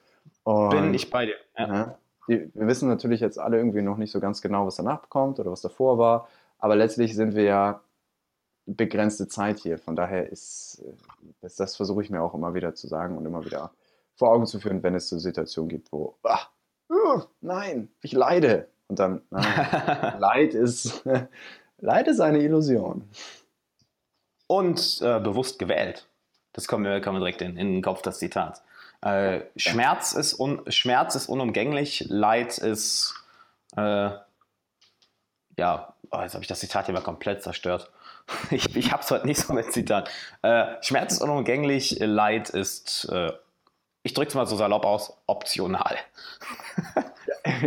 Und, 0.45 0.71
Bin 0.71 0.95
ich 0.95 1.11
bei 1.11 1.27
dir. 1.27 1.35
Ja. 1.59 1.75
Ja, 1.75 1.99
die, 2.29 2.51
wir 2.55 2.67
wissen 2.67 2.89
natürlich 2.89 3.21
jetzt 3.21 3.39
alle 3.39 3.59
irgendwie 3.59 3.83
noch 3.83 3.99
nicht 3.99 4.11
so 4.11 4.21
ganz 4.21 4.41
genau, 4.41 4.65
was 4.67 4.77
danach 4.77 5.11
kommt 5.11 5.39
oder 5.39 5.53
was 5.53 5.61
davor 5.61 5.99
war, 5.99 6.27
aber 6.59 6.75
letztlich 6.75 7.15
sind 7.15 7.35
wir 7.35 7.45
ja 7.45 7.83
begrenzte 8.65 9.29
Zeit 9.29 9.59
hier. 9.59 9.77
Von 9.77 9.97
daher 9.97 10.31
ist, 10.31 10.83
das, 11.43 11.57
das 11.57 11.77
versuche 11.77 12.01
ich 12.01 12.09
mir 12.09 12.23
auch 12.23 12.33
immer 12.33 12.55
wieder 12.55 12.75
zu 12.75 12.87
sagen 12.87 13.19
und 13.19 13.27
immer 13.27 13.45
wieder 13.45 13.71
vor 14.15 14.31
Augen 14.31 14.47
zu 14.47 14.61
führen, 14.61 14.83
wenn 14.83 14.95
es 14.95 15.11
so 15.11 15.19
Situationen 15.19 15.69
gibt, 15.69 15.93
wo, 15.93 16.17
ach, 16.23 16.49
uh, 16.89 17.21
nein, 17.43 17.91
ich 18.01 18.13
leide. 18.13 18.71
Und 18.89 18.99
dann, 18.99 19.23
nein, 19.31 20.17
Leid 20.19 20.55
ist, 20.55 21.05
Leid 21.79 22.09
ist 22.09 22.21
eine 22.21 22.39
Illusion. 22.39 23.09
Und 24.47 25.01
äh, 25.03 25.21
bewusst 25.21 25.59
gewählt. 25.59 26.07
Das 26.53 26.69
kommt 26.69 26.83
mir, 26.83 27.01
kommt 27.01 27.15
mir 27.15 27.21
direkt 27.21 27.43
in, 27.43 27.57
in 27.57 27.73
den 27.73 27.83
Kopf, 27.83 28.03
das 28.03 28.19
Zitat. 28.19 28.63
Äh, 29.01 29.43
Schmerz, 29.57 30.13
ist 30.13 30.39
un, 30.39 30.63
Schmerz 30.69 31.15
ist 31.15 31.29
unumgänglich, 31.29 32.07
Leid 32.09 32.57
ist, 32.59 33.15
äh, 33.77 34.11
ja, 35.57 35.95
oh, 36.11 36.21
jetzt 36.21 36.35
habe 36.35 36.43
ich 36.43 36.49
das 36.49 36.61
Zitat 36.61 36.87
hier 36.87 36.95
mal 36.95 37.03
komplett 37.03 37.43
zerstört. 37.43 37.91
ich 38.51 38.75
ich 38.77 38.93
habe 38.93 39.03
es 39.03 39.11
heute 39.11 39.27
nicht 39.27 39.41
so 39.41 39.53
mit 39.53 39.73
Zitat. 39.73 40.11
Äh, 40.43 40.83
Schmerz 40.83 41.15
ist 41.15 41.23
unumgänglich, 41.23 41.99
Leid 42.01 42.51
ist, 42.51 43.09
äh, 43.11 43.33
ich 44.03 44.15
drücke 44.15 44.29
es 44.29 44.35
mal 44.35 44.47
so 44.47 44.57
salopp 44.57 44.85
aus, 44.85 45.17
optional. 45.27 45.97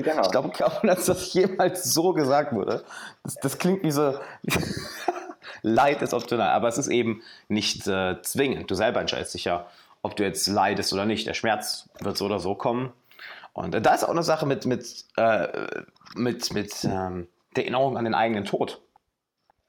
Genau. 0.02 0.22
Ich 0.22 0.32
glaube 0.32 0.50
glaub, 0.50 0.82
dass 0.82 1.06
das 1.06 1.34
jemals 1.34 1.94
so 1.94 2.14
gesagt 2.14 2.54
wurde. 2.54 2.84
Das, 3.24 3.36
das 3.36 3.58
klingt 3.58 3.84
wie 3.84 3.92
so. 3.92 4.18
Leid 5.62 6.02
ist 6.02 6.14
optional, 6.14 6.50
aber 6.50 6.68
es 6.68 6.78
ist 6.78 6.88
eben 6.88 7.22
nicht 7.48 7.88
äh, 7.88 8.22
zwingend. 8.22 8.70
Du 8.70 8.76
selber 8.76 9.00
entscheidest 9.00 9.34
dich 9.34 9.46
ja, 9.46 9.66
ob 10.02 10.16
du 10.16 10.24
jetzt 10.24 10.48
leidest 10.48 10.94
oder 10.94 11.06
nicht. 11.06 11.26
Der 11.28 11.34
Schmerz 11.34 11.90
wird 12.00 12.18
so 12.18 12.26
oder 12.26 12.40
so 12.40 12.56
kommen. 12.56 12.94
Und 13.54 13.74
da 13.74 13.94
ist 13.94 14.04
auch 14.04 14.10
eine 14.10 14.24
Sache 14.24 14.46
mit, 14.46 14.66
mit, 14.66 15.06
äh, 15.18 15.48
mit, 16.16 16.54
mit 16.54 16.84
ähm, 16.84 17.28
der 17.56 17.64
Erinnerung 17.64 17.98
an 17.98 18.06
den 18.06 18.14
eigenen 18.14 18.46
Tod. 18.46 18.82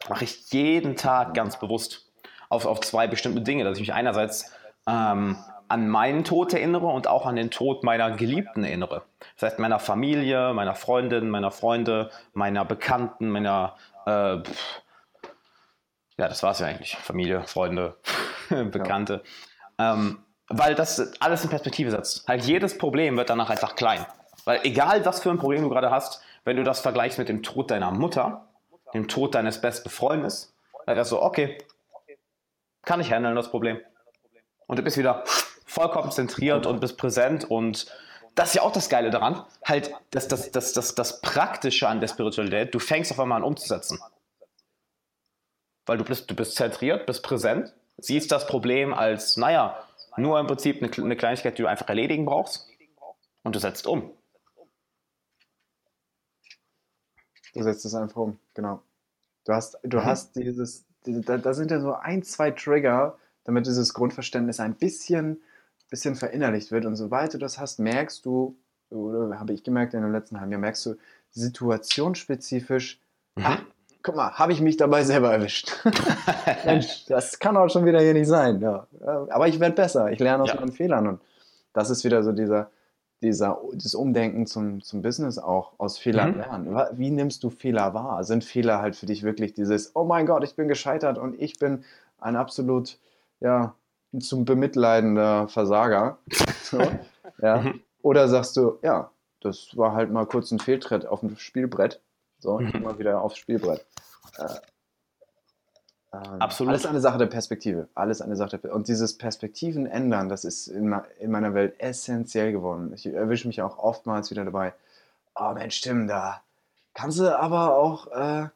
Mache 0.09 0.25
ich 0.25 0.53
jeden 0.53 0.97
Tag 0.97 1.33
ganz 1.35 1.59
bewusst 1.59 2.07
auf, 2.51 2.67
auf 2.67 2.81
zwei 2.81 3.07
bestimmte 3.07 3.41
Dinge, 3.41 3.65
dass 3.65 3.79
ich 3.79 3.81
mich 3.81 3.95
einerseits 3.95 4.53
ähm, 4.87 5.37
an 5.69 5.89
meinen 5.89 6.25
Tod 6.25 6.53
erinnere 6.53 6.87
und 6.87 7.07
auch 7.07 7.27
an 7.27 7.37
den 7.37 7.51
Tod 7.51 7.85
meiner 7.85 8.11
Geliebten 8.11 8.65
erinnere. 8.65 9.03
Das 9.35 9.51
heißt, 9.51 9.59
meiner 9.59 9.79
Familie, 9.79 10.55
meiner 10.55 10.75
Freundin, 10.75 11.29
meiner 11.29 11.51
Freunde, 11.51 12.11
meiner 12.33 12.65
Bekannten, 12.65 13.29
meiner, 13.29 13.77
äh, 14.07 14.37
ja, 14.37 14.43
das 16.17 16.43
war 16.43 16.53
es 16.53 16.61
ja 16.61 16.67
eigentlich. 16.67 16.97
Familie, 16.97 17.43
Freunde, 17.43 17.97
Bekannte. 18.49 19.23
Ja. 19.79 19.95
Ähm, 19.95 20.25
weil 20.49 20.75
das 20.75 21.21
alles 21.21 21.45
in 21.45 21.51
Perspektive 21.51 21.91
setzt. 21.91 22.27
Halt 22.27 22.45
jedes 22.45 22.79
Problem 22.79 23.17
wird 23.17 23.29
danach 23.31 23.51
einfach 23.51 23.77
klein. 23.77 24.07
Weil 24.45 24.61
egal, 24.63 25.05
was 25.05 25.21
für 25.21 25.31
ein 25.31 25.39
Problem 25.39 25.63
du 25.63 25.69
gerade 25.69 25.91
hast, 25.91 26.23
wenn 26.45 26.57
du 26.57 26.65
das 26.65 26.81
vergleichst 26.81 27.19
mit 27.19 27.29
dem 27.29 27.43
Tod 27.43 27.71
deiner 27.71 27.91
Mutter, 27.91 28.49
dem 28.95 29.09
Tod 29.09 29.35
deines 29.35 29.61
besten 29.61 29.91
Freundes, 29.91 30.57
dann 30.87 30.97
ist 30.97 31.11
so, 31.11 31.23
okay, 31.23 31.59
kann 32.83 33.01
ich 33.01 33.13
handeln 33.13 33.37
das 33.37 33.51
Problem. 33.51 33.79
Und 34.67 34.79
du 34.79 34.83
bist 34.83 34.97
wieder 34.97 35.25
vollkommen 35.69 36.11
zentriert 36.11 36.67
und 36.67 36.81
bist 36.81 36.97
präsent 36.97 37.45
und 37.45 37.87
das 38.35 38.51
ist 38.51 38.55
ja 38.55 38.63
auch 38.63 38.73
das 38.73 38.89
Geile 38.89 39.11
daran, 39.11 39.45
halt 39.65 39.93
das, 40.11 40.29
das, 40.29 40.51
das, 40.51 40.73
das, 40.73 40.95
das 40.95 41.21
Praktische 41.21 41.89
an 41.89 42.01
der 42.01 42.09
Spiritualität, 42.09 42.75
du 42.75 42.79
fängst 42.79 43.13
auf 43.13 43.21
einmal 43.21 43.39
an 43.39 43.43
umzusetzen. 43.43 43.99
Weil 45.87 45.99
du 45.99 46.05
bist, 46.05 46.31
du 46.31 46.35
bist 46.35 46.55
zentriert, 46.55 47.07
bist 47.07 47.23
präsent, 47.23 47.75
siehst 47.99 48.33
das 48.33 48.47
Problem 48.47 48.95
als, 48.95 49.37
naja, 49.37 49.85
nur 50.17 50.39
im 50.41 50.47
Prinzip 50.47 50.83
eine, 50.83 50.91
eine 50.93 51.17
Kleinigkeit, 51.17 51.59
die 51.59 51.63
du 51.63 51.69
einfach 51.69 51.89
erledigen 51.89 52.25
brauchst 52.25 52.69
und 53.43 53.55
du 53.55 53.59
setzt 53.59 53.87
um. 53.87 54.13
Du 57.55 57.63
setzt 57.63 57.85
es 57.85 57.95
einfach 57.95 58.17
um, 58.17 58.39
genau. 58.55 58.83
Du 59.45 59.53
hast, 59.53 59.79
du 59.83 59.99
mhm. 59.99 60.05
hast 60.05 60.37
dieses, 60.37 60.87
da, 61.05 61.39
da 61.39 61.55
sind 61.55 61.71
ja 61.71 61.81
so 61.81 61.93
ein, 61.95 62.23
zwei 62.23 62.53
Trigger, 62.53 63.19
damit 63.45 63.67
dieses 63.67 63.95
Grundverständnis 63.95 64.61
ein 64.61 64.75
bisschen, 64.75 65.43
bisschen 65.89 66.15
verinnerlicht 66.15 66.71
wird. 66.71 66.85
Und 66.87 66.97
sobald 66.97 67.35
du 67.35 67.39
das 67.39 67.59
hast, 67.59 67.79
merkst 67.79 68.25
du, 68.25 68.57
oder 68.91 69.39
habe 69.39 69.53
ich 69.53 69.65
gemerkt 69.65 69.95
in 69.95 70.03
dem 70.03 70.13
letzten 70.13 70.39
halben 70.39 70.53
Jahr, 70.53 70.61
merkst 70.61 70.87
du 70.87 70.95
situationsspezifisch, 71.31 73.01
mhm. 73.37 73.45
ah, 73.45 73.59
guck 74.03 74.17
mal, 74.17 74.33
habe 74.33 74.53
ich 74.53 74.61
mich 74.61 74.77
dabei 74.77 75.05
selber 75.05 75.33
erwischt. 75.33 75.73
Mensch, 76.65 77.07
das 77.07 77.39
kann 77.39 77.57
auch 77.57 77.69
schon 77.69 77.85
wieder 77.85 78.01
hier 78.01 78.15
nicht 78.15 78.29
sein. 78.29 78.61
Ja. 78.61 78.87
Aber 79.31 79.49
ich 79.49 79.61
werde 79.61 79.75
besser, 79.75 80.11
ich 80.11 80.19
lerne 80.19 80.45
aus 80.45 80.51
ja. 80.51 80.57
meinen 80.57 80.73
Fehlern. 80.73 81.07
Und 81.07 81.21
das 81.73 81.91
ist 81.91 82.05
wieder 82.05 82.23
so 82.23 82.33
dieser, 82.33 82.71
dieser, 83.21 83.61
dieses 83.73 83.95
Umdenken 83.95 84.47
zum, 84.47 84.83
zum 84.83 85.03
Business 85.03 85.39
auch, 85.39 85.73
aus 85.79 85.99
Fehlern 85.99 86.33
mhm. 86.33 86.39
lernen. 86.39 86.81
Wie 86.93 87.11
nimmst 87.11 87.45
du 87.45 87.51
Fehler 87.51 87.95
wahr? 87.95 88.25
Sind 88.25 88.45
Fehler 88.45 88.81
halt 88.81 88.97
für 88.97 89.07
dich 89.07 89.23
wirklich 89.23 89.55
dieses, 89.55 89.95
oh 89.95 90.05
mein 90.05 90.27
Gott, 90.27 90.45
ich 90.45 90.55
bin 90.55 90.69
gescheitert 90.69 91.19
und 91.19 91.41
ich 91.41 91.59
bin 91.59 91.85
ein 92.19 92.37
absolut, 92.37 92.99
ja, 93.41 93.75
zum 94.21 94.45
bemitleidender 94.45 95.49
Versager. 95.49 96.19
So, 96.63 96.83
ja. 97.41 97.63
Mhm. 97.63 97.81
Oder 98.03 98.29
sagst 98.29 98.55
du, 98.59 98.79
ja, 98.83 99.11
das 99.41 99.75
war 99.75 99.95
halt 99.95 100.11
mal 100.11 100.27
kurz 100.27 100.51
ein 100.51 100.59
Fehltritt 100.59 101.07
auf 101.07 101.21
dem 101.21 101.39
Spielbrett. 101.39 102.03
So, 102.41 102.61
ich 102.61 102.75
mhm. 102.75 102.83
mal 102.83 102.99
wieder 102.99 103.23
aufs 103.23 103.39
Spielbrett. 103.39 103.87
Äh, 104.37 104.49
ähm, 106.13 106.41
Absolut. 106.41 106.71
Alles 106.71 106.87
eine 106.87 107.01
Sache 107.01 107.19
der 107.19 107.27
Perspektive. 107.27 107.89
Alles 107.95 108.23
eine 108.23 108.37
Sache 108.37 108.59
der 108.59 108.75
Und 108.75 108.89
dieses 108.89 109.19
Perspektiven 109.19 109.87
ändern, 109.87 110.29
das 110.29 110.45
ist 110.45 110.69
in, 110.69 110.95
in 111.19 111.31
meiner 111.31 111.55
Welt 111.55 111.75
essentiell 111.79 112.53
geworden. 112.53 112.93
Ich 112.95 113.07
erwische 113.07 113.49
mich 113.49 113.63
auch 113.63 113.79
oftmals 113.79 114.31
wieder 114.31 114.45
dabei. 114.45 114.75
Oh 115.35 115.53
Mensch, 115.55 115.81
Tim, 115.81 116.09
da 116.09 116.43
kannst 116.95 117.19
du 117.19 117.39
aber 117.39 117.77
auch 117.77 118.09
äh, 118.13 118.49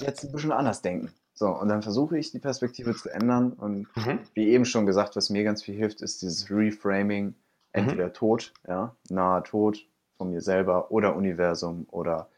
jetzt 0.00 0.24
ein 0.24 0.32
bisschen 0.32 0.52
anders 0.52 0.82
denken. 0.82 1.12
So, 1.40 1.48
und 1.48 1.70
dann 1.70 1.80
versuche 1.80 2.18
ich 2.18 2.32
die 2.32 2.38
Perspektive 2.38 2.94
zu 2.94 3.08
ändern. 3.08 3.54
Und 3.54 3.86
mhm. 3.96 4.18
wie 4.34 4.50
eben 4.50 4.66
schon 4.66 4.84
gesagt, 4.84 5.16
was 5.16 5.30
mir 5.30 5.42
ganz 5.42 5.62
viel 5.62 5.74
hilft, 5.74 6.02
ist 6.02 6.20
dieses 6.20 6.50
Reframing. 6.50 7.34
Entweder 7.72 8.08
mhm. 8.08 8.12
Tod, 8.12 8.52
ja, 8.68 8.94
nahe 9.08 9.42
Tod 9.42 9.86
von 10.18 10.28
mir 10.28 10.42
selber 10.42 10.90
oder 10.90 11.16
Universum 11.16 11.86
oder 11.90 12.28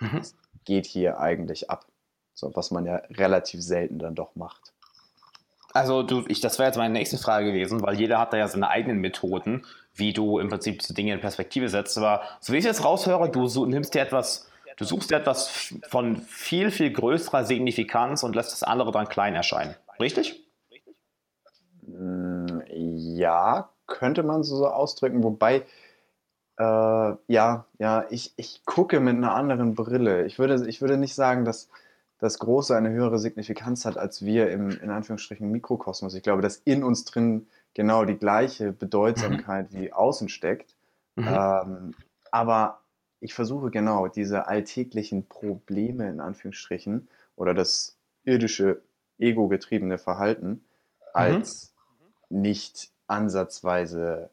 mhm. 0.00 0.22
geht 0.64 0.86
hier 0.86 1.20
eigentlich 1.20 1.68
ab. 1.68 1.84
So, 2.32 2.50
was 2.56 2.70
man 2.70 2.86
ja 2.86 3.02
relativ 3.10 3.62
selten 3.62 3.98
dann 3.98 4.14
doch 4.14 4.34
macht. 4.36 4.72
Also 5.74 6.02
du, 6.02 6.24
ich, 6.28 6.40
das 6.40 6.58
wäre 6.58 6.68
jetzt 6.68 6.78
meine 6.78 6.94
nächste 6.94 7.18
Frage 7.18 7.52
gewesen, 7.52 7.82
weil 7.82 8.00
jeder 8.00 8.18
hat 8.18 8.32
da 8.32 8.38
ja 8.38 8.48
seine 8.48 8.70
eigenen 8.70 9.00
Methoden, 9.00 9.66
wie 9.92 10.14
du 10.14 10.38
im 10.38 10.48
Prinzip 10.48 10.80
die 10.80 10.94
Dinge 10.94 11.12
in 11.12 11.20
Perspektive 11.20 11.68
setzt. 11.68 11.98
Aber 11.98 12.22
so 12.40 12.54
wie 12.54 12.56
ich 12.56 12.64
jetzt 12.64 12.84
raushöre, 12.84 13.28
du 13.28 13.48
so, 13.48 13.66
nimmst 13.66 13.94
dir 13.94 14.00
etwas, 14.00 14.49
du 14.80 14.86
suchst 14.86 15.10
dir 15.10 15.16
etwas 15.16 15.74
von 15.88 16.16
viel, 16.22 16.70
viel 16.70 16.90
größerer 16.90 17.44
Signifikanz 17.44 18.22
und 18.22 18.34
lässt 18.34 18.52
das 18.52 18.62
andere 18.62 18.90
dann 18.92 19.08
klein 19.08 19.34
erscheinen. 19.34 19.74
Richtig? 20.00 20.42
Mm, 21.82 22.60
ja, 22.66 23.68
könnte 23.86 24.22
man 24.22 24.42
so 24.42 24.66
ausdrücken, 24.66 25.22
wobei 25.22 25.66
äh, 26.56 26.62
ja, 26.62 27.66
ja, 27.78 28.04
ich, 28.08 28.32
ich 28.36 28.64
gucke 28.64 29.00
mit 29.00 29.16
einer 29.16 29.34
anderen 29.34 29.74
Brille. 29.74 30.24
Ich 30.24 30.38
würde, 30.38 30.66
ich 30.66 30.80
würde 30.80 30.96
nicht 30.96 31.14
sagen, 31.14 31.44
dass 31.44 31.68
das 32.18 32.38
Große 32.38 32.74
eine 32.74 32.90
höhere 32.90 33.18
Signifikanz 33.18 33.84
hat 33.84 33.98
als 33.98 34.24
wir 34.24 34.50
im, 34.50 34.70
in 34.70 34.90
Anführungsstrichen, 34.90 35.50
Mikrokosmos. 35.50 36.14
Ich 36.14 36.22
glaube, 36.22 36.42
dass 36.42 36.56
in 36.56 36.84
uns 36.84 37.04
drin 37.04 37.48
genau 37.74 38.06
die 38.06 38.16
gleiche 38.16 38.72
Bedeutsamkeit 38.72 39.72
mhm. 39.72 39.78
wie 39.78 39.92
außen 39.92 40.30
steckt. 40.30 40.74
Mhm. 41.16 41.28
Ähm, 41.28 41.94
aber 42.30 42.80
ich 43.20 43.34
versuche 43.34 43.70
genau 43.70 44.08
diese 44.08 44.46
alltäglichen 44.46 45.26
Probleme 45.28 46.08
in 46.08 46.20
Anführungsstrichen 46.20 47.08
oder 47.36 47.54
das 47.54 47.98
irdische, 48.24 48.82
ego-getriebene 49.18 49.98
Verhalten 49.98 50.48
mhm. 50.48 50.60
als 51.12 51.74
mhm. 52.28 52.40
nicht 52.40 52.90
ansatzweise 53.06 54.30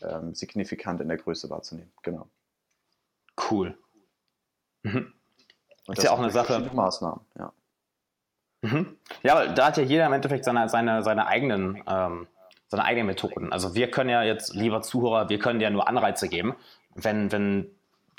ähm, 0.00 0.34
signifikant 0.34 1.00
in 1.00 1.08
der 1.08 1.16
Größe 1.16 1.50
wahrzunehmen. 1.50 1.92
Genau. 2.02 2.28
Cool. 3.50 3.76
Mhm. 4.82 5.12
Und 5.86 5.98
ist 5.98 6.04
ja 6.04 6.12
auch 6.12 6.18
eine 6.18 6.30
Sache. 6.30 6.70
Maßnahmen, 6.72 7.20
ja. 7.38 7.52
Mhm. 8.62 8.96
Ja, 9.22 9.36
weil 9.36 9.54
da 9.54 9.66
hat 9.68 9.76
ja 9.76 9.82
jeder 9.82 10.06
im 10.06 10.12
Endeffekt 10.12 10.44
seine, 10.44 10.68
seine, 10.68 11.02
seine 11.02 11.26
eigenen 11.26 11.82
ähm, 11.86 12.26
seine 12.68 12.84
eigenen 12.84 13.06
Methoden. 13.06 13.52
Also 13.52 13.74
wir 13.74 13.90
können 13.90 14.10
ja 14.10 14.22
jetzt, 14.22 14.54
lieber 14.54 14.82
Zuhörer, 14.82 15.28
wir 15.28 15.38
können 15.38 15.58
dir 15.58 15.70
nur 15.70 15.88
Anreize 15.88 16.28
geben. 16.28 16.54
Wenn, 16.94 17.32
wenn, 17.32 17.70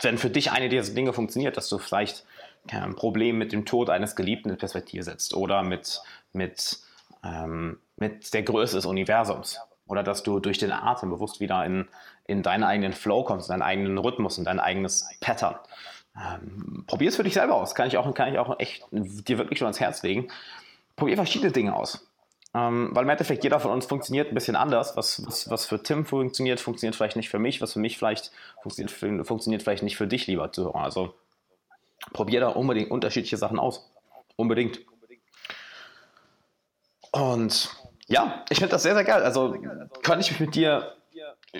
wenn 0.01 0.17
für 0.17 0.29
dich 0.29 0.51
eine 0.51 0.69
dieser 0.69 0.93
Dinge 0.93 1.13
funktioniert, 1.13 1.57
dass 1.57 1.69
du 1.69 1.77
vielleicht 1.77 2.25
ein 2.71 2.95
Problem 2.95 3.38
mit 3.38 3.51
dem 3.51 3.65
Tod 3.65 3.89
eines 3.89 4.15
Geliebten 4.15 4.49
in 4.49 4.57
Perspektive 4.57 5.03
setzt 5.03 5.33
oder 5.33 5.63
mit, 5.63 6.01
mit, 6.33 6.79
ähm, 7.23 7.79
mit 7.97 8.33
der 8.33 8.43
Größe 8.43 8.75
des 8.75 8.85
Universums 8.85 9.59
oder 9.88 10.03
dass 10.03 10.23
du 10.23 10.39
durch 10.39 10.57
den 10.57 10.71
Atem 10.71 11.09
bewusst 11.09 11.39
wieder 11.39 11.65
in, 11.65 11.88
in 12.25 12.43
deinen 12.43 12.63
eigenen 12.63 12.93
Flow 12.93 13.23
kommst, 13.23 13.49
in 13.49 13.53
deinen 13.53 13.63
eigenen 13.63 13.97
Rhythmus, 13.97 14.38
in 14.38 14.45
dein 14.45 14.59
eigenes 14.59 15.09
Pattern. 15.19 15.55
Ähm, 16.15 16.83
Probier 16.85 17.09
es 17.09 17.15
für 17.15 17.23
dich 17.23 17.33
selber 17.33 17.55
aus. 17.55 17.75
Kann 17.75 17.88
ich 17.88 17.97
auch, 17.97 18.13
kann 18.13 18.31
ich 18.31 18.39
auch 18.39 18.59
echt 18.59 18.85
dir 18.91 19.38
wirklich 19.38 19.59
schon 19.59 19.67
ans 19.67 19.79
Herz 19.79 20.03
legen. 20.03 20.29
Probier 20.95 21.15
verschiedene 21.15 21.51
Dinge 21.51 21.75
aus. 21.75 22.09
Ähm, 22.55 22.89
weil 22.93 23.03
im 23.03 23.09
Endeffekt 23.09 23.43
jeder 23.43 23.59
von 23.59 23.71
uns 23.71 23.85
funktioniert 23.85 24.29
ein 24.29 24.33
bisschen 24.33 24.55
anders. 24.55 24.97
Was, 24.97 25.25
was, 25.25 25.49
was 25.49 25.65
für 25.65 25.81
Tim 25.83 26.05
funktioniert, 26.05 26.59
funktioniert 26.59 26.95
vielleicht 26.95 27.15
nicht 27.15 27.29
für 27.29 27.39
mich. 27.39 27.62
Was 27.62 27.73
für 27.73 27.79
mich 27.79 27.97
vielleicht 27.97 28.31
funktioniert, 28.62 29.27
funktioniert 29.27 29.62
vielleicht 29.62 29.83
nicht 29.83 29.97
für 29.97 30.07
dich, 30.07 30.27
lieber 30.27 30.51
Zuhörer. 30.51 30.83
Also 30.83 31.13
probier 32.13 32.39
da 32.39 32.47
unbedingt 32.49 32.89
unterschiedliche 32.89 33.38
Sachen 33.38 33.59
aus. 33.59 33.91
Unbedingt. 34.35 34.79
Und 37.12 37.69
ja, 38.07 38.43
ich 38.49 38.57
finde 38.57 38.71
das 38.71 38.83
sehr, 38.83 38.95
sehr 38.95 39.03
geil. 39.03 39.21
Also 39.21 39.55
kann 40.01 40.19
ich 40.19 40.31
mich 40.31 40.39
mit 40.39 40.55
dir 40.55 40.95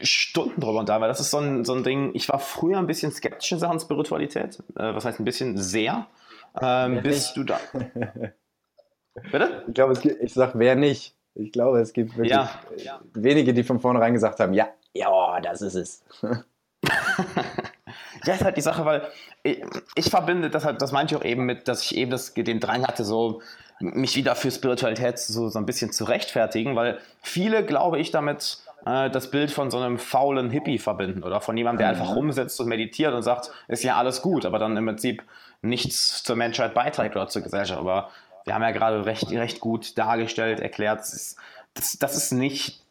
Stunden 0.02 0.62
drüber 0.62 0.80
unterhalten, 0.80 1.02
weil 1.02 1.10
das 1.10 1.19
ist 1.19 1.32
so 1.32 1.39
ein, 1.39 1.65
so 1.65 1.73
ein 1.73 1.84
Ding. 1.84 2.12
Ich 2.13 2.30
war 2.30 2.39
früher 2.39 2.78
ein 2.78 2.88
bisschen 2.88 3.12
skeptisch 3.12 3.52
in 3.52 3.60
Sachen 3.60 3.80
Spiritualität. 3.80 4.60
Äh, 4.75 4.93
was 4.93 5.06
heißt 5.06 5.19
ein 5.19 5.25
bisschen 5.25 5.58
sehr? 5.58 6.08
Ähm, 6.62 7.02
bist 7.02 7.36
du 7.38 7.43
da. 7.43 7.60
Bitte? 9.32 9.63
Ich 9.67 9.73
glaube, 9.73 9.93
ich 10.21 10.34
sage, 10.34 10.53
wer 10.55 10.75
nicht. 10.75 11.15
Ich 11.36 11.51
glaube, 11.51 11.79
es 11.79 11.93
gibt 11.93 12.17
wirklich 12.17 12.32
ja. 12.32 12.99
wenige, 13.13 13.53
die 13.53 13.63
von 13.63 13.79
vornherein 13.79 14.13
gesagt 14.13 14.39
haben, 14.39 14.53
ja, 14.53 14.67
ja, 14.93 15.39
das 15.41 15.62
ist 15.62 15.75
es. 15.75 16.03
ja, 18.25 18.34
ist 18.34 18.43
halt 18.43 18.58
die 18.58 18.62
Sache, 18.62 18.84
weil 18.86 19.08
ich, 19.43 19.63
ich 19.95 20.10
verbinde 20.10 20.49
das 20.49 20.65
halt, 20.65 20.82
das 20.82 20.91
meinte 20.91 21.15
ich 21.15 21.21
auch 21.21 21.25
eben 21.25 21.45
mit, 21.45 21.67
dass 21.67 21.84
ich 21.84 21.95
eben 21.95 22.12
das, 22.12 22.34
den 22.34 22.60
Drang 22.60 22.86
hatte, 22.86 23.03
so 23.05 23.41
mich 23.79 24.15
wieder 24.15 24.36
für 24.36 24.51
Spiritualität 24.51 25.19
so, 25.19 25.47
so 25.47 25.58
ein 25.58 25.65
bisschen 25.65 25.91
zu 25.93 26.03
rechtfertigen, 26.03 26.75
weil 26.75 26.99
viele, 27.21 27.65
glaube 27.65 27.99
ich, 27.99 28.12
damit 28.12 28.60
äh, 28.86 29.10
das 29.10 29.32
Bild 29.32 29.51
von 29.51 29.71
so 29.71 29.77
einem 29.77 29.97
faulen 29.97 30.49
Hippie 30.49 30.79
verbinden 30.79 31.23
oder 31.23 31.41
von 31.41 31.55
jemandem, 31.55 31.79
der 31.79 31.95
mhm. 31.95 32.01
einfach 32.01 32.15
rumsitzt 32.15 32.60
und 32.60 32.67
meditiert 32.67 33.13
und 33.13 33.23
sagt, 33.23 33.51
ist 33.67 33.84
ja 33.84 33.95
alles 33.95 34.21
gut, 34.21 34.45
aber 34.45 34.60
dann 34.60 34.75
im 34.75 34.86
Prinzip 34.86 35.23
nichts 35.62 36.23
zur 36.23 36.36
Menschheit 36.36 36.73
beiträgt 36.73 37.15
oder 37.15 37.27
zur 37.27 37.41
Gesellschaft. 37.41 37.79
Aber 37.79 38.10
wir 38.45 38.54
haben 38.54 38.62
ja 38.62 38.71
gerade 38.71 39.06
recht, 39.06 39.30
recht 39.32 39.60
gut 39.60 39.97
dargestellt, 39.97 40.60
erklärt, 40.60 40.99
das 40.99 41.13
ist, 41.13 41.38
das, 41.73 41.97
das 41.99 42.15
ist 42.15 42.32
nicht 42.32 42.84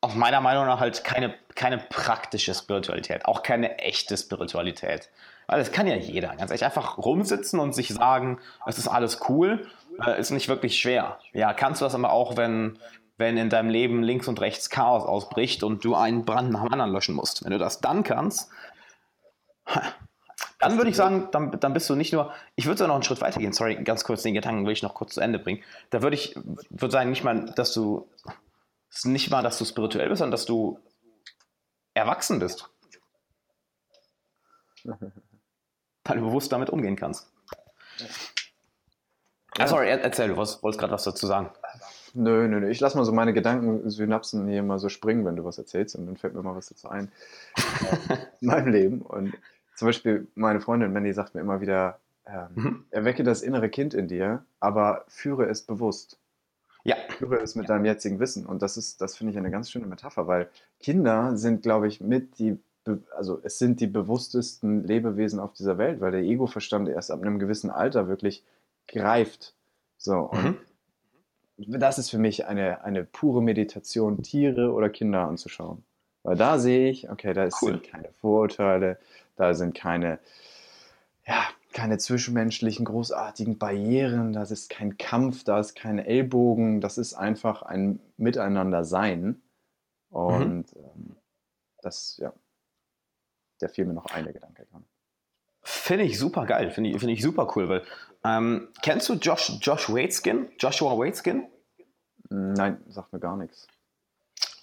aus 0.00 0.14
meiner 0.14 0.40
Meinung 0.40 0.66
nach 0.66 0.80
halt 0.80 1.02
keine, 1.02 1.34
keine 1.54 1.78
praktische 1.78 2.54
Spiritualität, 2.54 3.24
auch 3.24 3.42
keine 3.42 3.78
echte 3.78 4.16
Spiritualität. 4.16 5.08
Weil 5.46 5.58
das 5.58 5.72
kann 5.72 5.86
ja 5.86 5.96
jeder, 5.96 6.28
ganz 6.36 6.50
ehrlich, 6.50 6.64
einfach 6.64 6.98
rumsitzen 6.98 7.58
und 7.58 7.74
sich 7.74 7.88
sagen, 7.88 8.38
es 8.66 8.78
ist 8.78 8.88
alles 8.88 9.20
cool, 9.28 9.66
äh, 10.04 10.18
ist 10.20 10.30
nicht 10.30 10.48
wirklich 10.48 10.78
schwer. 10.78 11.18
Ja, 11.32 11.52
kannst 11.52 11.80
du 11.80 11.86
das 11.86 11.94
aber 11.94 12.12
auch, 12.12 12.36
wenn, 12.36 12.78
wenn 13.16 13.36
in 13.36 13.50
deinem 13.50 13.70
Leben 13.70 14.02
links 14.02 14.28
und 14.28 14.40
rechts 14.40 14.70
Chaos 14.70 15.04
ausbricht 15.04 15.62
und 15.62 15.84
du 15.84 15.94
einen 15.94 16.24
Brand 16.24 16.50
nach 16.50 16.62
dem 16.62 16.72
anderen 16.72 16.92
löschen 16.92 17.14
musst. 17.14 17.44
Wenn 17.44 17.52
du 17.52 17.58
das 17.58 17.80
dann 17.80 18.02
kannst, 18.04 18.50
dann 20.68 20.78
würde 20.78 20.90
ich 20.90 20.96
sagen, 20.96 21.28
dann, 21.32 21.58
dann 21.60 21.72
bist 21.72 21.88
du 21.90 21.94
nicht 21.94 22.12
nur, 22.12 22.32
ich 22.56 22.66
würde 22.66 22.78
sogar 22.78 22.88
noch 22.88 22.94
einen 22.94 23.04
Schritt 23.04 23.20
weiter 23.20 23.40
gehen, 23.40 23.52
sorry, 23.52 23.76
ganz 23.82 24.04
kurz 24.04 24.22
den 24.22 24.34
Gedanken 24.34 24.64
will 24.66 24.72
ich 24.72 24.82
noch 24.82 24.94
kurz 24.94 25.14
zu 25.14 25.20
Ende 25.20 25.38
bringen. 25.38 25.62
Da 25.90 26.02
würde 26.02 26.16
ich, 26.16 26.34
würde 26.70 26.90
sagen, 26.92 27.10
nicht 27.10 27.24
mal, 27.24 27.46
dass 27.56 27.72
du, 27.72 28.08
nicht 29.04 29.30
mal, 29.30 29.42
dass 29.42 29.58
du 29.58 29.64
spirituell 29.64 30.08
bist, 30.08 30.18
sondern 30.18 30.32
dass 30.32 30.46
du 30.46 30.78
erwachsen 31.94 32.38
bist. 32.38 32.70
Weil 34.84 36.18
du 36.18 36.24
bewusst 36.26 36.52
damit 36.52 36.70
umgehen 36.70 36.96
kannst. 36.96 37.30
Ah, 39.58 39.66
sorry, 39.68 39.88
erzähl, 39.88 40.28
du 40.28 40.36
wolltest 40.36 40.78
gerade 40.78 40.92
was 40.92 41.04
dazu 41.04 41.26
sagen. 41.26 41.50
Nö, 42.12 42.46
nö, 42.48 42.60
nö. 42.60 42.70
Ich 42.70 42.80
lasse 42.80 42.96
mal 42.96 43.04
so 43.04 43.12
meine 43.12 43.32
Gedankensynapsen 43.32 44.46
hier 44.48 44.62
mal 44.62 44.78
so 44.78 44.88
springen, 44.88 45.24
wenn 45.24 45.36
du 45.36 45.44
was 45.44 45.58
erzählst 45.58 45.96
und 45.96 46.06
dann 46.06 46.16
fällt 46.16 46.34
mir 46.34 46.42
mal 46.42 46.54
was 46.54 46.66
dazu 46.66 46.88
ein. 46.88 47.10
in 48.40 48.48
meinem 48.48 48.68
Leben. 48.68 49.02
Und 49.02 49.34
zum 49.74 49.86
Beispiel 49.86 50.26
meine 50.34 50.60
Freundin 50.60 50.92
Mandy 50.92 51.12
sagt 51.12 51.34
mir 51.34 51.40
immer 51.40 51.60
wieder, 51.60 51.98
ähm, 52.26 52.48
mhm. 52.54 52.84
erwecke 52.90 53.22
das 53.22 53.42
innere 53.42 53.68
Kind 53.68 53.94
in 53.94 54.08
dir, 54.08 54.44
aber 54.60 55.04
führe 55.08 55.46
es 55.46 55.62
bewusst. 55.62 56.18
Ja. 56.84 56.96
Führe 57.18 57.40
es 57.40 57.54
mit 57.54 57.68
deinem 57.68 57.84
jetzigen 57.84 58.18
Wissen. 58.20 58.44
Und 58.44 58.62
das 58.62 58.76
ist, 58.76 59.00
das 59.00 59.16
finde 59.16 59.32
ich 59.32 59.38
eine 59.38 59.50
ganz 59.50 59.70
schöne 59.70 59.86
Metapher, 59.86 60.26
weil 60.26 60.48
Kinder 60.80 61.36
sind, 61.36 61.62
glaube 61.62 61.88
ich, 61.88 62.00
mit 62.00 62.38
die, 62.38 62.58
also 63.16 63.40
es 63.42 63.58
sind 63.58 63.80
die 63.80 63.86
bewusstesten 63.86 64.84
Lebewesen 64.84 65.40
auf 65.40 65.54
dieser 65.54 65.78
Welt, 65.78 66.00
weil 66.00 66.12
der 66.12 66.20
Ego-Verstand 66.20 66.88
erst 66.88 67.10
ab 67.10 67.22
einem 67.22 67.38
gewissen 67.38 67.70
Alter 67.70 68.08
wirklich 68.08 68.44
greift 68.86 69.54
So, 69.96 70.30
und 70.30 70.58
mhm. 71.56 71.80
das 71.80 71.98
ist 71.98 72.10
für 72.10 72.18
mich 72.18 72.46
eine, 72.46 72.84
eine 72.84 73.04
pure 73.04 73.42
Meditation, 73.42 74.22
Tiere 74.22 74.72
oder 74.72 74.90
Kinder 74.90 75.26
anzuschauen. 75.26 75.84
Weil 76.22 76.36
da 76.36 76.58
sehe 76.58 76.90
ich, 76.90 77.10
okay, 77.10 77.32
da 77.34 77.44
cool. 77.44 77.72
sind 77.72 77.84
keine 77.84 78.08
Vorurteile, 78.20 78.98
da 79.36 79.54
sind 79.54 79.74
keine, 79.74 80.18
ja, 81.26 81.44
keine 81.72 81.98
zwischenmenschlichen 81.98 82.84
großartigen 82.84 83.58
Barrieren, 83.58 84.32
das 84.32 84.50
ist 84.50 84.70
kein 84.70 84.96
Kampf, 84.96 85.44
da 85.44 85.58
ist 85.58 85.74
kein 85.74 85.98
Ellbogen, 85.98 86.80
das 86.80 86.98
ist 86.98 87.14
einfach 87.14 87.62
ein 87.62 88.00
Miteinander-Sein. 88.16 89.22
Mhm. 89.22 89.40
Und 90.10 90.76
mhm. 90.76 90.84
ähm, 90.84 91.16
das, 91.82 92.16
ja, 92.18 92.32
der 93.60 93.68
fiel 93.68 93.84
mir 93.86 93.94
noch 93.94 94.06
eine 94.06 94.32
Gedanke 94.32 94.66
kann. 94.70 94.84
Finde 95.62 96.04
ich 96.04 96.18
super 96.18 96.44
geil, 96.44 96.70
finde 96.70 96.90
ich, 96.90 96.98
find 96.98 97.10
ich 97.10 97.22
super 97.22 97.50
cool, 97.56 97.68
weil 97.68 97.82
ähm, 98.22 98.68
kennst 98.82 99.08
du 99.08 99.14
Josh, 99.14 99.58
Josh 99.60 99.88
Waitskin? 99.88 100.50
Joshua 100.58 100.96
Waitskin? 100.98 101.46
Nein, 102.28 102.82
sagt 102.88 103.12
mir 103.12 103.20
gar 103.20 103.36
nichts. 103.36 103.66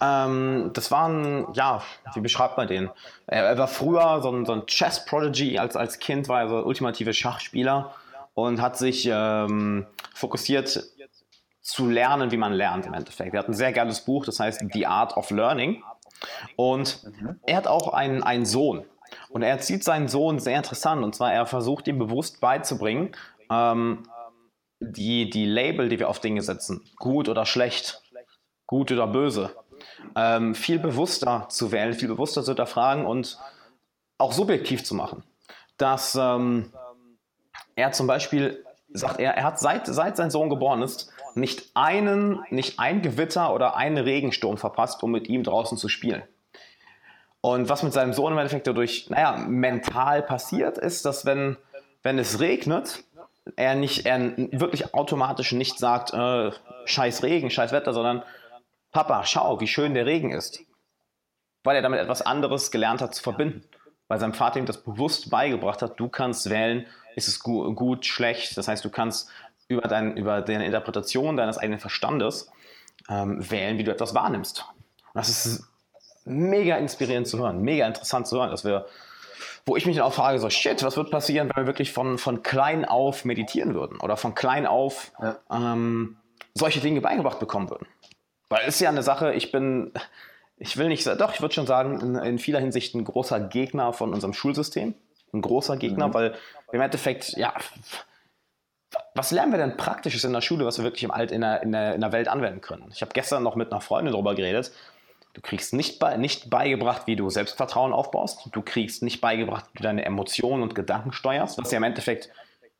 Ähm, 0.02 0.70
das 0.74 0.90
war 0.90 1.08
ein, 1.08 1.46
ja, 1.52 1.80
wie 2.14 2.20
beschreibt 2.20 2.56
man 2.56 2.66
den? 2.66 2.90
Er, 3.26 3.44
er 3.44 3.58
war 3.58 3.68
früher 3.68 4.20
so 4.20 4.30
ein, 4.30 4.44
so 4.44 4.52
ein 4.52 4.66
Chess-Prodigy, 4.66 5.58
als, 5.58 5.76
als 5.76 6.00
Kind 6.00 6.28
war 6.28 6.40
er 6.40 6.48
so 6.48 6.56
ultimative 6.56 7.14
Schachspieler 7.14 7.94
und 8.34 8.60
hat 8.60 8.76
sich 8.76 9.08
ähm, 9.08 9.86
fokussiert 10.12 10.82
zu 11.60 11.88
lernen, 11.88 12.32
wie 12.32 12.36
man 12.36 12.52
lernt 12.52 12.86
im 12.86 12.94
Endeffekt. 12.94 13.32
Er 13.32 13.40
hat 13.40 13.48
ein 13.48 13.54
sehr 13.54 13.72
geiles 13.72 14.00
Buch, 14.00 14.24
das 14.24 14.40
heißt 14.40 14.64
The 14.72 14.86
Art 14.86 15.16
of 15.16 15.30
Learning. 15.30 15.84
Und 16.56 17.04
mhm. 17.04 17.38
er 17.46 17.56
hat 17.58 17.68
auch 17.68 17.92
einen, 17.92 18.24
einen 18.24 18.44
Sohn. 18.44 18.84
Und 19.28 19.42
er 19.42 19.50
erzieht 19.50 19.84
seinen 19.84 20.08
Sohn 20.08 20.40
sehr 20.40 20.56
interessant. 20.56 21.04
Und 21.04 21.14
zwar, 21.14 21.32
er 21.32 21.46
versucht 21.46 21.86
ihm 21.86 21.98
bewusst 21.98 22.40
beizubringen, 22.40 23.14
ähm, 23.50 24.02
die, 24.80 25.30
die 25.30 25.46
Label, 25.46 25.88
die 25.88 26.00
wir 26.00 26.08
auf 26.08 26.18
Dinge 26.18 26.42
setzen, 26.42 26.82
gut 26.96 27.28
oder 27.28 27.46
schlecht, 27.46 28.02
gut 28.66 28.90
oder 28.90 29.06
böse, 29.06 29.54
ähm, 30.16 30.54
viel 30.54 30.78
bewusster 30.78 31.46
zu 31.48 31.72
wählen, 31.72 31.94
viel 31.94 32.08
bewusster 32.08 32.42
zu 32.42 32.50
hinterfragen 32.50 33.06
und 33.06 33.38
auch 34.18 34.32
subjektiv 34.32 34.84
zu 34.84 34.94
machen. 34.94 35.24
Dass 35.76 36.14
ähm, 36.14 36.72
er 37.74 37.92
zum 37.92 38.06
Beispiel 38.06 38.64
sagt, 38.92 39.20
er, 39.20 39.34
er 39.36 39.44
hat 39.44 39.58
seit, 39.58 39.86
seit 39.86 40.16
sein 40.16 40.30
Sohn 40.30 40.50
geboren 40.50 40.82
ist, 40.82 41.10
nicht 41.34 41.70
einen, 41.74 42.44
nicht 42.50 42.78
ein 42.78 43.02
Gewitter 43.02 43.54
oder 43.54 43.76
einen 43.76 43.98
Regensturm 43.98 44.58
verpasst, 44.58 45.02
um 45.02 45.10
mit 45.10 45.28
ihm 45.28 45.42
draußen 45.42 45.78
zu 45.78 45.88
spielen. 45.88 46.22
Und 47.40 47.68
was 47.68 47.82
mit 47.82 47.92
seinem 47.92 48.12
Sohn 48.12 48.32
im 48.32 48.38
Endeffekt 48.38 48.66
dadurch, 48.66 49.10
naja, 49.10 49.36
mental 49.36 50.22
passiert, 50.22 50.78
ist, 50.78 51.04
dass 51.04 51.26
wenn, 51.26 51.56
wenn 52.02 52.18
es 52.18 52.38
regnet, 52.38 53.02
er 53.56 53.74
nicht, 53.74 54.06
er 54.06 54.36
wirklich 54.52 54.94
automatisch 54.94 55.52
nicht 55.52 55.78
sagt, 55.78 56.14
äh, 56.14 56.52
scheiß 56.84 57.24
Regen, 57.24 57.50
scheiß 57.50 57.72
Wetter, 57.72 57.92
sondern 57.92 58.22
Papa, 58.92 59.24
schau, 59.24 59.60
wie 59.60 59.66
schön 59.66 59.94
der 59.94 60.06
Regen 60.06 60.30
ist. 60.30 60.60
Weil 61.64 61.76
er 61.76 61.82
damit 61.82 62.00
etwas 62.00 62.22
anderes 62.22 62.70
gelernt 62.70 63.00
hat 63.00 63.14
zu 63.14 63.22
verbinden. 63.22 63.64
Weil 64.08 64.20
sein 64.20 64.34
Vater 64.34 64.58
ihm 64.58 64.66
das 64.66 64.82
bewusst 64.82 65.30
beigebracht 65.30 65.80
hat, 65.80 65.98
du 65.98 66.08
kannst 66.08 66.50
wählen, 66.50 66.86
ist 67.16 67.28
es 67.28 67.40
gut, 67.40 67.74
gut 67.76 68.06
schlecht. 68.06 68.56
Das 68.56 68.68
heißt, 68.68 68.84
du 68.84 68.90
kannst 68.90 69.30
über, 69.68 69.88
dein, 69.88 70.16
über 70.16 70.42
deine 70.42 70.66
Interpretation 70.66 71.36
deines 71.36 71.58
eigenen 71.58 71.80
Verstandes 71.80 72.50
ähm, 73.08 73.50
wählen, 73.50 73.78
wie 73.78 73.84
du 73.84 73.90
etwas 73.90 74.14
wahrnimmst. 74.14 74.66
Und 75.14 75.18
das 75.18 75.28
ist 75.28 75.64
mega 76.24 76.76
inspirierend 76.76 77.26
zu 77.26 77.38
hören, 77.38 77.62
mega 77.62 77.86
interessant 77.86 78.26
zu 78.26 78.36
hören, 78.36 78.50
dass 78.50 78.64
wir, 78.64 78.86
wo 79.66 79.76
ich 79.76 79.86
mich 79.86 79.96
dann 79.96 80.04
auch 80.04 80.12
frage, 80.12 80.38
so 80.38 80.50
shit, 80.50 80.82
was 80.82 80.96
wird 80.96 81.10
passieren, 81.10 81.48
wenn 81.48 81.64
wir 81.64 81.66
wirklich 81.66 81.92
von, 81.92 82.18
von 82.18 82.42
klein 82.42 82.84
auf 82.84 83.24
meditieren 83.24 83.74
würden 83.74 83.98
oder 84.00 84.16
von 84.16 84.34
klein 84.34 84.66
auf 84.66 85.12
ja. 85.20 85.38
ähm, 85.50 86.16
solche 86.54 86.80
Dinge 86.80 87.00
beigebracht 87.00 87.40
bekommen 87.40 87.70
würden. 87.70 87.86
Weil 88.52 88.68
es 88.68 88.74
ist 88.74 88.80
ja 88.80 88.90
eine 88.90 89.02
Sache, 89.02 89.32
ich 89.32 89.50
bin, 89.50 89.92
ich 90.58 90.76
will 90.76 90.88
nicht, 90.88 91.06
doch, 91.06 91.32
ich 91.32 91.40
würde 91.40 91.54
schon 91.54 91.66
sagen, 91.66 91.98
in, 92.00 92.16
in, 92.16 92.38
vieler 92.38 92.60
Hinsicht 92.60 92.94
ein 92.94 93.02
großer 93.02 93.40
Gegner 93.40 93.94
von 93.94 94.12
unserem 94.12 94.34
Schulsystem. 94.34 94.94
Ein 95.32 95.40
großer 95.40 95.78
Gegner, 95.78 96.08
mhm. 96.08 96.14
weil 96.14 96.34
im 96.70 96.82
Endeffekt, 96.82 97.30
ja, 97.38 97.54
was 99.14 99.30
lernen 99.30 99.52
wir 99.52 99.58
denn 99.58 99.78
Praktisches 99.78 100.24
in 100.24 100.34
der 100.34 100.42
Schule, 100.42 100.66
was 100.66 100.76
wir 100.76 100.84
wirklich 100.84 101.02
im 101.02 101.10
Alt 101.10 101.32
in 101.32 101.40
der, 101.40 101.62
in 101.62 101.72
der, 101.72 101.94
in 101.94 102.02
der 102.02 102.12
Welt 102.12 102.28
anwenden 102.28 102.60
können? 102.60 102.90
Ich 102.92 103.00
habe 103.00 103.12
gestern 103.14 103.42
noch 103.42 103.56
mit 103.56 103.72
einer 103.72 103.80
Freundin 103.80 104.12
darüber 104.12 104.34
geredet. 104.34 104.70
Du 105.32 105.40
kriegst 105.40 105.72
nicht, 105.72 105.98
bei, 105.98 106.18
nicht 106.18 106.50
beigebracht, 106.50 107.06
wie 107.06 107.16
du 107.16 107.30
Selbstvertrauen 107.30 107.94
aufbaust. 107.94 108.50
Du 108.52 108.60
kriegst 108.60 109.02
nicht 109.02 109.22
beigebracht, 109.22 109.64
wie 109.72 109.78
du 109.78 109.82
deine 109.82 110.04
Emotionen 110.04 110.62
und 110.62 110.74
Gedanken 110.74 111.12
steuerst, 111.12 111.56
was 111.56 111.70
ja 111.70 111.78
im 111.78 111.84
Endeffekt 111.84 112.28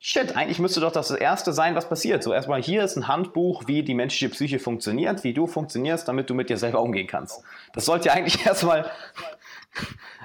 Shit, 0.05 0.37
eigentlich 0.37 0.59
müsste 0.59 0.81
doch 0.81 0.91
das 0.91 1.13
Erste 1.13 1.53
sein, 1.53 1.77
was 1.77 1.89
passiert. 1.89 2.25
So 2.25 2.33
erstmal 2.33 2.61
hier 2.61 2.83
ist 2.83 2.97
ein 2.97 3.07
Handbuch, 3.07 3.69
wie 3.69 3.85
die 3.85 3.95
menschliche 3.95 4.31
Psyche 4.31 4.59
funktioniert, 4.59 5.23
wie 5.23 5.33
du 5.33 5.47
funktionierst, 5.47 6.09
damit 6.09 6.29
du 6.29 6.35
mit 6.35 6.51
dir 6.51 6.59
selber 6.59 6.81
umgehen 6.81 7.07
kannst. 7.07 7.45
Das 7.73 7.85
sollte 7.85 8.09
ja 8.09 8.15
eigentlich 8.15 8.45
erstmal, 8.47 8.91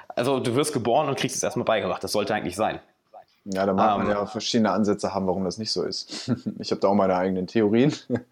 also 0.07 0.39
du 0.39 0.55
wirst 0.55 0.73
geboren 0.73 1.07
und 1.07 1.19
kriegst 1.19 1.37
es 1.37 1.43
erstmal 1.43 1.65
beigebracht. 1.65 2.03
Das 2.03 2.11
sollte 2.11 2.33
eigentlich 2.33 2.55
sein. 2.55 2.79
Ja, 3.45 3.67
da 3.67 3.73
mag 3.73 3.99
ähm, 3.99 4.07
man 4.07 4.09
ja 4.09 4.25
verschiedene 4.25 4.71
Ansätze 4.71 5.13
haben, 5.13 5.27
warum 5.27 5.43
das 5.43 5.59
nicht 5.59 5.71
so 5.71 5.83
ist. 5.83 6.31
Ich 6.57 6.71
habe 6.71 6.81
da 6.81 6.87
auch 6.87 6.95
meine 6.95 7.15
eigenen 7.15 7.45
Theorien. 7.45 7.93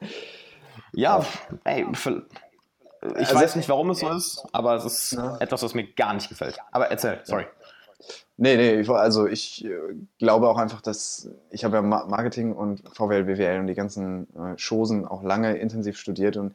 Ja, 0.98 1.26
ey, 1.66 1.86
ich 1.92 2.08
also, 3.18 3.36
weiß 3.36 3.58
nicht, 3.58 3.68
warum 3.68 3.90
es 3.90 4.00
so 4.00 4.10
ist, 4.10 4.46
aber 4.54 4.76
es 4.76 4.86
ist 4.86 5.12
ja. 5.12 5.36
etwas, 5.40 5.62
was 5.62 5.74
mir 5.74 5.86
gar 5.86 6.14
nicht 6.14 6.30
gefällt. 6.30 6.58
Aber 6.72 6.90
erzähl, 6.90 7.20
sorry. 7.26 7.48
Nee, 8.38 8.58
nee, 8.58 8.88
also 8.90 9.28
ich 9.28 9.64
äh, 9.66 9.70
glaube 10.20 10.50
auch 10.50 10.58
einfach, 10.58 10.82
dass 10.82 11.30
ich 11.52 11.64
habe 11.64 11.78
ja 11.78 11.82
Marketing 11.82 12.54
und 12.54 12.84
VWL, 12.94 13.24
BWL 13.24 13.60
und 13.60 13.68
die 13.68 13.76
ganzen 13.76 14.28
äh, 14.36 14.56
Chosen 14.58 15.06
auch 15.06 15.24
lange 15.24 15.56
intensiv 15.58 15.98
studiert 15.98 16.36
und 16.38 16.54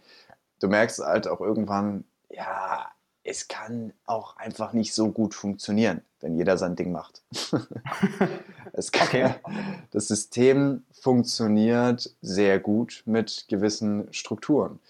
du 0.60 0.68
merkst 0.68 1.00
halt 1.00 1.26
auch 1.26 1.40
irgendwann, 1.40 2.04
ja, 2.28 2.90
es 3.24 3.48
kann 3.48 3.92
auch 4.06 4.36
einfach 4.36 4.72
nicht 4.72 4.94
so 4.94 5.10
gut 5.10 5.34
funktionieren, 5.34 6.02
wenn 6.20 6.36
jeder 6.36 6.58
sein 6.58 6.76
Ding 6.76 6.92
macht. 6.92 7.22
es 8.72 8.92
kann, 8.92 9.08
okay. 9.08 9.34
Das 9.90 10.08
System 10.08 10.84
funktioniert 10.92 12.14
sehr 12.22 12.58
gut 12.58 13.02
mit 13.06 13.46
gewissen 13.48 14.08
Strukturen. 14.12 14.80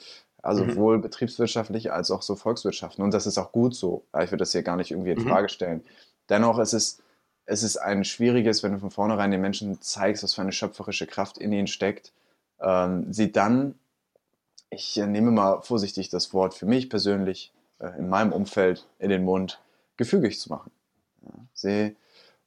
Also 0.43 0.65
mhm. 0.65 0.71
sowohl 0.71 0.99
betriebswirtschaftlich 0.99 1.93
als 1.93 2.11
auch 2.11 2.23
so 2.23 2.35
Volkswirtschaften. 2.35 3.05
Und 3.05 3.13
das 3.13 3.27
ist 3.27 3.37
auch 3.37 3.53
gut 3.53 3.75
so. 3.75 4.05
Ich 4.15 4.31
würde 4.31 4.39
das 4.39 4.53
hier 4.53 4.63
gar 4.63 4.77
nicht 4.77 4.91
irgendwie 4.91 5.11
in 5.11 5.23
mhm. 5.23 5.29
Frage 5.29 5.49
stellen. 5.49 5.83
Dennoch 6.31 6.59
ist 6.59 6.72
es, 6.72 7.03
es 7.45 7.62
ist 7.62 7.76
ein 7.76 8.05
schwieriges, 8.05 8.62
wenn 8.62 8.72
du 8.72 8.78
von 8.78 8.91
vornherein 8.91 9.31
den 9.31 9.41
Menschen 9.41 9.81
zeigst, 9.83 10.22
was 10.22 10.35
für 10.35 10.43
eine 10.43 10.53
schöpferische 10.53 11.07
Kraft 11.07 11.37
in 11.37 11.53
ihnen 11.53 11.66
steckt, 11.66 12.12
ähm, 12.61 13.12
sie 13.12 13.33
dann, 13.33 13.74
ich 14.70 14.97
nehme 14.97 15.33
mal 15.33 15.61
vorsichtig 15.62 16.09
das 16.09 16.33
Wort 16.33 16.55
für 16.55 16.66
mich 16.66 16.89
persönlich, 16.89 17.53
äh, 17.81 17.99
in 17.99 18.09
meinem 18.09 18.33
Umfeld 18.33 18.87
in 18.99 19.11
den 19.11 19.24
Mund, 19.24 19.61
gefügig 19.97 20.39
zu 20.39 20.49
machen. 20.51 20.70
Ja, 21.22 21.33
sie, 21.53 21.97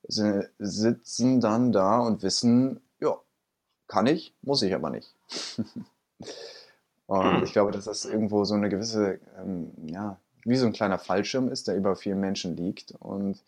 sie 0.07 0.49
sitzen 0.59 1.41
dann 1.41 1.71
da 1.71 1.99
und 1.99 2.23
wissen, 2.23 2.81
ja, 3.01 3.17
kann 3.88 4.07
ich, 4.07 4.34
muss 4.41 4.61
ich 4.61 4.73
aber 4.73 4.89
nicht. 4.89 5.13
und 7.07 7.38
hm. 7.38 7.43
ich 7.43 7.51
glaube, 7.51 7.71
dass 7.71 7.86
das 7.86 8.05
irgendwo 8.05 8.45
so 8.45 8.53
eine 8.53 8.69
gewisse, 8.69 9.19
ähm, 9.38 9.71
ja, 9.88 10.17
wie 10.45 10.55
so 10.55 10.65
ein 10.65 10.73
kleiner 10.73 10.99
Fallschirm 10.99 11.49
ist, 11.49 11.67
der 11.67 11.75
über 11.75 11.95
vielen 11.95 12.19
Menschen 12.19 12.55
liegt 12.55 12.93
und 12.99 13.39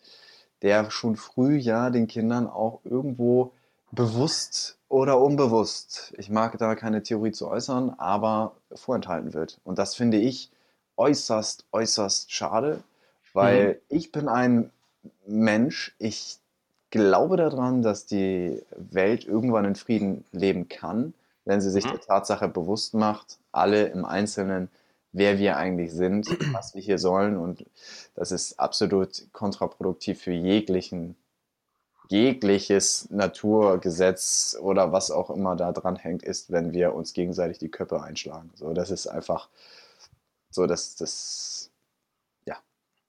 der 0.62 0.90
schon 0.90 1.16
früh 1.16 1.56
ja 1.56 1.90
den 1.90 2.06
Kindern 2.06 2.46
auch 2.46 2.80
irgendwo 2.84 3.52
bewusst 3.92 4.78
oder 4.88 5.20
unbewusst, 5.20 6.14
ich 6.16 6.30
mag 6.30 6.56
da 6.58 6.74
keine 6.74 7.02
Theorie 7.02 7.32
zu 7.32 7.48
äußern, 7.48 7.94
aber 7.98 8.54
vorenthalten 8.72 9.34
wird. 9.34 9.58
Und 9.64 9.78
das 9.78 9.94
finde 9.94 10.18
ich 10.18 10.50
äußerst, 10.96 11.64
äußerst 11.72 12.32
schade, 12.32 12.82
weil 13.32 13.68
mhm. 13.68 13.96
ich 13.96 14.12
bin 14.12 14.28
ein 14.28 14.70
Mensch, 15.26 15.94
ich 15.98 16.38
glaube 16.90 17.36
daran, 17.36 17.82
dass 17.82 18.06
die 18.06 18.62
Welt 18.76 19.26
irgendwann 19.26 19.64
in 19.64 19.74
Frieden 19.74 20.24
leben 20.32 20.68
kann, 20.68 21.14
wenn 21.44 21.60
sie 21.60 21.70
sich 21.70 21.84
mhm. 21.84 21.90
der 21.90 22.00
Tatsache 22.00 22.48
bewusst 22.48 22.94
macht, 22.94 23.38
alle 23.52 23.86
im 23.86 24.04
Einzelnen 24.04 24.68
wer 25.16 25.38
wir 25.38 25.56
eigentlich 25.56 25.92
sind, 25.92 26.28
was 26.52 26.74
wir 26.74 26.82
hier 26.82 26.98
sollen. 26.98 27.36
Und 27.36 27.64
das 28.14 28.30
ist 28.32 28.60
absolut 28.60 29.26
kontraproduktiv 29.32 30.20
für 30.20 30.32
jeglichen, 30.32 31.16
jegliches 32.08 33.10
Naturgesetz 33.10 34.56
oder 34.60 34.92
was 34.92 35.10
auch 35.10 35.30
immer 35.30 35.56
da 35.56 35.72
dran 35.72 35.96
hängt, 35.96 36.22
ist, 36.22 36.52
wenn 36.52 36.72
wir 36.72 36.94
uns 36.94 37.14
gegenseitig 37.14 37.58
die 37.58 37.70
Köpfe 37.70 38.02
einschlagen. 38.02 38.50
So, 38.54 38.74
das 38.74 38.90
ist 38.90 39.06
einfach 39.06 39.48
so, 40.50 40.66
dass 40.66 40.96
das, 40.96 41.70
ja, 42.46 42.56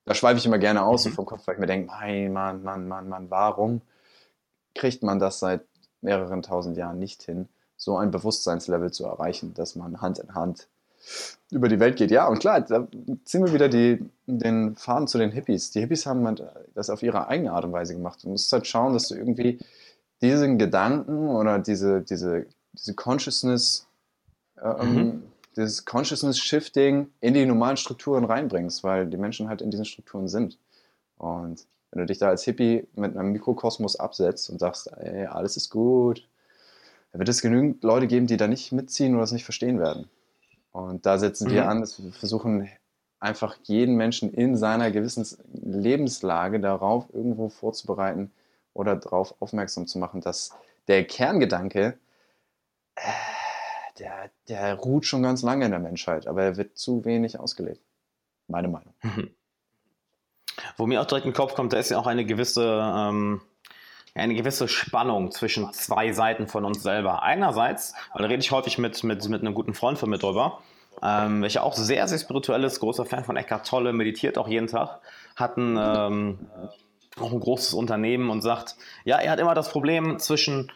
da 0.05 0.15
schweife 0.15 0.37
ich 0.37 0.45
immer 0.45 0.57
gerne 0.57 0.83
aus 0.83 1.05
mhm. 1.05 1.11
vom 1.11 1.25
Kopf, 1.25 1.45
weil 1.45 1.55
ich 1.55 1.59
mir 1.59 1.67
denke, 1.67 1.87
mein 1.87 2.31
Mann, 2.31 2.63
Mann, 2.63 2.87
Mann, 2.87 3.09
Mann, 3.09 3.29
warum 3.29 3.81
kriegt 4.73 5.03
man 5.03 5.19
das 5.19 5.39
seit 5.39 5.65
mehreren 6.01 6.41
tausend 6.41 6.77
Jahren 6.77 6.99
nicht 6.99 7.21
hin, 7.23 7.49
so 7.75 7.97
ein 7.97 8.11
Bewusstseinslevel 8.11 8.91
zu 8.91 9.05
erreichen, 9.05 9.53
dass 9.53 9.75
man 9.75 10.01
Hand 10.01 10.19
in 10.19 10.33
Hand 10.33 10.67
über 11.51 11.69
die 11.69 11.79
Welt 11.79 11.97
geht. 11.97 12.11
Ja, 12.11 12.27
und 12.27 12.39
klar, 12.39 12.61
da 12.61 12.87
ziehen 13.23 13.45
wir 13.45 13.53
wieder 13.53 13.69
die, 13.69 14.03
den 14.25 14.75
Faden 14.75 15.07
zu 15.07 15.17
den 15.17 15.31
Hippies. 15.31 15.71
Die 15.71 15.79
Hippies 15.79 16.05
haben 16.05 16.25
halt 16.25 16.43
das 16.73 16.89
auf 16.89 17.03
ihre 17.03 17.27
eigene 17.27 17.51
Art 17.51 17.65
und 17.65 17.71
Weise 17.71 17.93
gemacht. 17.93 18.23
Du 18.23 18.29
musst 18.29 18.51
halt 18.51 18.67
schauen, 18.67 18.93
dass 18.93 19.07
du 19.07 19.15
irgendwie 19.15 19.59
diesen 20.21 20.57
Gedanken 20.57 21.29
oder 21.29 21.59
diese, 21.59 22.01
diese 22.01 22.47
diese 22.77 22.93
Consciousness, 22.93 23.87
ähm, 24.61 24.93
mhm. 24.93 25.23
dieses 25.55 25.85
Consciousness 25.85 26.39
Shifting 26.39 27.09
in 27.19 27.33
die 27.33 27.45
normalen 27.45 27.77
Strukturen 27.77 28.25
reinbringst, 28.25 28.83
weil 28.83 29.07
die 29.07 29.17
Menschen 29.17 29.49
halt 29.49 29.61
in 29.61 29.71
diesen 29.71 29.85
Strukturen 29.85 30.27
sind. 30.27 30.57
Und 31.17 31.65
wenn 31.91 32.01
du 32.01 32.05
dich 32.05 32.19
da 32.19 32.29
als 32.29 32.43
Hippie 32.43 32.87
mit 32.95 33.17
einem 33.17 33.31
Mikrokosmos 33.31 33.95
absetzt 33.95 34.49
und 34.49 34.59
sagst, 34.59 34.91
ey, 34.97 35.25
alles 35.25 35.57
ist 35.57 35.69
gut, 35.69 36.27
dann 37.11 37.19
wird 37.19 37.29
es 37.29 37.41
genügend 37.41 37.83
Leute 37.83 38.07
geben, 38.07 38.27
die 38.27 38.37
da 38.37 38.47
nicht 38.47 38.71
mitziehen 38.71 39.15
oder 39.15 39.23
es 39.23 39.31
nicht 39.31 39.45
verstehen 39.45 39.79
werden. 39.79 40.09
Und 40.77 41.07
da 41.07 41.17
setzen 41.17 41.47
mhm. 41.47 41.53
wir 41.53 41.69
an, 41.69 41.81
dass 41.81 42.01
wir 42.01 42.11
versuchen, 42.11 42.69
einfach 43.19 43.57
jeden 43.63 43.95
Menschen 43.95 44.31
in 44.31 44.55
seiner 44.55 44.91
gewissen 44.91 45.25
Lebenslage 45.51 46.59
darauf 46.59 47.11
irgendwo 47.13 47.49
vorzubereiten 47.49 48.31
oder 48.73 48.95
darauf 48.95 49.33
aufmerksam 49.41 49.87
zu 49.87 49.97
machen, 49.97 50.21
dass 50.21 50.55
der 50.87 51.03
Kerngedanke, 51.05 51.97
äh, 52.95 53.01
der, 53.97 54.29
der 54.49 54.75
ruht 54.75 55.05
schon 55.05 55.23
ganz 55.23 55.41
lange 55.41 55.65
in 55.65 55.71
der 55.71 55.79
Menschheit, 55.79 56.27
aber 56.27 56.43
er 56.43 56.57
wird 56.57 56.77
zu 56.77 57.05
wenig 57.05 57.39
ausgelebt. 57.39 57.81
Meine 58.47 58.67
Meinung. 58.67 58.93
Mhm. 59.01 59.31
Wo 60.77 60.85
mir 60.85 61.01
auch 61.01 61.05
direkt 61.05 61.25
in 61.25 61.31
den 61.31 61.37
Kopf 61.37 61.55
kommt, 61.55 61.73
da 61.73 61.79
ist 61.79 61.89
ja 61.89 61.97
auch 61.97 62.07
eine 62.07 62.23
gewisse, 62.23 62.63
ähm, 62.63 63.41
eine 64.17 64.33
gewisse 64.33 64.67
Spannung 64.67 65.31
zwischen 65.31 65.71
zwei 65.73 66.11
Seiten 66.11 66.47
von 66.47 66.65
uns 66.65 66.83
selber. 66.83 67.23
Einerseits, 67.23 67.93
weil 68.13 68.23
da 68.23 68.27
rede 68.27 68.41
ich 68.41 68.51
häufig 68.51 68.77
mit, 68.77 69.03
mit, 69.03 69.27
mit 69.29 69.41
einem 69.41 69.53
guten 69.53 69.73
Freund 69.73 69.97
von 69.97 70.09
mir 70.09 70.17
drüber, 70.17 70.59
ähm, 71.03 71.41
welcher 71.41 71.63
auch 71.63 71.75
sehr, 71.75 72.07
sehr 72.07 72.17
spirituell 72.17 72.63
ist, 72.63 72.79
großer 72.79 73.05
Fan 73.05 73.23
von 73.23 73.37
Eckhart 73.37 73.67
Tolle, 73.67 73.93
meditiert 73.93 74.37
auch 74.37 74.47
jeden 74.47 74.67
Tag, 74.67 74.99
hat 75.35 75.57
ein, 75.57 75.77
ähm, 75.77 76.39
auch 77.19 77.31
ein 77.31 77.39
großes 77.39 77.73
Unternehmen 77.73 78.29
und 78.29 78.41
sagt, 78.41 78.75
ja, 79.03 79.17
er 79.17 79.31
hat 79.31 79.39
immer 79.39 79.53
das 79.53 79.69
Problem 79.69 80.19
zwischen, 80.19 80.71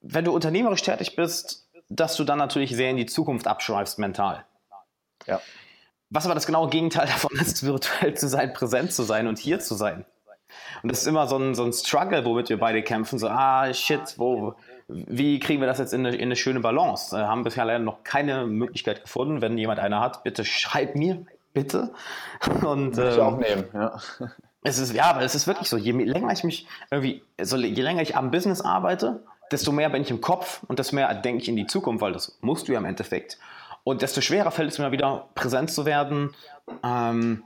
wenn 0.00 0.24
du 0.24 0.32
unternehmerisch 0.32 0.82
tätig 0.82 1.16
bist, 1.16 1.68
dass 1.88 2.16
du 2.16 2.24
dann 2.24 2.38
natürlich 2.38 2.74
sehr 2.74 2.90
in 2.90 2.96
die 2.96 3.06
Zukunft 3.06 3.46
abschweifst 3.46 3.98
mental. 3.98 4.44
Ja. 5.26 5.40
Was 6.08 6.24
aber 6.24 6.34
das 6.34 6.46
genaue 6.46 6.70
Gegenteil 6.70 7.06
davon 7.08 7.36
ist, 7.36 7.62
virtuell 7.64 8.14
zu 8.14 8.28
sein, 8.28 8.52
präsent 8.54 8.92
zu 8.92 9.02
sein 9.02 9.26
und 9.26 9.38
hier 9.38 9.60
zu 9.60 9.74
sein. 9.74 10.06
Und 10.82 10.90
das 10.90 11.00
ist 11.00 11.06
immer 11.06 11.26
so 11.26 11.36
ein, 11.36 11.54
so 11.54 11.64
ein 11.64 11.72
Struggle, 11.72 12.24
womit 12.24 12.48
wir 12.48 12.58
beide 12.58 12.82
kämpfen. 12.82 13.18
So, 13.18 13.28
ah, 13.28 13.72
shit, 13.72 14.14
wo, 14.16 14.54
wie 14.88 15.38
kriegen 15.38 15.60
wir 15.60 15.66
das 15.66 15.78
jetzt 15.78 15.92
in 15.92 16.06
eine, 16.06 16.16
in 16.16 16.22
eine 16.22 16.36
schöne 16.36 16.60
Balance? 16.60 17.16
Äh, 17.16 17.22
haben 17.22 17.44
bisher 17.44 17.64
leider 17.64 17.78
noch 17.78 18.02
keine 18.04 18.46
Möglichkeit 18.46 19.02
gefunden. 19.02 19.42
Wenn 19.42 19.58
jemand 19.58 19.80
eine 19.80 20.00
hat, 20.00 20.22
bitte 20.24 20.44
schreib 20.44 20.94
mir, 20.94 21.24
bitte. 21.52 21.92
Und, 22.64 22.98
ähm, 22.98 23.08
ich 23.08 23.18
auch 23.18 23.38
nehmen, 23.38 23.64
ja. 23.74 23.98
Es 24.62 24.78
ist, 24.78 24.92
ja, 24.92 25.04
aber 25.04 25.22
es 25.22 25.34
ist 25.34 25.46
wirklich 25.46 25.70
so, 25.70 25.78
je 25.78 25.92
länger 25.92 26.30
ich 26.32 26.44
mich 26.44 26.66
irgendwie, 26.90 27.22
also 27.38 27.56
je 27.56 27.82
länger 27.82 28.02
ich 28.02 28.14
am 28.16 28.30
Business 28.30 28.60
arbeite, 28.60 29.22
desto 29.50 29.72
mehr 29.72 29.88
bin 29.88 30.02
ich 30.02 30.10
im 30.10 30.20
Kopf 30.20 30.62
und 30.68 30.78
desto 30.78 30.96
mehr 30.96 31.12
denke 31.14 31.42
ich 31.42 31.48
in 31.48 31.56
die 31.56 31.66
Zukunft, 31.66 32.02
weil 32.02 32.12
das 32.12 32.38
musst 32.42 32.68
du 32.68 32.72
ja 32.72 32.78
im 32.78 32.84
Endeffekt. 32.84 33.38
Und 33.84 34.02
desto 34.02 34.20
schwerer 34.20 34.50
fällt 34.50 34.72
es 34.72 34.78
mir 34.78 34.92
wieder, 34.92 35.28
präsent 35.34 35.70
zu 35.70 35.86
werden, 35.86 36.34
ähm, 36.84 37.42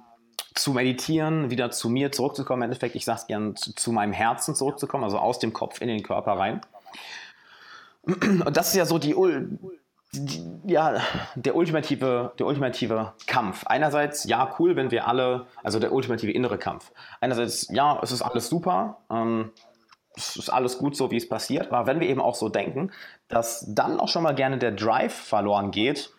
zu 0.55 0.73
meditieren, 0.73 1.51
wieder 1.51 1.71
zu 1.71 1.89
mir 1.89 2.13
zurückzukommen. 2.13 2.63
Im 2.63 2.67
Endeffekt, 2.67 2.95
ich 2.95 3.05
sage 3.05 3.21
es 3.21 3.27
gern, 3.27 3.57
zu, 3.57 3.75
zu, 3.75 3.93
meinem 3.93 4.13
Herzen 4.13 4.55
zurückzukommen, 4.55 5.05
also 5.05 5.19
aus 5.19 5.39
dem 5.39 5.53
Kopf 5.53 5.81
in 5.81 5.89
den 5.89 6.03
Körper 6.03 6.33
rein. 6.33 6.61
Und 8.03 8.57
das 8.57 8.69
ist 8.69 8.77
ja 8.77 8.87
so 8.87 8.99
die, 8.99 9.15
die, 10.13 10.45
ja, 10.67 11.01
der 11.35 11.57
ultimative, 11.57 12.33
der 12.39 12.47
ultimative 12.47 13.15
Kampf. 13.27 13.67
Einerseits, 13.67 14.25
ja, 14.25 14.55
cool, 14.59 14.77
wenn 14.77 14.91
wir 14.91 15.09
alle, 15.09 15.47
also 15.63 15.79
der 15.79 15.93
ultimative 15.93 16.31
innere 16.31 16.59
Kampf. 16.59 16.93
Einerseits, 17.21 17.69
ja, 17.71 17.99
es 18.03 18.13
ist 18.13 18.23
alles 18.23 18.49
super, 18.49 18.99
ähm, 19.11 19.51
es 20.17 20.37
ist 20.37 20.51
alles 20.51 20.79
gut 20.79 20.97
so, 20.97 21.11
wie 21.11 21.17
es 21.17 21.29
passiert, 21.29 21.73
aber 21.73 21.87
wenn 21.87 21.99
wir 21.99 22.09
eben 22.09 22.21
auch 22.21 22.37
so 22.37 22.49
denken, 22.49 22.93
dass 23.29 23.65
dann 23.69 23.99
auch 23.99 24.09
schon 24.09 24.23
mal 24.23 24.35
gerne 24.35 24.59
der 24.59 24.71
Drive 24.71 25.15
verloren 25.15 25.73
geht, 25.73 26.13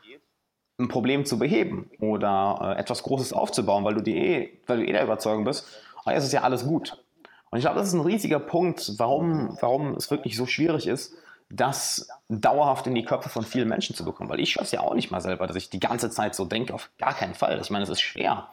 ein 0.78 0.88
Problem 0.88 1.26
zu 1.26 1.40
beheben 1.40 1.90
oder 2.00 2.76
äh, 2.76 2.80
etwas 2.80 3.04
Großes 3.04 3.34
aufzubauen, 3.34 3.84
weil 3.84 3.96
du, 3.96 4.02
die 4.02 4.18
eh, 4.18 4.60
weil 4.68 4.78
du 4.78 4.86
eh 4.86 4.92
der 4.92 5.04
Überzeugung 5.04 5.46
bist, 5.46 5.66
oh, 6.06 6.10
es 6.10 6.26
ist 6.26 6.34
ja 6.34 6.42
alles 6.42 6.66
gut. 6.66 7.02
Und 7.50 7.60
ich 7.60 7.64
glaube, 7.64 7.80
das 7.80 7.88
ist 7.88 7.94
ein 7.94 8.02
riesiger 8.02 8.40
Punkt, 8.40 8.94
warum, 8.98 9.58
warum 9.62 9.94
es 9.96 10.12
wirklich 10.12 10.36
so 10.36 10.46
schwierig 10.46 10.88
ist, 10.88 11.14
das 11.50 12.10
dauerhaft 12.28 12.88
in 12.88 12.96
die 12.96 13.06
Köpfe 13.06 13.30
von 13.30 13.44
vielen 13.44 13.70
Menschen 13.70 13.96
zu 13.96 14.04
bekommen. 14.04 14.30
Weil 14.30 14.40
ich 14.40 14.52
schaffe 14.52 14.66
es 14.66 14.72
ja 14.72 14.82
auch 14.82 14.96
nicht 14.96 15.12
mal 15.12 15.22
selber, 15.22 15.48
dass 15.48 15.56
ich 15.56 15.70
die 15.70 15.80
ganze 15.80 16.10
Zeit 16.10 16.36
so 16.36 16.44
denke, 16.44 16.74
auf 16.74 16.90
gar 16.98 17.14
keinen 17.14 17.36
Fall. 17.36 17.60
Ich 17.62 17.70
meine, 17.70 17.84
es 17.84 17.90
ist 17.90 18.02
schwer. 18.02 18.50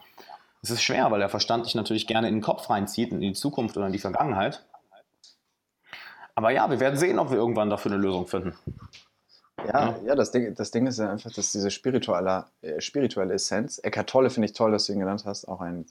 Es 0.61 0.69
ist 0.69 0.83
schwer, 0.83 1.11
weil 1.11 1.19
der 1.19 1.29
Verstand 1.29 1.65
dich 1.65 1.75
natürlich 1.75 2.07
gerne 2.07 2.29
in 2.29 2.35
den 2.35 2.41
Kopf 2.41 2.69
reinzieht, 2.69 3.11
in 3.11 3.19
die 3.19 3.33
Zukunft 3.33 3.75
oder 3.75 3.87
in 3.87 3.93
die 3.93 3.99
Vergangenheit. 3.99 4.63
Aber 6.35 6.51
ja, 6.51 6.69
wir 6.69 6.79
werden 6.79 6.97
sehen, 6.97 7.19
ob 7.19 7.29
wir 7.29 7.37
irgendwann 7.37 7.69
dafür 7.69 7.91
eine 7.91 8.01
Lösung 8.01 8.27
finden. 8.27 8.55
Ja, 9.65 9.97
ja, 10.05 10.15
das, 10.15 10.31
Ding, 10.31 10.53
das 10.55 10.71
Ding 10.71 10.87
ist 10.87 10.99
ja 10.99 11.09
einfach, 11.09 11.31
dass 11.31 11.51
diese 11.51 11.71
spirituelle, 11.71 12.45
äh, 12.61 12.81
spirituelle 12.81 13.35
Essenz, 13.35 13.77
Eckart 13.77 14.09
Tolle 14.09 14.29
finde 14.29 14.47
ich 14.47 14.53
toll, 14.53 14.71
dass 14.71 14.85
du 14.85 14.93
ihn 14.93 14.99
genannt 14.99 15.23
hast, 15.25 15.47
auch 15.47 15.61
ein, 15.61 15.85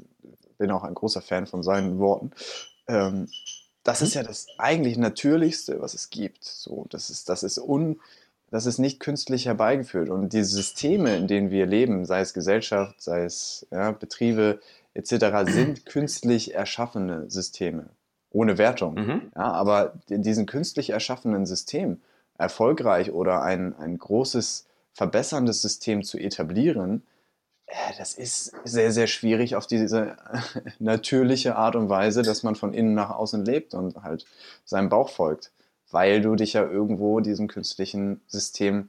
bin 0.58 0.70
auch 0.70 0.82
ein 0.82 0.94
großer 0.94 1.22
Fan 1.22 1.46
von 1.46 1.62
seinen 1.62 1.98
Worten. 1.98 2.32
Ähm, 2.88 3.28
das 3.84 4.00
mhm. 4.00 4.06
ist 4.06 4.14
ja 4.14 4.22
das 4.22 4.46
eigentlich 4.58 4.98
Natürlichste, 4.98 5.80
was 5.80 5.94
es 5.94 6.10
gibt. 6.10 6.44
So, 6.44 6.86
das 6.90 7.08
ist, 7.08 7.28
das 7.28 7.42
ist 7.42 7.58
un, 7.58 8.00
das 8.50 8.66
ist 8.66 8.78
nicht 8.78 9.00
künstlich 9.00 9.46
herbeigeführt. 9.46 10.10
Und 10.10 10.32
die 10.32 10.44
Systeme, 10.44 11.16
in 11.16 11.26
denen 11.26 11.50
wir 11.50 11.66
leben, 11.66 12.04
sei 12.04 12.20
es 12.20 12.34
Gesellschaft, 12.34 13.00
sei 13.00 13.24
es 13.24 13.66
ja, 13.70 13.92
Betriebe 13.92 14.60
etc., 14.94 15.50
sind 15.50 15.86
künstlich 15.86 16.54
erschaffene 16.54 17.30
Systeme. 17.30 17.86
Ohne 18.30 18.58
Wertung. 18.58 18.94
Mhm. 18.94 19.22
Ja, 19.34 19.52
aber 19.52 19.94
in 20.08 20.22
diesen 20.22 20.46
künstlich 20.46 20.90
erschaffenen 20.90 21.46
Systemen 21.46 22.02
erfolgreich 22.42 23.12
oder 23.12 23.42
ein, 23.42 23.74
ein 23.78 23.96
großes 23.96 24.66
verbesserndes 24.92 25.62
System 25.62 26.02
zu 26.02 26.18
etablieren, 26.18 27.02
äh, 27.66 27.74
das 27.96 28.14
ist 28.14 28.52
sehr, 28.64 28.92
sehr 28.92 29.06
schwierig 29.06 29.56
auf 29.56 29.66
diese 29.66 30.16
natürliche 30.78 31.56
Art 31.56 31.76
und 31.76 31.88
Weise, 31.88 32.22
dass 32.22 32.42
man 32.42 32.56
von 32.56 32.74
innen 32.74 32.94
nach 32.94 33.10
außen 33.10 33.44
lebt 33.44 33.74
und 33.74 34.02
halt 34.02 34.26
seinem 34.64 34.88
Bauch 34.88 35.08
folgt, 35.08 35.52
weil 35.90 36.20
du 36.20 36.34
dich 36.36 36.52
ja 36.52 36.62
irgendwo 36.62 37.20
diesem 37.20 37.48
künstlichen 37.48 38.20
System 38.26 38.88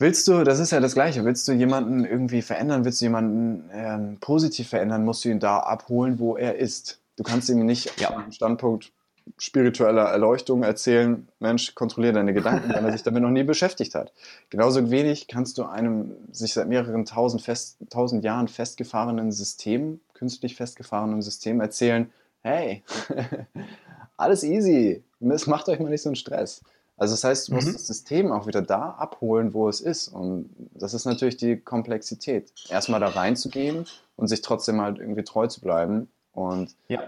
Willst 0.00 0.28
du, 0.28 0.44
das 0.44 0.60
ist 0.60 0.70
ja 0.70 0.78
das 0.78 0.94
Gleiche, 0.94 1.24
willst 1.24 1.48
du 1.48 1.52
jemanden 1.52 2.04
irgendwie 2.04 2.40
verändern, 2.40 2.84
willst 2.84 3.00
du 3.00 3.06
jemanden 3.06 3.68
ähm, 3.72 4.18
positiv 4.20 4.68
verändern, 4.68 5.04
musst 5.04 5.24
du 5.24 5.28
ihn 5.28 5.40
da 5.40 5.58
abholen, 5.58 6.20
wo 6.20 6.36
er 6.36 6.54
ist. 6.54 7.00
Du 7.16 7.24
kannst 7.24 7.48
ihm 7.48 7.66
nicht 7.66 8.00
ja. 8.00 8.10
am 8.14 8.30
Standpunkt 8.30 8.92
spiritueller 9.36 10.04
Erleuchtung 10.04 10.62
erzählen, 10.62 11.28
Mensch, 11.40 11.74
kontrolliere 11.74 12.14
deine 12.14 12.32
Gedanken, 12.32 12.72
wenn 12.72 12.84
er 12.84 12.92
sich 12.92 13.02
damit 13.02 13.22
noch 13.22 13.30
nie 13.30 13.42
beschäftigt 13.42 13.94
hat. 13.94 14.12
Genauso 14.50 14.90
wenig 14.90 15.28
kannst 15.28 15.58
du 15.58 15.64
einem 15.64 16.12
sich 16.32 16.54
seit 16.54 16.68
mehreren 16.68 17.04
tausend, 17.04 17.42
fest, 17.42 17.76
tausend 17.90 18.24
Jahren 18.24 18.48
festgefahrenen 18.48 19.32
System, 19.32 20.00
künstlich 20.14 20.56
festgefahrenen 20.56 21.22
System 21.22 21.60
erzählen, 21.60 22.10
hey, 22.42 22.82
alles 24.16 24.42
easy, 24.42 25.02
es 25.20 25.46
macht 25.46 25.68
euch 25.68 25.80
mal 25.80 25.90
nicht 25.90 26.02
so 26.02 26.08
einen 26.08 26.16
Stress. 26.16 26.62
Also 26.96 27.14
das 27.14 27.22
heißt, 27.22 27.48
du 27.48 27.54
musst 27.54 27.68
mhm. 27.68 27.72
das 27.74 27.86
System 27.86 28.32
auch 28.32 28.46
wieder 28.46 28.62
da 28.62 28.90
abholen, 28.90 29.54
wo 29.54 29.68
es 29.68 29.80
ist. 29.80 30.08
Und 30.08 30.50
das 30.74 30.94
ist 30.94 31.04
natürlich 31.04 31.36
die 31.36 31.56
Komplexität. 31.56 32.52
Erstmal 32.68 32.98
da 32.98 33.08
reinzugehen 33.08 33.86
und 34.16 34.26
sich 34.26 34.42
trotzdem 34.42 34.80
halt 34.80 34.98
irgendwie 34.98 35.22
treu 35.22 35.46
zu 35.46 35.60
bleiben. 35.60 36.08
Und 36.32 36.74
ja 36.88 37.02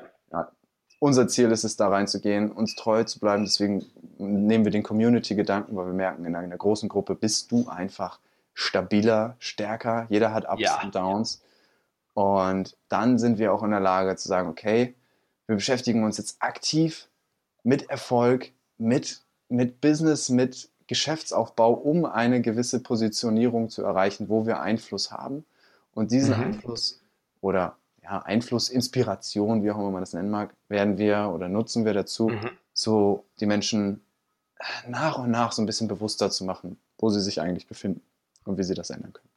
unser 1.00 1.26
Ziel 1.26 1.50
ist 1.50 1.64
es, 1.64 1.76
da 1.76 1.88
reinzugehen, 1.88 2.52
uns 2.52 2.76
treu 2.76 3.02
zu 3.04 3.18
bleiben. 3.18 3.42
Deswegen 3.42 3.84
nehmen 4.18 4.64
wir 4.64 4.70
den 4.70 4.82
Community-Gedanken, 4.82 5.74
weil 5.74 5.86
wir 5.86 5.94
merken, 5.94 6.24
in 6.26 6.36
einer 6.36 6.56
großen 6.56 6.88
Gruppe 6.88 7.16
bist 7.16 7.50
du 7.50 7.68
einfach 7.68 8.20
stabiler, 8.54 9.34
stärker. 9.38 10.06
Jeder 10.10 10.32
hat 10.32 10.48
Ups 10.48 10.60
ja. 10.60 10.80
und 10.82 10.94
Downs. 10.94 11.42
Und 12.12 12.76
dann 12.88 13.18
sind 13.18 13.38
wir 13.38 13.52
auch 13.52 13.62
in 13.62 13.70
der 13.70 13.80
Lage 13.80 14.14
zu 14.16 14.28
sagen, 14.28 14.48
okay, 14.48 14.94
wir 15.46 15.56
beschäftigen 15.56 16.04
uns 16.04 16.18
jetzt 16.18 16.36
aktiv 16.40 17.08
mit 17.62 17.88
Erfolg, 17.88 18.52
mit, 18.76 19.22
mit 19.48 19.80
Business, 19.80 20.28
mit 20.28 20.68
Geschäftsaufbau, 20.86 21.72
um 21.72 22.04
eine 22.04 22.42
gewisse 22.42 22.80
Positionierung 22.80 23.70
zu 23.70 23.82
erreichen, 23.82 24.28
wo 24.28 24.44
wir 24.44 24.60
Einfluss 24.60 25.10
haben. 25.10 25.46
Und 25.94 26.10
diesen 26.10 26.36
mhm. 26.36 26.44
Einfluss 26.44 27.00
oder 27.40 27.76
ja, 28.10 28.18
Einfluss, 28.22 28.68
Inspiration, 28.68 29.62
wie 29.62 29.70
auch 29.70 29.78
immer 29.78 29.90
man 29.90 30.02
das 30.02 30.12
nennen 30.12 30.30
mag, 30.30 30.54
werden 30.68 30.98
wir 30.98 31.30
oder 31.32 31.48
nutzen 31.48 31.84
wir 31.84 31.94
dazu, 31.94 32.28
mhm. 32.28 32.50
so 32.72 33.24
die 33.38 33.46
Menschen 33.46 34.02
nach 34.88 35.18
und 35.18 35.30
nach 35.30 35.52
so 35.52 35.62
ein 35.62 35.66
bisschen 35.66 35.86
bewusster 35.88 36.30
zu 36.30 36.44
machen, 36.44 36.78
wo 36.98 37.08
sie 37.08 37.20
sich 37.20 37.40
eigentlich 37.40 37.68
befinden 37.68 38.02
und 38.44 38.58
wie 38.58 38.64
sie 38.64 38.74
das 38.74 38.90
ändern 38.90 39.12
können. 39.12 39.28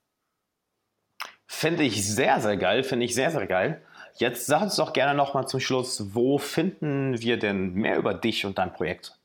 Finde 1.46 1.84
ich 1.84 2.04
sehr, 2.06 2.42
sehr 2.42 2.58
geil, 2.58 2.84
finde 2.84 3.06
ich 3.06 3.14
sehr, 3.14 3.30
sehr 3.30 3.46
geil. 3.46 3.82
Jetzt 4.16 4.48
sag 4.48 4.64
uns 4.64 4.76
doch 4.76 4.92
gerne 4.92 5.16
nochmal 5.16 5.48
zum 5.48 5.60
Schluss, 5.60 6.14
wo 6.16 6.40
finden 6.40 7.22
wir 7.22 7.38
denn 7.38 7.74
mehr 7.74 7.98
über 7.98 8.14
dich 8.14 8.46
und 8.46 8.58
dein 8.58 8.74
Projekt? 8.74 9.18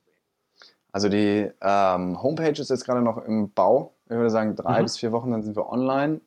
Also 0.93 1.09
die 1.09 1.51
ähm, 1.61 2.23
Homepage 2.23 2.61
ist 2.61 2.71
jetzt 2.71 2.85
gerade 2.85 3.03
noch 3.03 3.19
im 3.19 3.51
Bau. 3.53 3.95
Ich 4.07 4.13
würde 4.13 4.31
sagen, 4.31 4.57
drei 4.57 4.81
mhm. 4.81 4.85
bis 4.85 4.99
vier 4.99 5.13
Wochen, 5.13 5.31
dann 5.31 5.43
sind 5.43 5.57
wir 5.57 5.71
online. 5.71 6.21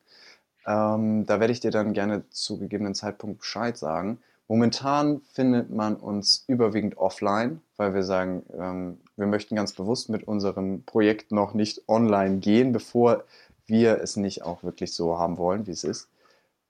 Ähm, 0.66 1.26
da 1.26 1.40
werde 1.40 1.54
ich 1.54 1.60
dir 1.60 1.72
dann 1.72 1.94
gerne 1.94 2.30
zu 2.30 2.60
gegebenen 2.60 2.96
Zeitpunkt 2.96 3.40
Bescheid 3.40 3.78
sagen. 3.78 4.20
Momentan 4.48 5.22
findet 5.32 5.70
man 5.70 5.96
uns 5.96 6.44
überwiegend 6.48 6.98
offline, 6.98 7.62
weil 7.78 7.94
wir 7.94 8.04
sagen, 8.04 8.44
ähm, 8.60 9.00
wir 9.16 9.28
möchten 9.28 9.56
ganz 9.56 9.74
bewusst 9.74 10.10
mit 10.10 10.28
unserem 10.28 10.84
Projekt 10.84 11.32
noch 11.32 11.54
nicht 11.54 11.88
online 11.88 12.40
gehen, 12.40 12.74
bevor 12.74 13.24
wir 13.66 14.02
es 14.02 14.18
nicht 14.18 14.44
auch 14.44 14.64
wirklich 14.64 14.94
so 14.94 15.18
haben 15.18 15.38
wollen, 15.38 15.68
wie 15.68 15.72
es 15.72 15.84
ist. 15.84 16.10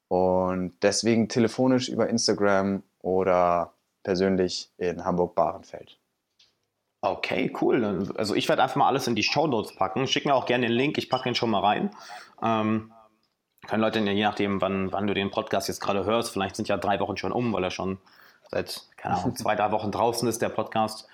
Und 0.08 0.74
deswegen 0.82 1.28
telefonisch 1.28 1.90
über 1.90 2.08
Instagram 2.08 2.84
oder 3.00 3.74
persönlich 4.04 4.70
in 4.78 5.04
Hamburg-Bahrenfeld. 5.04 5.98
Okay, 7.02 7.52
cool. 7.62 8.12
Also 8.16 8.36
ich 8.36 8.48
werde 8.48 8.62
einfach 8.62 8.76
mal 8.76 8.88
alles 8.88 9.08
in 9.08 9.16
die 9.16 9.24
Show 9.24 9.48
Notes 9.48 9.76
packen. 9.76 10.06
Schick 10.06 10.26
mir 10.26 10.36
auch 10.36 10.46
gerne 10.46 10.68
den 10.68 10.76
Link, 10.76 11.00
ich 11.00 11.10
packe 11.10 11.24
den 11.24 11.36
schon 11.36 11.50
mal 11.50 11.62
rein. 11.62 11.90
Ähm, 12.44 12.92
können 13.68 13.82
Leute, 13.82 14.00
je 14.00 14.24
nachdem, 14.24 14.62
wann, 14.62 14.92
wann 14.92 15.08
du 15.08 15.14
den 15.14 15.32
Podcast 15.32 15.68
jetzt 15.68 15.82
gerade 15.82 16.06
hörst, 16.06 16.32
vielleicht 16.32 16.56
sind 16.56 16.68
ja 16.68 16.78
drei 16.78 17.00
Wochen 17.00 17.18
schon 17.18 17.32
um, 17.32 17.54
weil 17.54 17.64
er 17.64 17.72
schon 17.72 18.00
seit, 18.50 18.82
keine 18.98 19.18
Ahnung, 19.18 19.36
zwei, 19.36 19.56
drei 19.56 19.72
Wochen 19.72 19.92
draußen 19.92 20.28
ist, 20.28 20.42
der 20.42 20.50
Podcast. 20.50 21.08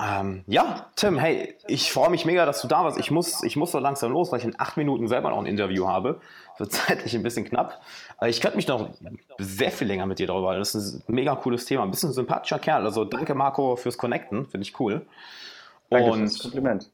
Ähm, 0.00 0.44
ja, 0.46 0.86
Tim, 0.96 1.18
hey, 1.18 1.56
ich 1.66 1.90
freue 1.90 2.10
mich 2.10 2.24
mega, 2.24 2.44
dass 2.44 2.60
du 2.60 2.68
da 2.68 2.84
warst. 2.84 2.98
Ich 2.98 3.10
muss, 3.10 3.42
ich 3.42 3.56
muss 3.56 3.72
so 3.72 3.78
langsam 3.78 4.12
los, 4.12 4.30
weil 4.30 4.40
ich 4.40 4.44
in 4.44 4.58
acht 4.58 4.76
Minuten 4.76 5.08
selber 5.08 5.30
noch 5.30 5.38
ein 5.38 5.46
Interview 5.46 5.88
habe. 5.88 6.20
Wird 6.58 6.72
zeitlich 6.72 7.14
ein 7.14 7.22
bisschen 7.22 7.44
knapp. 7.44 7.80
Aber 8.18 8.28
ich 8.28 8.40
könnte 8.40 8.56
mich 8.56 8.68
noch 8.68 8.90
sehr 9.38 9.70
viel 9.70 9.86
länger 9.86 10.06
mit 10.06 10.18
dir 10.18 10.26
darüber. 10.26 10.56
Das 10.56 10.74
ist 10.74 11.08
ein 11.08 11.14
mega 11.14 11.34
cooles 11.36 11.64
Thema. 11.64 11.84
Ein 11.84 11.90
bisschen 11.90 12.12
sympathischer 12.12 12.58
Kerl. 12.58 12.84
Also 12.84 13.04
danke, 13.04 13.34
Marco, 13.34 13.76
fürs 13.76 13.96
Connecten. 13.96 14.46
Finde 14.46 14.66
ich 14.66 14.78
cool. 14.78 15.06
Danke 15.90 16.10
Und 16.10 16.38
Kompliment. 16.38 16.90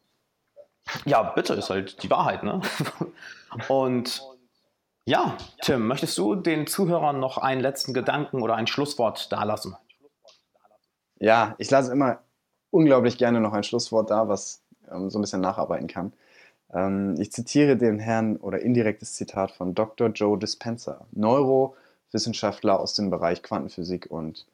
Ja, 1.04 1.22
bitte, 1.22 1.54
ist 1.54 1.70
halt 1.70 2.02
die 2.02 2.10
Wahrheit, 2.10 2.42
ne? 2.42 2.60
Und 3.68 4.20
ja, 5.04 5.36
Tim, 5.62 5.86
möchtest 5.86 6.16
du 6.18 6.34
den 6.34 6.66
Zuhörern 6.66 7.18
noch 7.18 7.38
einen 7.38 7.60
letzten 7.60 7.92
Gedanken 7.92 8.42
oder 8.42 8.54
ein 8.54 8.66
Schlusswort 8.66 9.32
dalassen? 9.32 9.76
Ja, 11.18 11.54
ich 11.58 11.70
lasse 11.70 11.92
immer 11.92 12.20
unglaublich 12.70 13.18
gerne 13.18 13.40
noch 13.40 13.52
ein 13.52 13.64
Schlusswort 13.64 14.10
da, 14.10 14.28
was 14.28 14.62
ähm, 14.90 15.10
so 15.10 15.18
ein 15.18 15.22
bisschen 15.22 15.40
nacharbeiten 15.40 15.88
kann. 15.88 16.12
Ähm, 16.72 17.16
ich 17.18 17.32
zitiere 17.32 17.76
den 17.76 17.98
Herrn 17.98 18.36
oder 18.36 18.60
indirektes 18.60 19.14
Zitat 19.14 19.52
von 19.52 19.74
Dr. 19.74 20.08
Joe 20.08 20.38
Dispenza, 20.38 21.06
Neurowissenschaftler 21.12 22.78
aus 22.80 22.94
dem 22.94 23.10
Bereich 23.10 23.42
Quantenphysik 23.42 24.10
und 24.10 24.46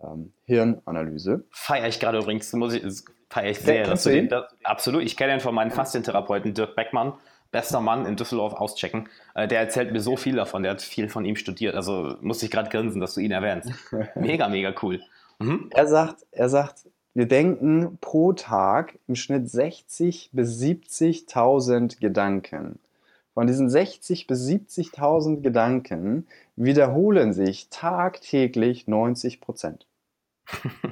ähm, 0.00 0.32
Hirnanalyse. 0.44 1.44
Feiere 1.50 1.88
ich 1.88 2.00
gerade 2.00 2.18
übrigens, 2.18 2.52
muss 2.52 2.74
ich, 2.74 2.82
feiere 3.28 3.50
ich 3.50 3.58
sehr. 3.58 3.94
Den, 3.94 4.30
absolut, 4.64 5.02
ich 5.02 5.16
kenne 5.16 5.34
ihn 5.34 5.40
von 5.40 5.54
meinem 5.54 5.70
Faszientherapeuten 5.70 6.54
Dirk 6.54 6.76
Beckmann, 6.76 7.14
bester 7.56 7.80
Mann 7.80 8.04
in 8.04 8.16
Düsseldorf 8.16 8.52
auschecken. 8.52 9.08
Äh, 9.34 9.48
der 9.48 9.60
erzählt 9.60 9.90
mir 9.90 10.00
so 10.00 10.16
viel 10.16 10.36
davon, 10.36 10.62
der 10.62 10.72
hat 10.72 10.82
viel 10.82 11.08
von 11.08 11.24
ihm 11.24 11.36
studiert. 11.36 11.74
Also 11.74 12.16
muss 12.20 12.42
ich 12.42 12.50
gerade 12.50 12.68
grinsen, 12.68 13.00
dass 13.00 13.14
du 13.14 13.20
ihn 13.20 13.30
erwähnst. 13.30 13.70
Mega, 14.14 14.46
mega 14.48 14.74
cool. 14.82 15.00
Mhm. 15.38 15.70
Er 15.70 15.86
sagt, 15.86 16.26
er 16.32 16.50
sagt, 16.50 16.86
wir 17.14 17.26
denken 17.26 17.96
pro 18.02 18.34
Tag 18.34 18.98
im 19.08 19.14
Schnitt 19.14 19.48
60 19.48 20.30
bis 20.34 20.60
70.000 20.60 21.98
Gedanken. 21.98 22.78
Von 23.32 23.46
diesen 23.46 23.70
60 23.70 24.26
bis 24.26 24.46
70.000 24.46 25.40
Gedanken 25.40 26.26
wiederholen 26.56 27.32
sich 27.32 27.68
tagtäglich 27.70 28.86
90 28.86 29.40
Prozent. 29.40 29.86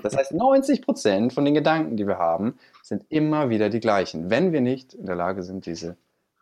Das 0.03 0.17
heißt, 0.17 0.33
90 0.33 0.81
Prozent 0.81 1.35
von 1.35 1.45
den 1.45 1.53
Gedanken, 1.53 1.99
die 1.99 2.07
wir 2.07 2.19
haben, 2.19 2.59
sind 2.83 3.05
immer 3.11 3.51
wieder 3.51 3.69
die 3.69 3.81
gleichen, 3.81 4.31
wenn 4.31 4.53
wir 4.53 4.63
nicht 4.63 4.95
in 4.95 5.05
der 5.05 5.17
Lage 5.17 5.43
sind, 5.43 5.67
diese 5.67 5.97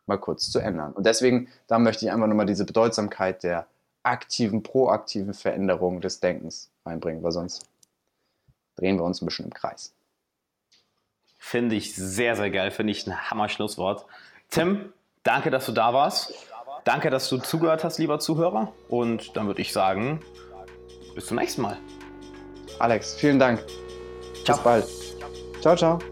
mal 0.07 0.19
kurz 0.19 0.51
zu 0.51 0.59
ändern. 0.59 0.93
Und 0.93 1.07
deswegen, 1.07 1.49
da 1.67 1.79
möchte 1.79 2.05
ich 2.05 2.13
einfach 2.13 2.27
nochmal 2.27 2.47
diese 2.47 2.65
Bedeutsamkeit 2.65 3.43
der 3.43 3.67
aktiven, 4.03 4.63
proaktiven 4.63 5.35
Veränderung 5.35 6.01
des 6.01 6.21
Denkens 6.21 6.71
einbringen, 6.85 7.23
weil 7.23 7.33
sonst 7.33 7.69
drehen 8.77 8.97
wir 8.97 9.05
uns 9.05 9.23
ein 9.23 9.27
bisschen 9.27 9.47
im 9.47 9.55
Kreis. 9.55 9.95
Finde 11.39 11.75
ich 11.75 11.95
sehr, 11.95 12.37
sehr 12.37 12.51
geil. 12.51 12.71
Finde 12.71 12.93
ich 12.93 13.07
ein 13.07 13.31
Hammer-Schlusswort. 13.31 14.07
Tim, 14.51 14.93
danke, 15.23 15.51
dass 15.51 15.67
du 15.67 15.73
da 15.73 15.93
warst. 15.93 16.35
Danke, 16.85 17.11
dass 17.11 17.29
du 17.29 17.39
zugehört 17.39 17.85
hast, 17.85 17.99
lieber 17.99 18.19
Zuhörer. 18.19 18.73
Und 18.89 19.37
dann 19.37 19.47
würde 19.47 19.61
ich 19.61 19.73
sagen, 19.73 20.21
bis 21.15 21.27
zum 21.27 21.37
nächsten 21.37 21.63
Mal. 21.63 21.79
Alex, 22.79 23.15
vielen 23.15 23.39
Dank. 23.39 23.65
Ciao. 24.45 24.57
Bis 24.57 24.65
bald. 24.65 24.89
Ciao, 25.61 25.77
ciao. 25.77 26.12